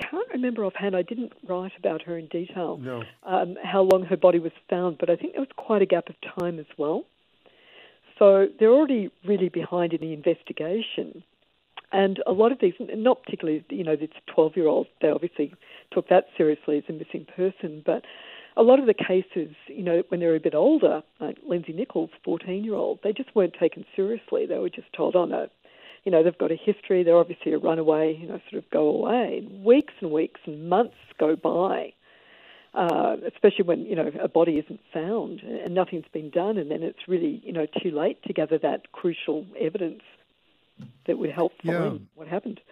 can't 0.00 0.28
remember 0.32 0.64
offhand. 0.64 0.96
I 0.96 1.02
didn't 1.02 1.32
write 1.48 1.72
about 1.78 2.02
her 2.02 2.16
in 2.18 2.26
detail. 2.26 2.78
No. 2.78 3.02
Um, 3.24 3.56
how 3.62 3.82
long 3.82 4.04
her 4.04 4.16
body 4.16 4.38
was 4.38 4.52
found, 4.68 4.98
but 4.98 5.10
I 5.10 5.16
think 5.16 5.32
there 5.32 5.40
was 5.40 5.50
quite 5.56 5.82
a 5.82 5.86
gap 5.86 6.08
of 6.08 6.16
time 6.38 6.58
as 6.58 6.66
well. 6.76 7.04
So 8.18 8.48
they're 8.58 8.72
already 8.72 9.10
really 9.26 9.48
behind 9.48 9.92
in 9.92 10.00
the 10.00 10.12
investigation. 10.12 11.22
And 11.92 12.20
a 12.26 12.32
lot 12.32 12.52
of 12.52 12.58
these, 12.60 12.74
not 12.80 13.22
particularly, 13.22 13.64
you 13.70 13.84
know, 13.84 13.96
this 13.96 14.10
12 14.34 14.56
year 14.56 14.66
old, 14.66 14.88
they 15.00 15.08
obviously 15.08 15.54
took 15.92 16.08
that 16.08 16.26
seriously 16.36 16.78
as 16.78 16.84
a 16.88 16.92
missing 16.92 17.26
person, 17.34 17.82
but 17.86 18.04
a 18.56 18.62
lot 18.62 18.80
of 18.80 18.86
the 18.86 18.94
cases, 18.94 19.54
you 19.68 19.84
know, 19.84 20.02
when 20.08 20.20
they 20.20 20.26
were 20.26 20.34
a 20.34 20.40
bit 20.40 20.54
older, 20.54 21.02
like 21.20 21.38
Lindsey 21.48 21.72
Nicholls, 21.72 22.10
14 22.24 22.64
year 22.64 22.74
old, 22.74 22.98
they 23.04 23.12
just 23.12 23.34
weren't 23.34 23.54
taken 23.58 23.84
seriously. 23.94 24.46
They 24.46 24.58
were 24.58 24.68
just 24.68 24.92
told, 24.92 25.14
oh 25.14 25.24
no, 25.24 25.48
you 26.08 26.12
know, 26.12 26.22
they've 26.22 26.38
got 26.38 26.50
a 26.50 26.56
history, 26.56 27.02
they're 27.02 27.18
obviously 27.18 27.52
a 27.52 27.58
runaway, 27.58 28.16
you 28.18 28.26
know, 28.26 28.40
sort 28.50 28.64
of 28.64 28.70
go 28.70 28.88
away. 28.88 29.46
Weeks 29.62 29.92
and 30.00 30.10
weeks 30.10 30.40
and 30.46 30.66
months 30.66 30.96
go 31.20 31.36
by, 31.36 31.92
uh, 32.72 33.16
especially 33.30 33.66
when, 33.66 33.84
you 33.84 33.94
know, 33.94 34.10
a 34.18 34.26
body 34.26 34.52
isn't 34.52 34.80
found 34.90 35.40
and 35.40 35.74
nothing's 35.74 36.06
been 36.10 36.30
done, 36.30 36.56
and 36.56 36.70
then 36.70 36.82
it's 36.82 37.06
really, 37.06 37.42
you 37.44 37.52
know, 37.52 37.66
too 37.82 37.90
late 37.90 38.22
to 38.22 38.32
gather 38.32 38.56
that 38.56 38.90
crucial 38.92 39.44
evidence 39.60 40.00
that 41.06 41.18
would 41.18 41.30
help 41.30 41.52
find 41.62 41.92
yeah. 41.92 41.98
what 42.14 42.26
happened. 42.26 42.62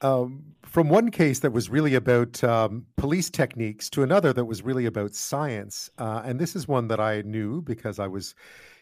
Um, 0.00 0.44
from 0.62 0.88
one 0.88 1.10
case 1.10 1.40
that 1.40 1.50
was 1.50 1.68
really 1.68 1.96
about 1.96 2.44
um, 2.44 2.86
police 2.96 3.30
techniques 3.30 3.90
to 3.90 4.04
another 4.04 4.32
that 4.32 4.44
was 4.44 4.62
really 4.62 4.86
about 4.86 5.12
science. 5.12 5.90
Uh, 5.98 6.22
and 6.24 6.38
this 6.38 6.54
is 6.54 6.68
one 6.68 6.86
that 6.86 7.00
I 7.00 7.22
knew 7.22 7.62
because 7.62 7.98
I 7.98 8.06
was 8.06 8.36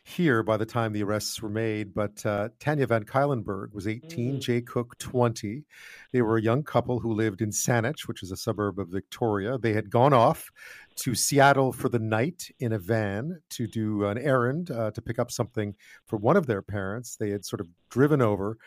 here 0.09 0.45
by 0.45 0.57
the 0.57 0.65
time 0.65 0.93
the 0.93 1.03
arrests 1.03 1.43
were 1.43 1.49
made. 1.49 1.93
But 1.93 2.25
uh, 2.25 2.51
Tanya 2.61 2.87
Van 2.87 3.03
Cuylenborg 3.03 3.75
was 3.75 3.89
18, 3.89 4.37
mm. 4.37 4.41
Jay 4.41 4.61
Cook 4.61 4.97
20. 4.99 5.65
They 6.13 6.23
were 6.23 6.37
a 6.37 6.43
young 6.43 6.63
couple 6.63 7.01
who 7.01 7.13
lived 7.13 7.43
in 7.43 7.51
Saanich, 7.51 8.07
which 8.07 8.23
is 8.23 8.31
a 8.31 8.37
suburb 8.37 8.79
of 8.79 8.89
Victoria. 8.89 9.59
They 9.59 9.73
had 9.73 9.91
gone 9.91 10.13
off 10.13 10.49
to 10.97 11.17
Seattle 11.17 11.73
for 11.73 11.89
the 11.89 11.99
night 11.99 12.49
in 12.61 12.73
a 12.73 12.79
van 12.79 13.41
to 13.51 13.67
do 13.67 14.05
an 14.05 14.17
errand 14.17 14.71
uh, 14.71 14.93
to 14.93 15.03
pick 15.03 15.19
up 15.19 15.33
something 15.33 15.75
for 16.07 16.19
one 16.19 16.37
of 16.37 16.47
their 16.47 16.63
parents. 16.63 17.17
They 17.17 17.31
had 17.31 17.45
sort 17.45 17.61
of 17.61 17.69
driven 17.91 18.23
over 18.23 18.59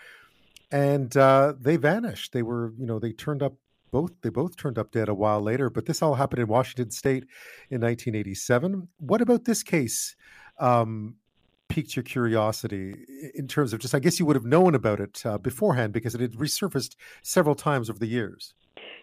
and 0.71 1.15
uh, 1.15 1.53
they 1.57 1.77
vanished. 1.77 2.33
They 2.33 2.43
were, 2.43 2.73
you 2.77 2.85
know, 2.85 2.99
they 2.99 3.13
turned 3.13 3.41
up 3.41 3.53
both 3.91 4.11
they 4.21 4.29
both 4.29 4.55
turned 4.55 4.77
up 4.77 4.91
dead 4.91 5.09
a 5.09 5.15
while 5.15 5.41
later 5.41 5.67
but 5.67 5.87
this 5.87 6.03
all 6.03 6.13
happened 6.13 6.39
in 6.39 6.47
washington 6.47 6.91
state 6.91 7.23
in 7.71 7.81
1987 7.81 8.87
what 8.99 9.19
about 9.19 9.45
this 9.45 9.63
case 9.63 10.15
um, 10.59 11.15
piqued 11.69 11.95
your 11.95 12.03
curiosity 12.03 13.05
in 13.33 13.47
terms 13.47 13.71
of 13.73 13.79
just, 13.79 13.95
I 13.95 13.99
guess 13.99 14.19
you 14.19 14.25
would 14.25 14.35
have 14.35 14.45
known 14.45 14.75
about 14.75 14.99
it 14.99 15.25
uh, 15.25 15.37
beforehand 15.37 15.93
because 15.93 16.13
it 16.15 16.21
had 16.21 16.33
resurfaced 16.33 16.95
several 17.21 17.55
times 17.55 17.89
over 17.89 17.99
the 17.99 18.07
years. 18.07 18.53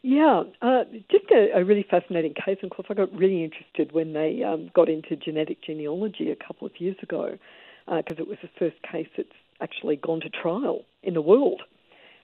Yeah, 0.02 0.42
uh, 0.62 0.84
just 1.10 1.24
a, 1.32 1.58
a, 1.58 1.64
really 1.64 1.84
fascinating 1.88 2.34
case. 2.34 2.58
And 2.62 2.70
of 2.70 2.76
course, 2.76 2.86
I 2.90 2.94
got 2.94 3.12
really 3.12 3.42
interested 3.42 3.92
when 3.92 4.12
they 4.12 4.42
um, 4.42 4.70
got 4.74 4.88
into 4.88 5.16
genetic 5.16 5.62
genealogy 5.62 6.30
a 6.30 6.36
couple 6.36 6.66
of 6.66 6.72
years 6.78 6.96
ago 7.02 7.38
because 7.86 8.18
uh, 8.18 8.22
it 8.22 8.28
was 8.28 8.38
the 8.42 8.50
first 8.58 8.76
case 8.82 9.08
that's 9.16 9.28
actually 9.60 9.96
gone 9.96 10.20
to 10.20 10.28
trial 10.28 10.82
in 11.02 11.14
the 11.14 11.22
world. 11.22 11.62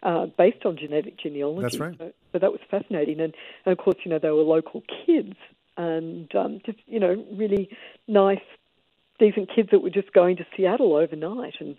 Uh, 0.03 0.27
based 0.37 0.65
on 0.65 0.77
genetic 0.77 1.17
genealogy. 1.17 1.63
That's 1.63 1.79
right. 1.79 1.95
So, 1.97 2.13
so 2.33 2.39
that 2.41 2.51
was 2.51 2.61
fascinating. 2.69 3.21
And, 3.21 3.33
and, 3.65 3.73
of 3.73 3.79
course, 3.79 3.95
you 4.05 4.11
know, 4.11 4.19
they 4.19 4.31
were 4.31 4.43
local 4.43 4.83
kids 5.07 5.37
and 5.77 6.29
um, 6.35 6.61
just, 6.67 6.79
you 6.87 6.99
know, 6.99 7.25
really 7.33 7.69
nice 8.09 8.41
decent 9.23 9.49
kids 9.55 9.69
that 9.71 9.83
were 9.83 9.91
just 9.91 10.13
going 10.13 10.37
to 10.37 10.47
Seattle 10.57 10.97
overnight 10.97 11.55
and 11.61 11.77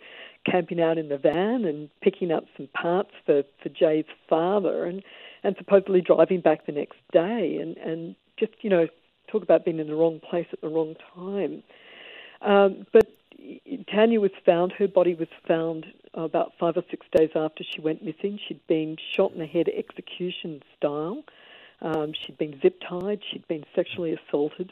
camping 0.50 0.80
out 0.80 0.98
in 0.98 1.10
the 1.10 1.18
van 1.18 1.66
and 1.66 1.90
picking 2.02 2.32
up 2.32 2.46
some 2.56 2.68
parts 2.74 3.12
for, 3.26 3.44
for 3.62 3.70
Jay's 3.70 4.06
father 4.30 4.86
and, 4.86 5.04
and 5.44 5.56
supposedly 5.58 6.00
driving 6.02 6.40
back 6.40 6.66
the 6.66 6.72
next 6.72 7.00
day 7.12 7.58
and, 7.62 7.76
and 7.78 8.16
just, 8.40 8.54
you 8.62 8.70
know, 8.70 8.88
talk 9.28 9.44
about 9.44 9.66
being 9.66 9.80
in 9.80 9.88
the 9.88 9.96
wrong 9.96 10.22
place 10.22 10.48
at 10.54 10.62
the 10.62 10.70
wrong 10.70 10.96
time. 11.16 11.64
Um, 12.42 12.86
but 12.94 13.12
Tanya 13.94 14.22
was 14.22 14.32
found, 14.46 14.72
her 14.74 14.88
body 14.88 15.16
was 15.16 15.28
found 15.46 15.86
about 16.14 16.54
five 16.58 16.78
or 16.78 16.84
six 16.90 17.06
days 17.12 17.32
after 17.36 17.64
she 17.64 17.82
went 17.82 18.04
missing. 18.04 18.40
She'd 18.48 18.66
been 18.68 18.96
shot 19.16 19.34
in 19.34 19.40
the 19.40 19.48
head 19.48 19.68
execution 19.68 20.62
style 20.78 21.24
Um, 21.82 22.14
she'd 22.14 22.38
been 22.38 22.60
zip 22.62 22.82
tied, 22.88 23.22
she'd 23.30 23.48
been 23.48 23.66
sexually 23.76 24.14
assaulted, 24.14 24.72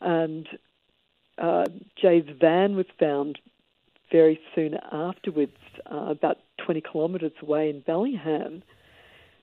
and 0.00 0.46
uh, 1.40 1.64
Jay's 2.00 2.24
van 2.40 2.76
was 2.76 2.86
found 2.98 3.38
very 4.12 4.40
soon 4.54 4.76
afterwards, 4.92 5.56
uh, 5.90 6.06
about 6.10 6.38
20 6.64 6.80
kilometres 6.80 7.32
away 7.42 7.70
in 7.70 7.80
Bellingham. 7.80 8.62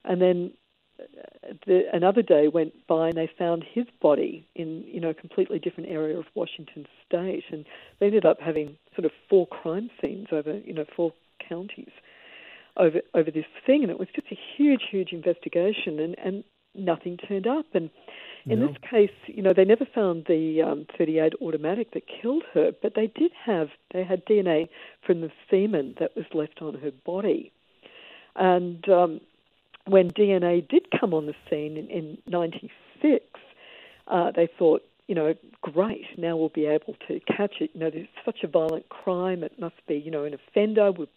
And 0.04 0.22
then 0.22 0.52
uh, 1.00 1.54
the, 1.66 1.84
another 1.94 2.22
day 2.22 2.48
went 2.48 2.74
by 2.88 3.10
and 3.10 3.18
they 3.18 3.30
found 3.38 3.64
his 3.74 3.86
body 4.02 4.48
in 4.56 4.84
you 4.86 5.00
know 5.00 5.10
a 5.10 5.14
completely 5.14 5.60
different 5.60 5.90
area 5.90 6.18
of 6.18 6.26
Washington 6.36 6.86
State, 7.06 7.46
and 7.52 7.66
they 8.00 8.08
ended 8.08 8.26
up 8.26 8.40
having 8.40 8.78
sort 8.96 9.06
of 9.06 9.12
four 9.30 9.48
crime 9.48 9.90
scenes 10.02 10.28
over 10.32 10.60
you 10.60 10.74
know 10.74 10.86
four 10.96 11.14
counties 11.48 11.92
over 12.78 13.02
over 13.14 13.32
this 13.32 13.46
thing, 13.66 13.84
and 13.84 13.92
it 13.92 14.00
was 14.00 14.08
just 14.16 14.28
a 14.32 14.38
huge, 14.58 14.84
huge 14.90 15.12
investigation, 15.12 16.00
and 16.00 16.16
and 16.24 16.44
nothing 16.78 17.18
turned 17.18 17.48
up, 17.48 17.66
and 17.74 17.90
in 18.46 18.60
no. 18.60 18.68
this 18.68 18.78
case, 18.90 19.12
you 19.26 19.42
know, 19.42 19.54
they 19.54 19.66
never 19.66 19.86
found 19.86 20.26
the 20.28 20.62
um, 20.62 20.86
38 20.98 21.34
automatic 21.42 21.92
that 21.92 22.04
killed 22.08 22.44
her, 22.54 22.72
but 22.82 22.94
they 22.96 23.08
did 23.08 23.32
have 23.46 23.70
they 23.94 24.04
had 24.04 24.26
DNA 24.26 24.70
from 25.06 25.22
the 25.22 25.32
semen 25.50 25.96
that 26.00 26.16
was 26.16 26.26
left 26.34 26.62
on 26.62 26.76
her 26.76 26.92
body, 27.06 27.52
and 28.36 28.88
um, 28.90 29.20
when 29.88 30.12
DNA 30.12 30.68
did 30.68 30.88
come 30.98 31.14
on 31.14 31.26
the 31.26 31.36
scene 31.50 31.78
in, 31.78 31.88
in 31.90 32.18
96, 32.28 33.26
uh, 34.08 34.32
they 34.36 34.48
thought, 34.58 34.84
you 35.08 35.16
know, 35.16 35.34
great, 35.62 36.06
now 36.18 36.36
we'll 36.36 36.50
be 36.50 36.66
able 36.66 36.96
to 37.08 37.20
catch 37.22 37.56
it. 37.62 37.72
You 37.74 37.80
know, 37.80 37.90
there's 37.90 38.08
such 38.26 38.44
a 38.44 38.48
violent 38.48 38.90
crime, 38.90 39.44
it 39.44 39.58
must 39.60 39.76
be, 39.88 39.96
you 39.96 40.12
know, 40.12 40.26
an 40.26 40.34
offender. 40.34 40.92
We'll 40.92 41.08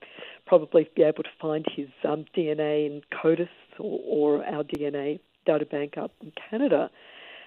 probably 0.47 0.89
be 0.95 1.03
able 1.03 1.25
to 1.25 1.31
find 1.41 1.67
his 1.75 1.89
um, 2.09 2.25
DNA 2.37 2.87
in 2.87 3.03
CODIS 3.13 3.49
or, 3.79 4.01
or 4.41 4.45
our 4.45 4.63
DNA 4.63 5.19
databank 5.47 5.99
up 5.99 6.13
in 6.21 6.33
Canada. 6.51 6.91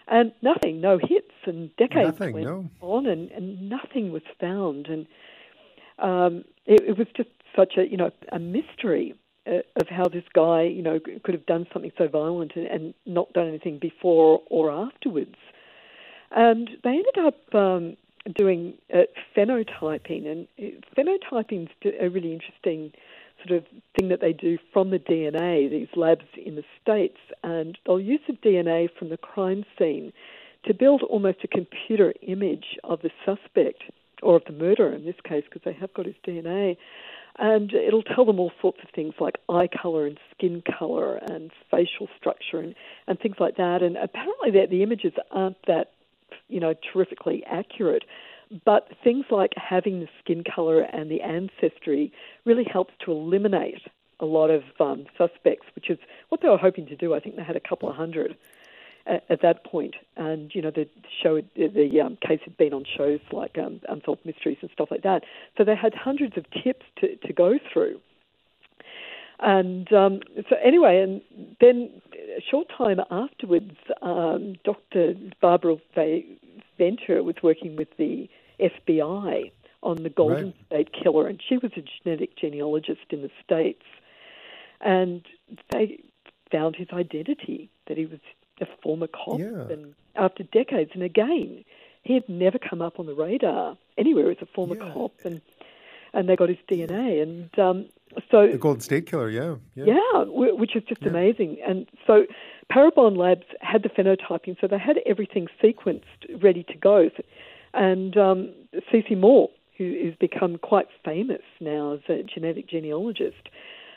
And 0.07 0.33
nothing, 0.41 0.81
no 0.81 0.97
hits, 0.97 1.31
and 1.45 1.73
decades 1.77 2.19
nothing, 2.19 2.33
went 2.33 2.45
no. 2.45 2.69
on, 2.81 3.05
and, 3.05 3.31
and 3.31 3.69
nothing 3.69 4.11
was 4.11 4.21
found. 4.39 4.87
And 4.87 5.07
um, 5.97 6.43
it, 6.65 6.81
it 6.81 6.97
was 6.97 7.07
just 7.15 7.29
such 7.55 7.77
a, 7.77 7.87
you 7.89 7.95
know, 7.95 8.11
a 8.31 8.39
mystery 8.39 9.15
uh, 9.47 9.59
of 9.79 9.87
how 9.89 10.07
this 10.09 10.23
guy, 10.33 10.63
you 10.63 10.81
know, 10.81 10.99
could 11.23 11.33
have 11.33 11.45
done 11.45 11.67
something 11.71 11.91
so 11.97 12.07
violent 12.07 12.53
and, 12.55 12.67
and 12.67 12.93
not 13.05 13.31
done 13.33 13.47
anything 13.47 13.79
before 13.79 14.41
or 14.49 14.71
afterwards. 14.71 15.35
And 16.31 16.69
they 16.83 16.89
ended 16.89 17.19
up 17.25 17.55
um, 17.55 17.95
doing 18.35 18.73
uh, 18.93 19.03
phenotyping, 19.35 20.27
and 20.27 20.47
uh, 20.59 20.79
phenotyping 20.97 21.69
is 21.81 21.93
a 21.99 22.09
really 22.09 22.33
interesting 22.33 22.91
sort 23.47 23.57
of 23.57 23.65
thing 23.97 24.09
that 24.09 24.21
they 24.21 24.33
do 24.33 24.57
from 24.71 24.89
the 24.89 24.99
DNA, 24.99 25.69
these 25.69 25.87
labs 25.95 26.25
in 26.45 26.55
the 26.55 26.63
States, 26.81 27.17
and 27.43 27.77
they'll 27.85 27.99
use 27.99 28.21
the 28.27 28.33
DNA 28.33 28.89
from 28.97 29.09
the 29.09 29.17
crime 29.17 29.63
scene 29.77 30.13
to 30.65 30.73
build 30.73 31.03
almost 31.03 31.39
a 31.43 31.47
computer 31.47 32.13
image 32.21 32.77
of 32.83 33.01
the 33.01 33.11
suspect 33.25 33.83
or 34.21 34.37
of 34.37 34.43
the 34.45 34.53
murderer 34.53 34.93
in 34.93 35.05
this 35.05 35.15
case, 35.27 35.43
because 35.43 35.61
they 35.65 35.73
have 35.73 35.93
got 35.93 36.05
his 36.05 36.15
DNA. 36.25 36.77
And 37.37 37.73
it'll 37.73 38.03
tell 38.03 38.25
them 38.25 38.39
all 38.39 38.51
sorts 38.61 38.79
of 38.83 38.89
things 38.93 39.15
like 39.19 39.35
eye 39.49 39.67
color 39.67 40.05
and 40.05 40.19
skin 40.35 40.61
color 40.77 41.15
and 41.15 41.51
facial 41.71 42.07
structure 42.17 42.59
and, 42.59 42.75
and 43.07 43.19
things 43.19 43.37
like 43.39 43.57
that. 43.57 43.81
And 43.81 43.97
apparently, 43.97 44.51
the, 44.51 44.67
the 44.69 44.83
images 44.83 45.13
aren't 45.31 45.57
that, 45.65 45.91
you 46.47 46.59
know, 46.59 46.75
terrifically 46.93 47.43
accurate. 47.45 48.03
But 48.65 48.89
things 49.03 49.25
like 49.31 49.51
having 49.55 49.99
the 49.99 50.07
skin 50.23 50.43
color 50.43 50.81
and 50.81 51.09
the 51.09 51.21
ancestry 51.21 52.11
really 52.45 52.65
helps 52.65 52.93
to 53.05 53.11
eliminate 53.11 53.81
a 54.19 54.25
lot 54.25 54.49
of 54.49 54.63
um, 54.79 55.05
suspects, 55.17 55.65
which 55.75 55.89
is 55.89 55.97
what 56.29 56.41
they 56.41 56.49
were 56.49 56.57
hoping 56.57 56.85
to 56.87 56.95
do. 56.95 57.13
I 57.13 57.19
think 57.19 57.35
they 57.35 57.43
had 57.43 57.55
a 57.55 57.59
couple 57.59 57.89
of 57.89 57.95
hundred 57.95 58.37
at, 59.05 59.23
at 59.29 59.41
that 59.41 59.63
point. 59.65 59.95
And 60.15 60.51
you 60.53 60.61
know, 60.61 60.71
the 60.71 60.87
show, 61.21 61.41
the 61.55 62.01
um, 62.01 62.17
case 62.25 62.39
had 62.43 62.57
been 62.57 62.73
on 62.73 62.85
shows 62.97 63.19
like 63.31 63.57
um, 63.57 63.81
Unsolved 63.89 64.25
Mysteries 64.25 64.57
and 64.61 64.71
stuff 64.71 64.89
like 64.91 65.03
that. 65.03 65.23
So 65.57 65.63
they 65.63 65.75
had 65.75 65.93
hundreds 65.93 66.37
of 66.37 66.45
tips 66.63 66.85
to, 67.01 67.15
to 67.17 67.33
go 67.33 67.57
through. 67.71 67.99
And 69.39 69.91
um, 69.91 70.21
so 70.49 70.55
anyway, 70.63 71.01
and 71.01 71.21
then 71.59 72.01
a 72.37 72.41
short 72.49 72.67
time 72.75 73.01
afterwards, 73.11 73.75
um, 74.01 74.55
Dr. 74.63 75.15
Barbara 75.41 75.77
Venter 76.77 77.21
was 77.23 77.35
working 77.43 77.75
with 77.75 77.89
the 77.97 78.29
FBI 78.59 79.51
on 79.81 80.03
the 80.03 80.09
Golden 80.09 80.45
right. 80.45 80.55
State 80.67 80.93
Killer, 80.93 81.27
and 81.27 81.41
she 81.47 81.57
was 81.57 81.71
a 81.75 81.83
genetic 82.03 82.37
genealogist 82.37 83.01
in 83.09 83.21
the 83.21 83.31
States. 83.43 83.83
And 84.81 85.25
they 85.71 85.99
found 86.51 86.75
his 86.75 86.87
identity, 86.93 87.69
that 87.87 87.97
he 87.97 88.05
was 88.05 88.19
a 88.61 88.65
former 88.81 89.07
cop. 89.07 89.39
Yeah. 89.39 89.67
And 89.69 89.93
after 90.15 90.43
decades, 90.43 90.91
and 90.93 91.03
again, 91.03 91.65
he 92.03 92.13
had 92.13 92.27
never 92.29 92.59
come 92.59 92.81
up 92.81 92.99
on 92.99 93.05
the 93.05 93.15
radar 93.15 93.77
anywhere 93.97 94.31
as 94.31 94.37
a 94.41 94.45
former 94.45 94.75
yeah. 94.75 94.93
cop. 94.93 95.13
And 95.25 95.41
and 96.13 96.29
they 96.29 96.35
got 96.35 96.49
his 96.49 96.59
DNA. 96.69 97.21
And 97.21 97.59
um, 97.59 97.85
so 98.31 98.47
the 98.51 98.57
Golden 98.57 98.81
State 98.81 99.05
Killer, 99.05 99.29
yeah, 99.29 99.55
yeah, 99.75 99.85
yeah 99.85 100.23
which 100.27 100.75
is 100.75 100.83
just 100.83 101.01
yeah. 101.01 101.09
amazing. 101.09 101.57
And 101.67 101.87
so 102.05 102.25
Parabon 102.71 103.17
Labs 103.17 103.45
had 103.61 103.83
the 103.83 103.89
phenotyping, 103.89 104.59
so 104.59 104.67
they 104.67 104.77
had 104.77 104.97
everything 105.05 105.47
sequenced, 105.61 106.41
ready 106.41 106.63
to 106.63 106.75
go. 106.75 107.09
And 107.73 108.15
um, 108.17 108.53
Cece 108.91 109.17
Moore, 109.17 109.49
who 109.77 110.05
has 110.05 110.15
become 110.19 110.57
quite 110.57 110.87
famous 111.03 111.41
now 111.59 111.93
as 111.93 111.99
a 112.09 112.23
genetic 112.23 112.69
genealogist, 112.69 113.49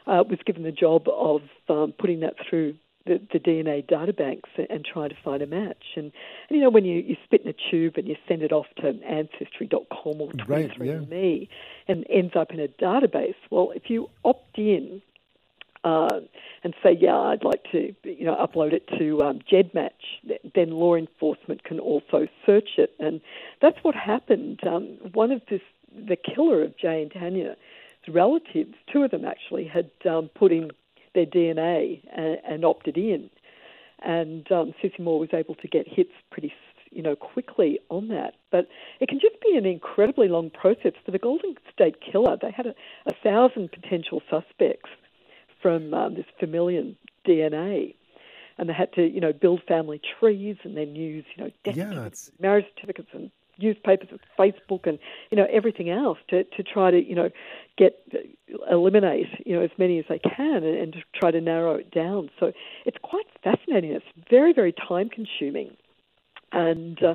uh, 0.07 0.23
was 0.29 0.39
given 0.47 0.63
the 0.63 0.73
job 0.73 1.07
of 1.09 1.43
um, 1.69 1.93
putting 1.99 2.21
that 2.21 2.35
through 2.49 2.75
the, 3.07 3.21
the 3.33 3.39
DNA 3.39 3.87
databanks 3.87 4.67
and 4.71 4.85
try 4.85 5.09
to 5.09 5.15
find 5.25 5.43
a 5.43 5.47
match. 5.47 5.85
And, 5.97 6.13
and 6.49 6.57
you 6.57 6.61
know, 6.61 6.71
when 6.71 6.85
you, 6.85 7.01
you 7.01 7.17
spit 7.25 7.43
in 7.43 7.49
a 7.49 7.71
tube 7.71 7.95
and 7.97 8.07
you 8.07 8.17
send 8.29 8.43
it 8.43 8.53
off 8.53 8.67
to 8.79 8.89
Ancestry.com 8.89 10.21
or 10.21 10.31
23andMe 10.33 11.11
right, 11.11 11.11
yeah. 11.11 11.47
and 11.89 12.07
ends 12.11 12.35
up 12.37 12.51
in 12.51 12.61
a 12.61 12.69
database, 12.69 13.35
well, 13.51 13.73
if 13.75 13.89
you 13.89 14.11
opt 14.25 14.59
in 14.59 15.01
uh, 15.85 16.21
and 16.65 16.75
say, 16.83 16.97
yeah, 17.01 17.17
I'd 17.17 17.45
like 17.45 17.63
to, 17.71 17.95
you 18.03 18.25
know, 18.25 18.35
upload 18.35 18.73
it 18.73 18.89
to 18.99 19.23
um, 19.23 19.39
GEDmatch, 19.51 19.91
then 20.55 20.73
law 20.73 20.97
enforcement 20.97 21.63
can 21.63 21.79
also 21.79 22.27
search 22.45 22.71
it. 22.77 22.93
And 22.99 23.21
that's 23.63 23.79
what 23.83 23.95
happened. 23.95 24.61
Um, 24.67 24.99
one 25.13 25.31
of 25.31 25.43
this, 25.49 25.61
the 25.95 26.17
killer 26.17 26.65
of 26.65 26.77
Jay 26.77 27.03
and 27.03 27.13
Tanya's 27.13 27.57
relatives, 28.09 28.75
two 28.93 29.05
of 29.05 29.13
them 29.13 29.25
actually, 29.25 29.65
had 29.65 29.91
um, 30.11 30.29
put 30.35 30.51
in 30.51 30.71
their 31.17 31.27
DNA 31.27 32.03
and, 32.15 32.39
and 32.49 32.65
opted 32.65 32.97
in. 32.97 33.31
And 34.05 34.51
um, 34.53 34.75
Cece 34.83 35.01
Moore 35.01 35.19
was 35.19 35.31
able 35.33 35.57
to 35.57 35.67
get 35.67 35.89
hits 35.89 36.13
pretty, 36.31 36.53
you 36.93 37.03
know, 37.03 37.17
quickly 37.17 37.81
on 37.89 38.09
that. 38.09 38.35
But 38.53 38.69
it 39.01 39.09
can 39.09 39.19
just 39.19 39.41
be 39.41 39.57
an 39.57 39.67
incredibly 39.67 40.29
long 40.29 40.51
process. 40.51 40.93
For 41.05 41.11
the 41.11 41.19
Golden 41.19 41.57
State 41.73 41.97
Killer, 42.01 42.37
they 42.41 42.51
had 42.51 42.67
a, 42.67 42.75
a 43.07 43.15
thousand 43.25 43.73
potential 43.73 44.23
suspects 44.31 44.91
from 45.63 45.95
um, 45.95 46.15
this 46.15 46.27
familial 46.39 46.93
DNA. 47.27 47.95
And 48.59 48.69
they 48.69 48.75
had 48.75 48.93
to, 48.95 49.03
you 49.03 49.21
know, 49.21 49.33
build 49.33 49.63
family 49.67 50.01
trees 50.19 50.57
and 50.63 50.77
then 50.77 50.95
use, 50.95 51.25
you 51.35 51.45
know, 51.45 51.51
death 51.65 51.77
yeah, 51.77 52.09
marriage 52.41 52.67
certificates 52.75 53.09
and 53.13 53.31
newspapers 53.59 54.09
Facebook 54.39 54.87
and 54.87 54.99
you 55.31 55.37
know 55.37 55.47
everything 55.51 55.91
else 55.91 56.19
to 56.29 56.45
to 56.45 56.63
try 56.63 56.91
to 56.91 57.03
you 57.03 57.15
know 57.15 57.31
get 57.77 57.99
eliminate 58.71 59.27
you 59.45 59.55
know 59.57 59.63
as 59.63 59.71
many 59.79 59.99
as 59.99 60.05
they 60.09 60.19
can 60.19 60.63
and, 60.63 60.77
and 60.77 60.93
to 60.93 61.01
try 61.15 61.31
to 61.31 61.41
narrow 61.41 61.75
it 61.75 61.91
down. 61.91 62.31
So 62.39 62.53
it's 62.85 62.99
quite 63.03 63.27
fascinating. 63.43 63.93
It's 63.93 64.05
very 64.31 64.53
very 64.53 64.73
time 64.73 65.09
consuming, 65.09 65.77
and. 66.53 67.03
Uh, 67.03 67.15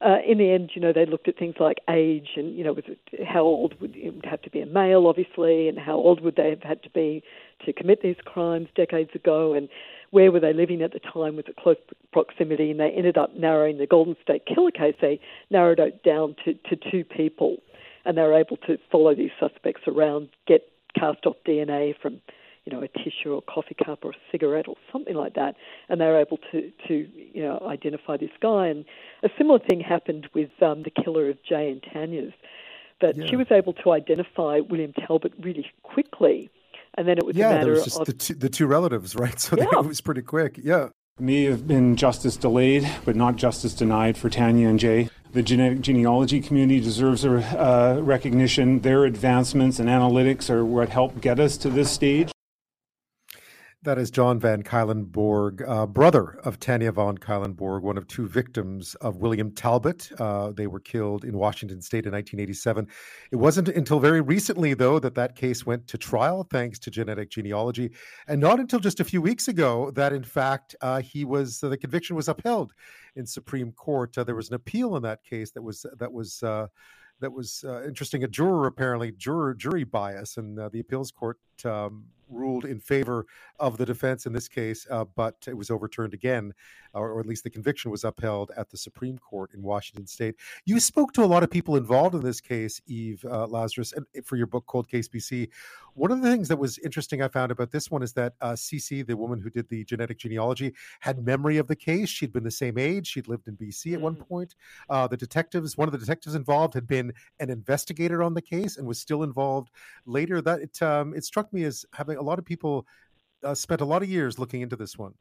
uh, 0.00 0.18
in 0.26 0.38
the 0.38 0.50
end, 0.50 0.70
you 0.74 0.80
know, 0.80 0.92
they 0.92 1.06
looked 1.06 1.26
at 1.26 1.36
things 1.36 1.56
like 1.58 1.78
age 1.90 2.28
and, 2.36 2.56
you 2.56 2.62
know, 2.62 2.72
was 2.72 2.84
it, 2.86 3.26
how 3.26 3.42
old 3.42 3.74
would 3.80 3.96
it 3.96 4.14
would 4.14 4.26
have 4.26 4.40
to 4.42 4.50
be 4.50 4.60
a 4.60 4.66
male, 4.66 5.06
obviously, 5.08 5.68
and 5.68 5.76
how 5.78 5.96
old 5.96 6.20
would 6.20 6.36
they 6.36 6.50
have 6.50 6.62
had 6.62 6.82
to 6.84 6.90
be 6.90 7.22
to 7.66 7.72
commit 7.72 8.00
these 8.00 8.16
crimes 8.24 8.68
decades 8.76 9.10
ago, 9.14 9.54
and 9.54 9.68
where 10.10 10.30
were 10.30 10.38
they 10.38 10.52
living 10.52 10.82
at 10.82 10.92
the 10.92 11.00
time? 11.00 11.34
Was 11.34 11.46
it 11.48 11.56
close 11.56 11.76
proximity? 12.12 12.70
And 12.70 12.78
they 12.78 12.90
ended 12.90 13.18
up 13.18 13.34
narrowing 13.36 13.78
the 13.78 13.86
Golden 13.86 14.16
State 14.22 14.46
Killer 14.46 14.70
case. 14.70 14.94
They 15.00 15.20
narrowed 15.50 15.80
it 15.80 16.04
down 16.04 16.36
to, 16.44 16.54
to 16.54 16.76
two 16.90 17.04
people, 17.04 17.56
and 18.04 18.16
they 18.16 18.22
were 18.22 18.38
able 18.38 18.56
to 18.68 18.78
follow 18.92 19.16
these 19.16 19.32
suspects 19.40 19.82
around, 19.88 20.28
get 20.46 20.62
cast 20.96 21.26
off 21.26 21.36
DNA 21.46 21.94
from, 22.00 22.20
you 22.68 22.76
know, 22.76 22.82
a 22.82 22.88
tissue 22.88 23.32
or 23.32 23.38
a 23.38 23.52
coffee 23.52 23.76
cup 23.82 24.04
or 24.04 24.10
a 24.10 24.16
cigarette 24.30 24.68
or 24.68 24.76
something 24.92 25.14
like 25.14 25.34
that, 25.34 25.56
and 25.88 26.00
they 26.00 26.06
were 26.06 26.20
able 26.20 26.38
to, 26.52 26.70
to 26.86 27.08
you 27.16 27.42
know, 27.42 27.58
identify 27.66 28.16
this 28.16 28.30
guy. 28.40 28.66
And 28.66 28.84
a 29.22 29.28
similar 29.38 29.58
thing 29.58 29.80
happened 29.80 30.28
with 30.34 30.50
um, 30.62 30.82
the 30.82 30.90
killer 30.90 31.30
of 31.30 31.38
Jay 31.42 31.70
and 31.70 31.82
Tanya's. 31.82 32.32
But 33.00 33.16
yeah. 33.16 33.26
she 33.28 33.36
was 33.36 33.46
able 33.50 33.72
to 33.74 33.92
identify 33.92 34.60
William 34.60 34.92
Talbot 34.92 35.32
really 35.40 35.66
quickly 35.82 36.50
and 36.98 37.06
then 37.06 37.16
it 37.16 37.24
was 37.24 37.36
yeah, 37.36 37.50
a 37.50 37.52
matter 37.52 37.64
there 37.64 37.74
was 37.74 37.84
just 37.84 38.00
of 38.00 38.06
the 38.06 38.12
two, 38.12 38.34
the 38.34 38.48
two 38.48 38.66
relatives, 38.66 39.14
right? 39.14 39.38
So 39.48 39.56
yeah. 39.56 39.66
it 39.72 39.86
was 39.86 40.00
pretty 40.00 40.22
quick. 40.22 40.58
Yeah. 40.60 40.88
May 41.20 41.44
have 41.44 41.66
been 41.66 41.96
justice 41.96 42.36
delayed, 42.36 42.88
but 43.04 43.14
not 43.14 43.36
justice 43.36 43.72
denied 43.72 44.16
for 44.18 44.28
Tanya 44.28 44.68
and 44.68 44.78
Jay. 44.78 45.08
The 45.32 45.42
genetic 45.42 45.80
genealogy 45.80 46.40
community 46.40 46.80
deserves 46.80 47.24
a 47.24 47.36
uh, 47.36 48.00
recognition. 48.00 48.80
Their 48.80 49.04
advancements 49.04 49.78
and 49.78 49.88
analytics 49.88 50.48
are 50.48 50.64
what 50.64 50.88
helped 50.88 51.20
get 51.20 51.38
us 51.38 51.56
to 51.58 51.70
this 51.70 51.90
stage. 51.90 52.30
That 53.88 53.96
is 53.96 54.10
John 54.10 54.38
Van 54.38 54.62
Cuylenborg, 54.62 55.66
uh, 55.66 55.86
brother 55.86 56.38
of 56.44 56.60
Tanya 56.60 56.92
Van 56.92 57.16
Cuylenborg, 57.16 57.80
one 57.80 57.96
of 57.96 58.06
two 58.06 58.28
victims 58.28 58.94
of 58.96 59.16
William 59.16 59.50
Talbot. 59.50 60.12
Uh, 60.18 60.52
they 60.52 60.66
were 60.66 60.78
killed 60.78 61.24
in 61.24 61.38
Washington 61.38 61.80
state 61.80 62.04
in 62.04 62.12
1987. 62.12 62.86
It 63.32 63.36
wasn't 63.36 63.70
until 63.70 63.98
very 63.98 64.20
recently, 64.20 64.74
though, 64.74 64.98
that 64.98 65.14
that 65.14 65.36
case 65.36 65.64
went 65.64 65.86
to 65.86 65.96
trial, 65.96 66.46
thanks 66.50 66.78
to 66.80 66.90
genetic 66.90 67.30
genealogy. 67.30 67.90
And 68.26 68.42
not 68.42 68.60
until 68.60 68.78
just 68.78 69.00
a 69.00 69.04
few 69.04 69.22
weeks 69.22 69.48
ago 69.48 69.90
that, 69.92 70.12
in 70.12 70.22
fact, 70.22 70.76
uh, 70.82 71.00
he 71.00 71.24
was 71.24 71.58
the 71.60 71.78
conviction 71.78 72.14
was 72.14 72.28
upheld 72.28 72.74
in 73.16 73.24
Supreme 73.24 73.72
Court. 73.72 74.18
Uh, 74.18 74.22
there 74.22 74.34
was 74.34 74.50
an 74.50 74.54
appeal 74.56 74.96
in 74.96 75.02
that 75.04 75.24
case 75.24 75.50
that 75.52 75.62
was 75.62 75.86
that 75.98 76.12
was 76.12 76.42
uh, 76.42 76.66
that 77.20 77.32
was 77.32 77.64
uh, 77.66 77.84
interesting. 77.84 78.22
A 78.22 78.28
juror 78.28 78.66
apparently 78.66 79.12
juror 79.12 79.54
jury 79.54 79.84
bias, 79.84 80.36
and 80.36 80.58
uh, 80.58 80.68
the 80.68 80.80
appeals 80.80 81.10
court 81.10 81.38
um, 81.66 82.04
ruled 82.30 82.64
in 82.64 82.80
favor 82.80 83.26
of 83.58 83.76
the 83.76 83.86
defense 83.86 84.26
in 84.26 84.32
this 84.32 84.48
case, 84.48 84.86
uh, 84.90 85.04
but 85.16 85.36
it 85.46 85.56
was 85.56 85.70
overturned 85.70 86.14
again, 86.14 86.52
or, 86.94 87.10
or, 87.10 87.20
at 87.20 87.26
least 87.26 87.44
the 87.44 87.50
conviction 87.50 87.90
was 87.90 88.04
upheld 88.04 88.50
at 88.56 88.70
the 88.70 88.76
Supreme 88.76 89.18
Court 89.18 89.50
in 89.52 89.62
Washington 89.62 90.06
State. 90.06 90.36
You 90.64 90.80
spoke 90.80 91.12
to 91.14 91.24
a 91.24 91.26
lot 91.26 91.42
of 91.42 91.50
people 91.50 91.76
involved 91.76 92.14
in 92.14 92.22
this 92.22 92.40
case, 92.40 92.80
Eve 92.86 93.24
uh, 93.28 93.46
Lazarus, 93.46 93.92
and 93.92 94.06
for 94.24 94.36
your 94.36 94.46
book 94.46 94.64
Cold 94.66 94.88
Case 94.88 95.08
BC. 95.08 95.48
One 95.94 96.12
of 96.12 96.22
the 96.22 96.30
things 96.30 96.46
that 96.46 96.58
was 96.58 96.78
interesting 96.78 97.22
I 97.22 97.28
found 97.28 97.50
about 97.50 97.72
this 97.72 97.90
one 97.90 98.04
is 98.04 98.12
that 98.12 98.34
uh, 98.40 98.52
Cece, 98.52 99.04
the 99.04 99.16
woman 99.16 99.40
who 99.40 99.50
did 99.50 99.68
the 99.68 99.84
genetic 99.84 100.18
genealogy, 100.18 100.72
had 101.00 101.26
memory 101.26 101.56
of 101.56 101.66
the 101.66 101.74
case. 101.74 102.08
She'd 102.08 102.32
been 102.32 102.44
the 102.44 102.52
same 102.52 102.78
age. 102.78 103.08
She'd 103.08 103.26
lived 103.26 103.48
in 103.48 103.56
BC 103.56 103.94
at 103.94 104.00
one 104.00 104.14
mm. 104.14 104.28
point. 104.28 104.54
Uh, 104.88 105.08
the 105.08 105.16
detectives, 105.16 105.76
one 105.76 105.88
of 105.88 105.92
the 105.92 105.98
detectives 105.98 106.36
involved, 106.36 106.74
had 106.74 106.86
been 106.86 107.12
an 107.40 107.50
investigator 107.50 108.22
on 108.22 108.34
the 108.34 108.42
case 108.42 108.76
and 108.76 108.86
was 108.86 109.00
still 109.00 109.24
involved 109.24 109.70
later. 110.06 110.40
That 110.40 110.60
it 110.60 110.80
um, 110.80 111.14
it 111.14 111.24
struck 111.24 111.47
me 111.52 111.64
as 111.64 111.84
having 111.92 112.16
a 112.16 112.22
lot 112.22 112.38
of 112.38 112.44
people 112.44 112.86
uh, 113.42 113.54
spent 113.54 113.80
a 113.80 113.84
lot 113.84 114.02
of 114.02 114.08
years 114.08 114.38
looking 114.38 114.60
into 114.60 114.76
this 114.76 114.98
one. 114.98 115.14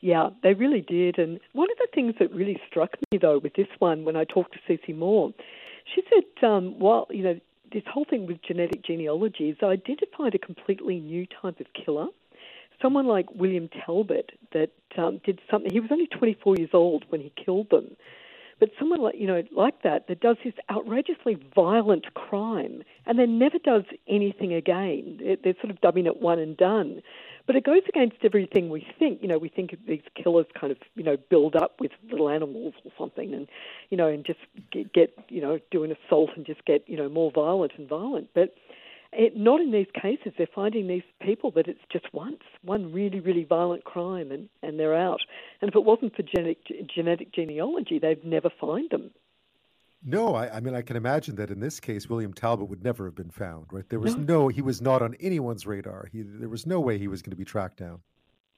Yeah, 0.00 0.30
they 0.42 0.54
really 0.54 0.80
did. 0.80 1.18
And 1.18 1.38
one 1.52 1.68
of 1.70 1.78
the 1.78 1.86
things 1.94 2.14
that 2.18 2.34
really 2.34 2.60
struck 2.68 2.90
me, 3.12 3.18
though, 3.18 3.38
with 3.38 3.54
this 3.54 3.68
one, 3.78 4.04
when 4.04 4.16
I 4.16 4.24
talked 4.24 4.54
to 4.54 4.58
Cece 4.68 4.96
Moore, 4.96 5.32
she 5.94 6.02
said, 6.10 6.46
um, 6.46 6.78
well, 6.78 7.06
you 7.10 7.22
know, 7.22 7.38
this 7.72 7.84
whole 7.90 8.04
thing 8.08 8.26
with 8.26 8.42
genetic 8.42 8.84
genealogy 8.84 9.50
is 9.50 9.56
identified 9.62 10.34
a 10.34 10.38
completely 10.38 11.00
new 11.00 11.26
type 11.40 11.60
of 11.60 11.66
killer. 11.72 12.06
Someone 12.80 13.06
like 13.06 13.26
William 13.34 13.68
Talbot 13.86 14.32
that 14.52 14.70
um, 14.98 15.20
did 15.24 15.40
something. 15.50 15.70
He 15.72 15.80
was 15.80 15.90
only 15.92 16.08
24 16.08 16.56
years 16.58 16.70
old 16.72 17.04
when 17.08 17.20
he 17.20 17.32
killed 17.42 17.70
them, 17.70 17.96
but 18.62 18.70
someone 18.78 19.00
like 19.00 19.16
you 19.18 19.26
know 19.26 19.42
like 19.50 19.82
that 19.82 20.06
that 20.06 20.20
does 20.20 20.36
this 20.44 20.54
outrageously 20.70 21.36
violent 21.52 22.14
crime 22.14 22.84
and 23.06 23.18
then 23.18 23.36
never 23.36 23.58
does 23.58 23.82
anything 24.08 24.54
again. 24.54 25.18
They're 25.42 25.56
sort 25.60 25.72
of 25.72 25.80
dubbing 25.80 26.06
it 26.06 26.22
one 26.22 26.38
and 26.38 26.56
done. 26.56 27.02
But 27.44 27.56
it 27.56 27.64
goes 27.64 27.82
against 27.88 28.18
everything 28.22 28.68
we 28.70 28.86
think. 29.00 29.20
You 29.20 29.26
know, 29.26 29.36
we 29.36 29.48
think 29.48 29.76
these 29.88 30.02
killers 30.14 30.46
kind 30.58 30.70
of, 30.70 30.78
you 30.94 31.02
know, 31.02 31.16
build 31.28 31.56
up 31.56 31.80
with 31.80 31.90
little 32.08 32.28
animals 32.28 32.74
or 32.84 32.92
something 32.96 33.34
and, 33.34 33.48
you 33.90 33.96
know, 33.96 34.06
and 34.06 34.24
just 34.24 34.38
get, 34.70 34.92
get 34.92 35.18
you 35.28 35.40
know, 35.40 35.58
do 35.72 35.82
an 35.82 35.92
assault 36.06 36.30
and 36.36 36.46
just 36.46 36.64
get, 36.64 36.88
you 36.88 36.96
know, 36.96 37.08
more 37.08 37.32
violent 37.32 37.72
and 37.76 37.88
violent. 37.88 38.28
But 38.32 38.54
it, 39.12 39.36
not 39.36 39.60
in 39.60 39.70
these 39.70 39.86
cases. 40.00 40.32
They're 40.36 40.46
finding 40.54 40.88
these 40.88 41.02
people 41.20 41.50
that 41.52 41.68
it's 41.68 41.80
just 41.90 42.12
once, 42.12 42.40
one 42.64 42.92
really, 42.92 43.20
really 43.20 43.44
violent 43.44 43.84
crime, 43.84 44.30
and, 44.30 44.48
and 44.62 44.78
they're 44.78 44.96
out. 44.96 45.20
And 45.60 45.68
if 45.68 45.74
it 45.76 45.84
wasn't 45.84 46.16
for 46.16 46.22
genetic, 46.22 46.58
genetic 46.94 47.32
genealogy, 47.32 47.98
they'd 47.98 48.24
never 48.24 48.50
find 48.60 48.90
them. 48.90 49.10
No, 50.04 50.34
I, 50.34 50.56
I, 50.56 50.60
mean, 50.60 50.74
I 50.74 50.82
can 50.82 50.96
imagine 50.96 51.36
that 51.36 51.50
in 51.50 51.60
this 51.60 51.78
case, 51.78 52.08
William 52.08 52.32
Talbot 52.32 52.68
would 52.68 52.82
never 52.82 53.04
have 53.04 53.14
been 53.14 53.30
found, 53.30 53.66
right? 53.70 53.88
There 53.88 54.00
was 54.00 54.16
no, 54.16 54.22
no 54.22 54.48
he 54.48 54.60
was 54.60 54.82
not 54.82 55.00
on 55.00 55.14
anyone's 55.20 55.64
radar. 55.64 56.08
He, 56.10 56.22
there 56.22 56.48
was 56.48 56.66
no 56.66 56.80
way 56.80 56.98
he 56.98 57.06
was 57.06 57.22
going 57.22 57.30
to 57.30 57.36
be 57.36 57.44
tracked 57.44 57.76
down. 57.76 58.00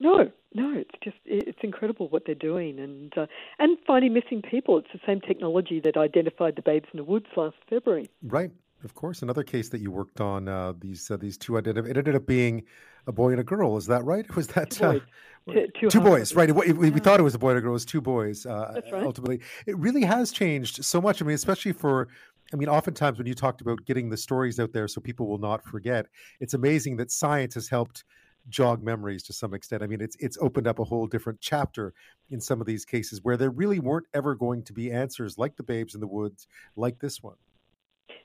No, 0.01 0.31
no, 0.55 0.75
it's 0.75 0.91
just 1.03 1.17
it's 1.25 1.59
incredible 1.63 2.09
what 2.09 2.25
they're 2.27 2.35
doing, 2.35 2.81
and 2.81 3.17
uh, 3.17 3.27
and 3.59 3.79
finding 3.87 4.13
missing 4.13 4.43
people. 4.43 4.79
It's 4.79 4.89
the 4.93 5.01
same 5.07 5.21
technology 5.21 5.81
that 5.81 5.97
identified 5.97 6.57
the 6.57 6.63
babes 6.63 6.89
in 6.93 6.97
the 6.97 7.05
woods 7.05 7.27
last 7.37 7.57
February. 7.71 8.11
Right, 8.23 8.51
of 8.85 8.95
course. 8.95 9.23
Another 9.23 9.43
case 9.43 9.69
that 9.71 9.81
you 9.81 9.91
worked 9.91 10.21
on. 10.21 10.49
Uh, 10.49 10.75
these 10.79 11.11
uh, 11.11 11.17
these 11.17 11.37
two 11.37 11.59
identified. 11.59 11.91
It 11.91 11.97
ended 11.97 12.15
up 12.15 12.27
being 12.27 12.65
a 13.07 13.13
boy 13.13 13.31
and 13.31 13.41
a 13.41 13.45
girl. 13.45 13.77
Is 13.77 13.87
that 13.87 14.05
right? 14.05 14.35
Was 14.37 14.49
that 14.49 14.71
two 14.71 14.85
boys? 14.85 15.01
Uh, 15.47 15.53
two, 15.79 15.91
two 15.91 16.01
boys, 16.01 16.35
right? 16.35 16.55
We, 16.55 16.73
we, 16.73 17.01
thought 17.01 17.21
it 17.21 17.23
was 17.23 17.35
a 17.35 17.39
boy 17.39 17.51
and 17.51 17.59
a 17.59 17.61
girl. 17.61 17.73
It 17.73 17.75
was 17.75 17.85
two 17.85 18.01
boys. 18.01 18.47
Uh, 18.47 18.71
That's 18.73 18.91
right. 18.91 19.05
Ultimately, 19.05 19.41
it 19.67 19.77
really 19.77 20.03
has 20.03 20.33
changed 20.33 20.83
so 20.83 21.03
much. 21.03 21.21
I 21.21 21.25
mean, 21.27 21.35
especially 21.35 21.73
for. 21.73 22.09
I 22.53 22.57
mean, 22.57 22.69
oftentimes 22.69 23.19
when 23.19 23.27
you 23.27 23.35
talked 23.35 23.63
about 23.63 23.85
getting 23.85 24.11
the 24.11 24.17
stories 24.17 24.61
out 24.61 24.73
there 24.73 24.87
so 24.87 25.01
people 25.01 25.27
will 25.27 25.39
not 25.39 25.65
forget, 25.65 26.07
it's 26.41 26.55
amazing 26.55 26.99
that 26.99 27.11
science 27.11 27.55
has 27.55 27.69
helped 27.69 28.05
jog 28.49 28.83
memories 28.83 29.23
to 29.25 29.33
some 29.33 29.55
extent. 29.55 29.83
I 29.83 29.87
mean, 29.87 30.01
it's 30.01 30.17
it's 30.21 30.39
opened 30.41 30.67
up 30.67 30.79
a 30.79 30.85
whole 30.85 31.07
different 31.07 31.41
chapter 31.41 31.95
in 32.31 32.41
some 32.41 32.61
of 32.61 32.67
these 32.67 32.85
cases 32.85 33.21
where 33.23 33.37
there 33.37 33.51
really 33.51 33.81
weren't 33.81 34.07
ever 34.15 34.35
going 34.35 34.63
to 34.65 34.73
be 34.73 34.91
answers 34.91 35.39
like 35.39 35.57
the 35.57 35.63
babes 35.63 35.95
in 35.95 36.01
the 36.01 36.07
woods, 36.07 36.47
like 36.77 36.99
this 37.01 37.23
one. 37.23 37.37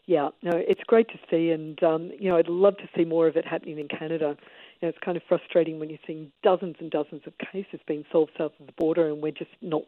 Yeah, 0.09 0.29
no, 0.41 0.53
it's 0.55 0.81
great 0.87 1.07
to 1.09 1.19
see, 1.29 1.51
and 1.51 1.83
um, 1.83 2.09
you 2.19 2.31
know, 2.31 2.37
I'd 2.37 2.47
love 2.47 2.77
to 2.77 2.89
see 2.97 3.05
more 3.05 3.27
of 3.27 3.37
it 3.37 3.45
happening 3.45 3.77
in 3.77 3.87
Canada. 3.87 4.35
You 4.81 4.87
know, 4.87 4.89
it's 4.89 4.97
kind 5.05 5.15
of 5.15 5.21
frustrating 5.29 5.77
when 5.77 5.91
you're 5.91 5.99
seeing 6.07 6.31
dozens 6.41 6.77
and 6.79 6.89
dozens 6.89 7.21
of 7.27 7.33
cases 7.37 7.79
being 7.85 8.03
solved 8.11 8.31
south 8.35 8.53
of 8.59 8.65
the 8.65 8.71
border, 8.71 9.07
and 9.07 9.21
we're 9.21 9.31
just 9.31 9.51
not 9.61 9.83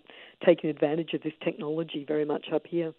taking 0.46 0.70
advantage 0.70 1.16
of 1.16 1.24
this 1.24 1.34
technology 1.44 2.06
very 2.08 2.24
much 2.24 2.50
up 2.54 2.68
here. 2.68 2.94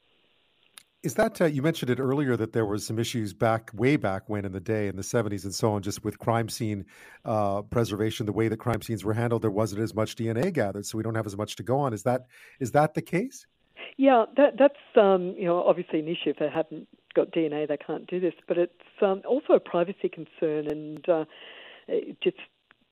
Is 1.05 1.14
that 1.14 1.41
uh, 1.41 1.45
you 1.45 1.62
mentioned 1.62 1.91
it 1.91 2.01
earlier 2.01 2.37
that 2.37 2.55
there 2.55 2.66
was 2.66 2.85
some 2.85 2.99
issues 2.99 3.33
back 3.33 3.70
way 3.73 3.95
back 3.95 4.25
when 4.27 4.45
in 4.45 4.51
the 4.51 4.59
day 4.59 4.89
in 4.89 4.97
the 4.97 5.03
70s 5.03 5.45
and 5.45 5.55
so 5.55 5.75
on, 5.75 5.83
just 5.83 6.03
with 6.03 6.18
crime 6.18 6.49
scene 6.49 6.87
uh, 7.25 7.62
preservation, 7.62 8.27
the 8.27 8.33
way 8.33 8.49
that 8.49 8.57
crime 8.57 8.83
scenes 8.83 9.05
were 9.05 9.14
handled, 9.14 9.43
there 9.43 9.51
wasn't 9.53 9.81
as 9.81 9.95
much 9.95 10.16
DNA 10.16 10.53
gathered, 10.53 10.87
so 10.87 10.99
we 10.99 11.05
don't 11.05 11.14
have 11.14 11.27
as 11.27 11.37
much 11.37 11.55
to 11.55 11.62
go 11.62 11.79
on. 11.79 11.93
Is 11.93 12.03
that 12.03 12.23
is 12.59 12.73
that 12.73 12.95
the 12.95 13.03
case? 13.03 13.47
Yeah, 13.97 14.24
that, 14.36 14.55
that's 14.59 14.74
um, 14.97 15.34
you 15.36 15.45
know 15.45 15.62
obviously 15.62 16.01
an 16.01 16.09
issue 16.09 16.30
if 16.30 16.38
they 16.38 16.49
haven't 16.49 16.88
got 17.14 17.30
DNA, 17.30 17.68
they 17.68 17.76
can't 17.76 18.07
do 18.07 18.20
this. 18.20 18.34
But 18.49 18.59
it's 18.59 18.72
um, 19.01 19.22
also 19.28 19.55
a 19.55 19.61
privacy 19.61 20.09
concern, 20.09 20.68
and 20.68 21.09
uh, 21.09 21.24
just 22.22 22.36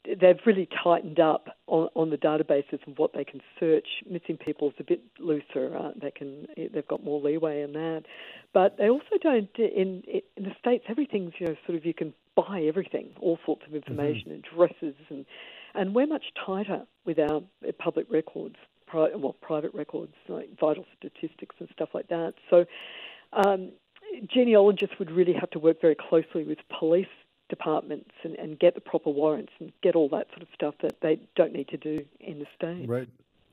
they've 0.05 0.41
really 0.47 0.69
tightened 0.83 1.21
up 1.21 1.49
on, 1.67 1.89
on 1.95 2.11
the 2.11 2.17
databases 2.17 2.87
of 2.87 2.99
what 2.99 3.13
they 3.13 3.25
can 3.25 3.41
search. 3.59 3.87
Missing 4.09 4.39
people 4.39 4.69
is 4.69 4.75
a 4.79 4.85
bit 4.85 5.03
looser. 5.19 5.77
Uh, 5.77 5.91
they 6.01 6.11
can 6.11 6.47
they've 6.57 6.89
got 6.89 7.05
more 7.05 7.21
leeway 7.21 7.63
in 7.63 7.73
that, 7.73 8.05
but 8.53 8.77
they 8.79 8.89
also 8.89 9.19
don't 9.23 9.51
in 9.59 10.03
in 10.07 10.45
the 10.45 10.53
states. 10.59 10.85
Everything's 10.89 11.33
you 11.39 11.47
know 11.47 11.57
sort 11.67 11.77
of 11.77 11.85
you 11.85 11.95
can 11.95 12.15
buy 12.37 12.63
everything, 12.67 13.11
all 13.21 13.39
sorts 13.45 13.63
of 13.67 13.75
information, 13.75 14.31
mm-hmm. 14.31 14.55
addresses, 14.55 14.95
and 15.09 15.27
and 15.75 15.95
we're 15.95 16.07
much 16.07 16.25
tighter 16.45 16.83
with 17.05 17.19
our 17.19 17.43
public 17.79 18.07
records. 18.11 18.57
Pri- 18.91 19.15
well, 19.15 19.37
private 19.41 19.73
records 19.73 20.15
like 20.29 20.49
vital 20.59 20.85
statistics 20.99 21.55
and 21.61 21.69
stuff 21.73 21.91
like 21.95 22.09
that. 22.09 22.35
So, 22.49 22.65
um, 23.33 23.71
genealogists 24.27 24.99
would 24.99 25.11
really 25.11 25.35
have 25.35 25.51
to 25.51 25.59
work 25.59 25.81
very 25.81 25.95
closely 25.95 26.43
with 26.43 26.59
police 26.77 27.07
departments 27.49 28.11
and, 28.25 28.35
and 28.37 28.59
get 28.59 28.75
the 28.75 28.81
proper 28.81 29.11
warrants 29.11 29.53
and 29.61 29.73
get 29.83 29.95
all 29.95 30.09
that 30.09 30.29
sort 30.31 30.43
of 30.43 30.49
stuff 30.55 30.75
that 30.83 31.01
they 31.03 31.21
don't 31.37 31.53
need 31.53 31.69
to 31.69 31.77
do 31.77 32.05
in 32.21 32.39
the 32.39 32.47
state. 32.57 32.89
Right. 32.89 33.09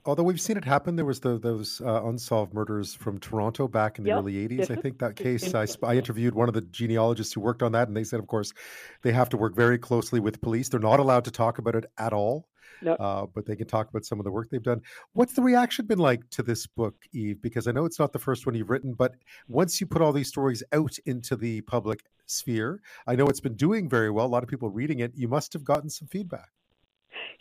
Although 0.06 0.24
we've 0.24 0.40
seen 0.40 0.56
it 0.56 0.64
happen, 0.64 0.96
there 0.96 1.06
was 1.06 1.20
the, 1.20 1.38
those 1.38 1.82
uh, 1.82 2.06
unsolved 2.06 2.54
murders 2.54 2.94
from 2.94 3.20
Toronto 3.20 3.68
back 3.68 3.98
in 3.98 4.06
the 4.06 4.12
yep, 4.12 4.20
early 4.20 4.36
'80s. 4.48 4.72
I 4.72 4.76
think 4.76 5.00
that 5.00 5.18
case. 5.18 5.54
I, 5.54 5.68
I, 5.84 5.98
interviewed 5.98 6.34
one 6.34 6.48
of 6.48 6.54
the 6.54 6.62
genealogists 6.62 7.34
who 7.34 7.42
worked 7.42 7.62
on 7.62 7.74
that, 7.74 7.90
and 7.90 7.98
they 7.98 8.06
said, 8.06 8.22
of 8.22 8.28
course, 8.28 8.54
they 9.02 9.12
have 9.12 9.28
to 9.30 9.38
work 9.38 9.54
very 9.54 9.78
closely 9.78 10.22
with 10.22 10.40
police. 10.40 10.70
They're 10.70 10.80
not 10.80 11.02
allowed 11.02 11.26
to 11.26 11.32
talk 11.32 11.58
about 11.58 11.76
it 11.76 11.86
at 11.98 12.14
all. 12.14 12.48
No. 12.82 12.94
Uh, 12.94 13.26
but 13.26 13.46
they 13.46 13.56
can 13.56 13.68
talk 13.68 13.90
about 13.90 14.06
some 14.06 14.20
of 14.20 14.26
the 14.26 14.32
work 14.32 14.50
they've 14.50 14.62
done. 14.62 14.82
What's 15.14 15.34
the 15.34 15.42
reaction 15.42 15.86
been 15.86 16.00
like 16.00 16.30
to 16.32 16.44
this 16.44 16.68
book, 16.68 16.96
Eve? 17.14 17.42
Because 17.42 17.68
I 17.68 17.72
know 17.72 17.86
it's 17.86 18.00
not 18.00 18.14
the 18.14 18.20
first 18.20 18.46
one 18.46 18.56
you've 18.56 18.70
written, 18.70 18.94
but 18.94 19.16
once 19.48 19.80
you 19.82 19.88
put 19.88 20.02
all 20.02 20.14
these 20.14 20.28
stories 20.28 20.64
out 20.74 20.98
into 21.06 21.36
the 21.36 21.62
public 21.62 22.04
sphere, 22.26 22.82
I 23.08 23.16
know 23.16 23.28
it's 23.28 23.40
been 23.40 23.56
doing 23.56 23.90
very 23.90 24.12
well. 24.12 24.26
A 24.26 24.28
lot 24.28 24.44
of 24.44 24.50
people 24.50 24.70
reading 24.70 25.00
it. 25.00 25.14
You 25.16 25.28
must 25.28 25.54
have 25.54 25.64
gotten 25.64 25.90
some 25.90 26.08
feedback. 26.08 26.50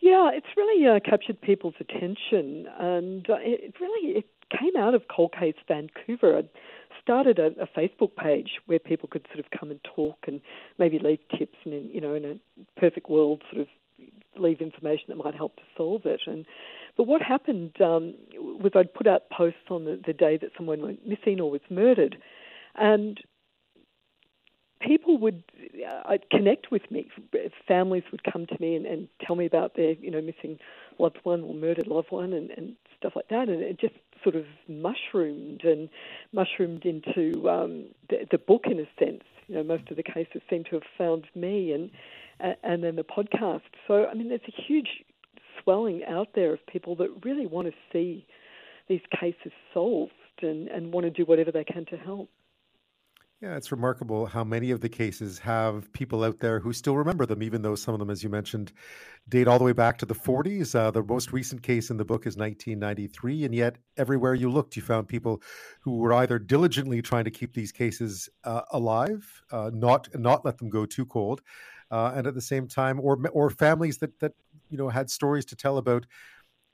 Yeah, 0.00 0.30
it's 0.32 0.46
really 0.56 0.86
uh, 0.86 1.00
captured 1.00 1.40
people's 1.40 1.74
attention, 1.80 2.66
and 2.78 3.28
uh, 3.28 3.36
it 3.40 3.74
really 3.80 4.18
it 4.18 4.26
came 4.56 4.76
out 4.78 4.94
of 4.94 5.02
Cold 5.14 5.34
Case 5.38 5.56
Vancouver. 5.66 6.38
I 6.38 6.42
started 7.02 7.38
a, 7.38 7.46
a, 7.60 7.66
Facebook 7.66 8.14
page 8.16 8.50
where 8.66 8.78
people 8.78 9.08
could 9.08 9.26
sort 9.32 9.44
of 9.44 9.58
come 9.58 9.70
and 9.70 9.80
talk 9.82 10.16
and 10.26 10.40
maybe 10.78 10.98
leave 10.98 11.20
tips, 11.36 11.56
and 11.64 11.90
you 11.92 12.00
know, 12.00 12.14
in 12.14 12.24
a 12.24 12.80
perfect 12.80 13.08
world, 13.08 13.42
sort 13.50 13.62
of 13.62 13.68
leave 14.38 14.60
information 14.60 15.06
that 15.08 15.16
might 15.16 15.34
help 15.34 15.56
to 15.56 15.62
solve 15.76 16.06
it. 16.06 16.20
And 16.26 16.46
but 16.96 17.06
what 17.06 17.22
happened 17.22 17.80
um, 17.80 18.14
was 18.34 18.72
I'd 18.74 18.94
put 18.94 19.06
out 19.06 19.28
posts 19.30 19.70
on 19.70 19.84
the, 19.84 20.00
the 20.04 20.12
day 20.12 20.38
that 20.38 20.50
someone 20.56 20.80
went 20.80 21.06
missing 21.06 21.40
or 21.40 21.50
was 21.50 21.60
murdered, 21.70 22.16
and 22.74 23.20
people 24.80 25.18
would 25.18 25.42
uh, 25.86 26.16
connect 26.30 26.70
with 26.70 26.90
me. 26.90 27.08
Families 27.66 28.04
would 28.10 28.22
come 28.24 28.46
to 28.46 28.56
me 28.60 28.76
and, 28.76 28.86
and 28.86 29.08
tell 29.24 29.36
me 29.36 29.46
about 29.46 29.76
their 29.76 29.92
you 29.92 30.10
know 30.10 30.20
missing 30.20 30.58
loved 30.98 31.18
one 31.22 31.42
or 31.42 31.54
murdered 31.54 31.86
loved 31.86 32.10
one 32.10 32.32
and, 32.32 32.50
and 32.50 32.76
stuff 32.98 33.12
like 33.14 33.28
that, 33.28 33.48
and 33.48 33.62
it 33.62 33.78
just 33.78 33.94
sort 34.22 34.36
of 34.36 34.44
mushroomed 34.68 35.62
and 35.64 35.88
mushroomed 36.32 36.84
into 36.84 37.48
um, 37.48 37.84
the, 38.08 38.26
the 38.30 38.38
book 38.38 38.64
in 38.66 38.80
a 38.80 38.86
sense. 38.98 39.22
You 39.48 39.56
know, 39.56 39.62
most 39.62 39.90
of 39.90 39.96
the 39.96 40.02
cases 40.02 40.42
seem 40.50 40.64
to 40.64 40.70
have 40.72 40.82
found 40.98 41.26
me 41.34 41.72
and 41.72 41.90
and, 42.40 42.82
then 42.82 42.96
the 42.96 43.04
podcast. 43.04 43.62
So, 43.86 44.06
I 44.06 44.14
mean, 44.14 44.28
there's 44.28 44.40
a 44.46 44.62
huge 44.66 44.88
swelling 45.62 46.02
out 46.04 46.28
there 46.34 46.52
of 46.52 46.66
people 46.66 46.96
that 46.96 47.08
really 47.24 47.46
want 47.46 47.68
to 47.68 47.74
see 47.92 48.26
these 48.88 49.00
cases 49.18 49.52
solved 49.72 50.12
and, 50.42 50.68
and 50.68 50.92
want 50.92 51.04
to 51.04 51.10
do 51.10 51.24
whatever 51.24 51.50
they 51.50 51.64
can 51.64 51.86
to 51.86 51.96
help. 51.96 52.28
Yeah, 53.42 53.54
it's 53.54 53.70
remarkable 53.70 54.24
how 54.24 54.44
many 54.44 54.70
of 54.70 54.80
the 54.80 54.88
cases 54.88 55.38
have 55.40 55.92
people 55.92 56.24
out 56.24 56.38
there 56.38 56.58
who 56.58 56.72
still 56.72 56.96
remember 56.96 57.26
them, 57.26 57.42
even 57.42 57.60
though 57.60 57.74
some 57.74 57.92
of 57.92 58.00
them, 58.00 58.08
as 58.08 58.22
you 58.22 58.30
mentioned, 58.30 58.72
date 59.28 59.46
all 59.46 59.58
the 59.58 59.64
way 59.64 59.74
back 59.74 59.98
to 59.98 60.06
the 60.06 60.14
40s. 60.14 60.74
Uh, 60.74 60.90
the 60.90 61.02
most 61.02 61.34
recent 61.34 61.62
case 61.62 61.90
in 61.90 61.98
the 61.98 62.04
book 62.04 62.26
is 62.26 62.38
1993, 62.38 63.44
and 63.44 63.54
yet 63.54 63.76
everywhere 63.98 64.34
you 64.34 64.50
looked, 64.50 64.74
you 64.74 64.80
found 64.80 65.06
people 65.06 65.42
who 65.80 65.98
were 65.98 66.14
either 66.14 66.38
diligently 66.38 67.02
trying 67.02 67.24
to 67.24 67.30
keep 67.30 67.52
these 67.52 67.72
cases 67.72 68.30
uh, 68.44 68.62
alive, 68.72 69.42
uh, 69.52 69.70
not 69.70 70.08
not 70.18 70.46
let 70.46 70.56
them 70.56 70.70
go 70.70 70.86
too 70.86 71.04
cold, 71.04 71.42
uh, 71.90 72.12
and 72.14 72.26
at 72.26 72.34
the 72.34 72.40
same 72.40 72.66
time, 72.68 73.00
or 73.00 73.18
or 73.32 73.50
families 73.50 73.98
that 73.98 74.18
that 74.20 74.32
you 74.70 74.78
know 74.78 74.88
had 74.88 75.10
stories 75.10 75.44
to 75.46 75.56
tell 75.56 75.78
about 75.78 76.06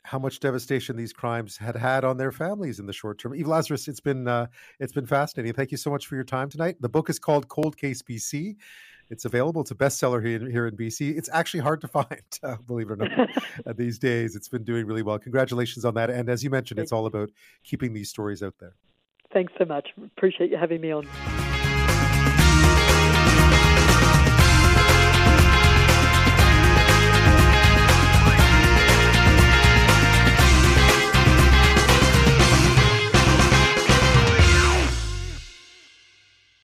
how 0.04 0.18
much 0.18 0.40
devastation 0.40 0.96
these 0.96 1.12
crimes 1.12 1.56
had 1.56 1.76
had 1.76 2.04
on 2.04 2.16
their 2.16 2.32
families 2.32 2.80
in 2.80 2.86
the 2.86 2.92
short 2.92 3.18
term. 3.18 3.34
Eve 3.34 3.46
Lazarus, 3.46 3.88
it's 3.88 4.00
been 4.00 4.26
uh, 4.26 4.46
it's 4.80 4.92
been 4.92 5.06
fascinating. 5.06 5.52
Thank 5.52 5.70
you 5.70 5.76
so 5.76 5.90
much 5.90 6.06
for 6.06 6.14
your 6.14 6.24
time 6.24 6.48
tonight. 6.48 6.76
The 6.80 6.88
book 6.88 7.08
is 7.08 7.18
called 7.18 7.48
Cold 7.48 7.76
Case 7.76 8.02
BC. 8.02 8.56
It's 9.10 9.26
available. 9.26 9.60
It's 9.60 9.70
a 9.70 9.74
bestseller 9.74 10.24
here, 10.24 10.48
here 10.48 10.66
in 10.66 10.74
BC. 10.74 11.16
It's 11.18 11.28
actually 11.32 11.60
hard 11.60 11.82
to 11.82 11.88
find, 11.98 12.22
uh, 12.42 12.56
believe 12.66 12.90
it 12.90 12.94
or 12.94 12.96
not, 12.96 13.28
uh, 13.66 13.72
these 13.76 13.98
days. 13.98 14.34
It's 14.34 14.48
been 14.48 14.64
doing 14.64 14.86
really 14.86 15.02
well. 15.02 15.18
Congratulations 15.18 15.84
on 15.84 15.94
that. 15.94 16.08
And 16.08 16.30
as 16.30 16.42
you 16.42 16.48
mentioned, 16.48 16.80
it's 16.80 16.92
all 16.92 17.04
about 17.04 17.30
keeping 17.62 17.92
these 17.92 18.08
stories 18.08 18.42
out 18.42 18.54
there. 18.58 18.74
Thanks 19.32 19.52
so 19.58 19.66
much. 19.66 19.90
Appreciate 20.16 20.50
you 20.50 20.56
having 20.56 20.80
me 20.80 20.92
on. 20.92 21.51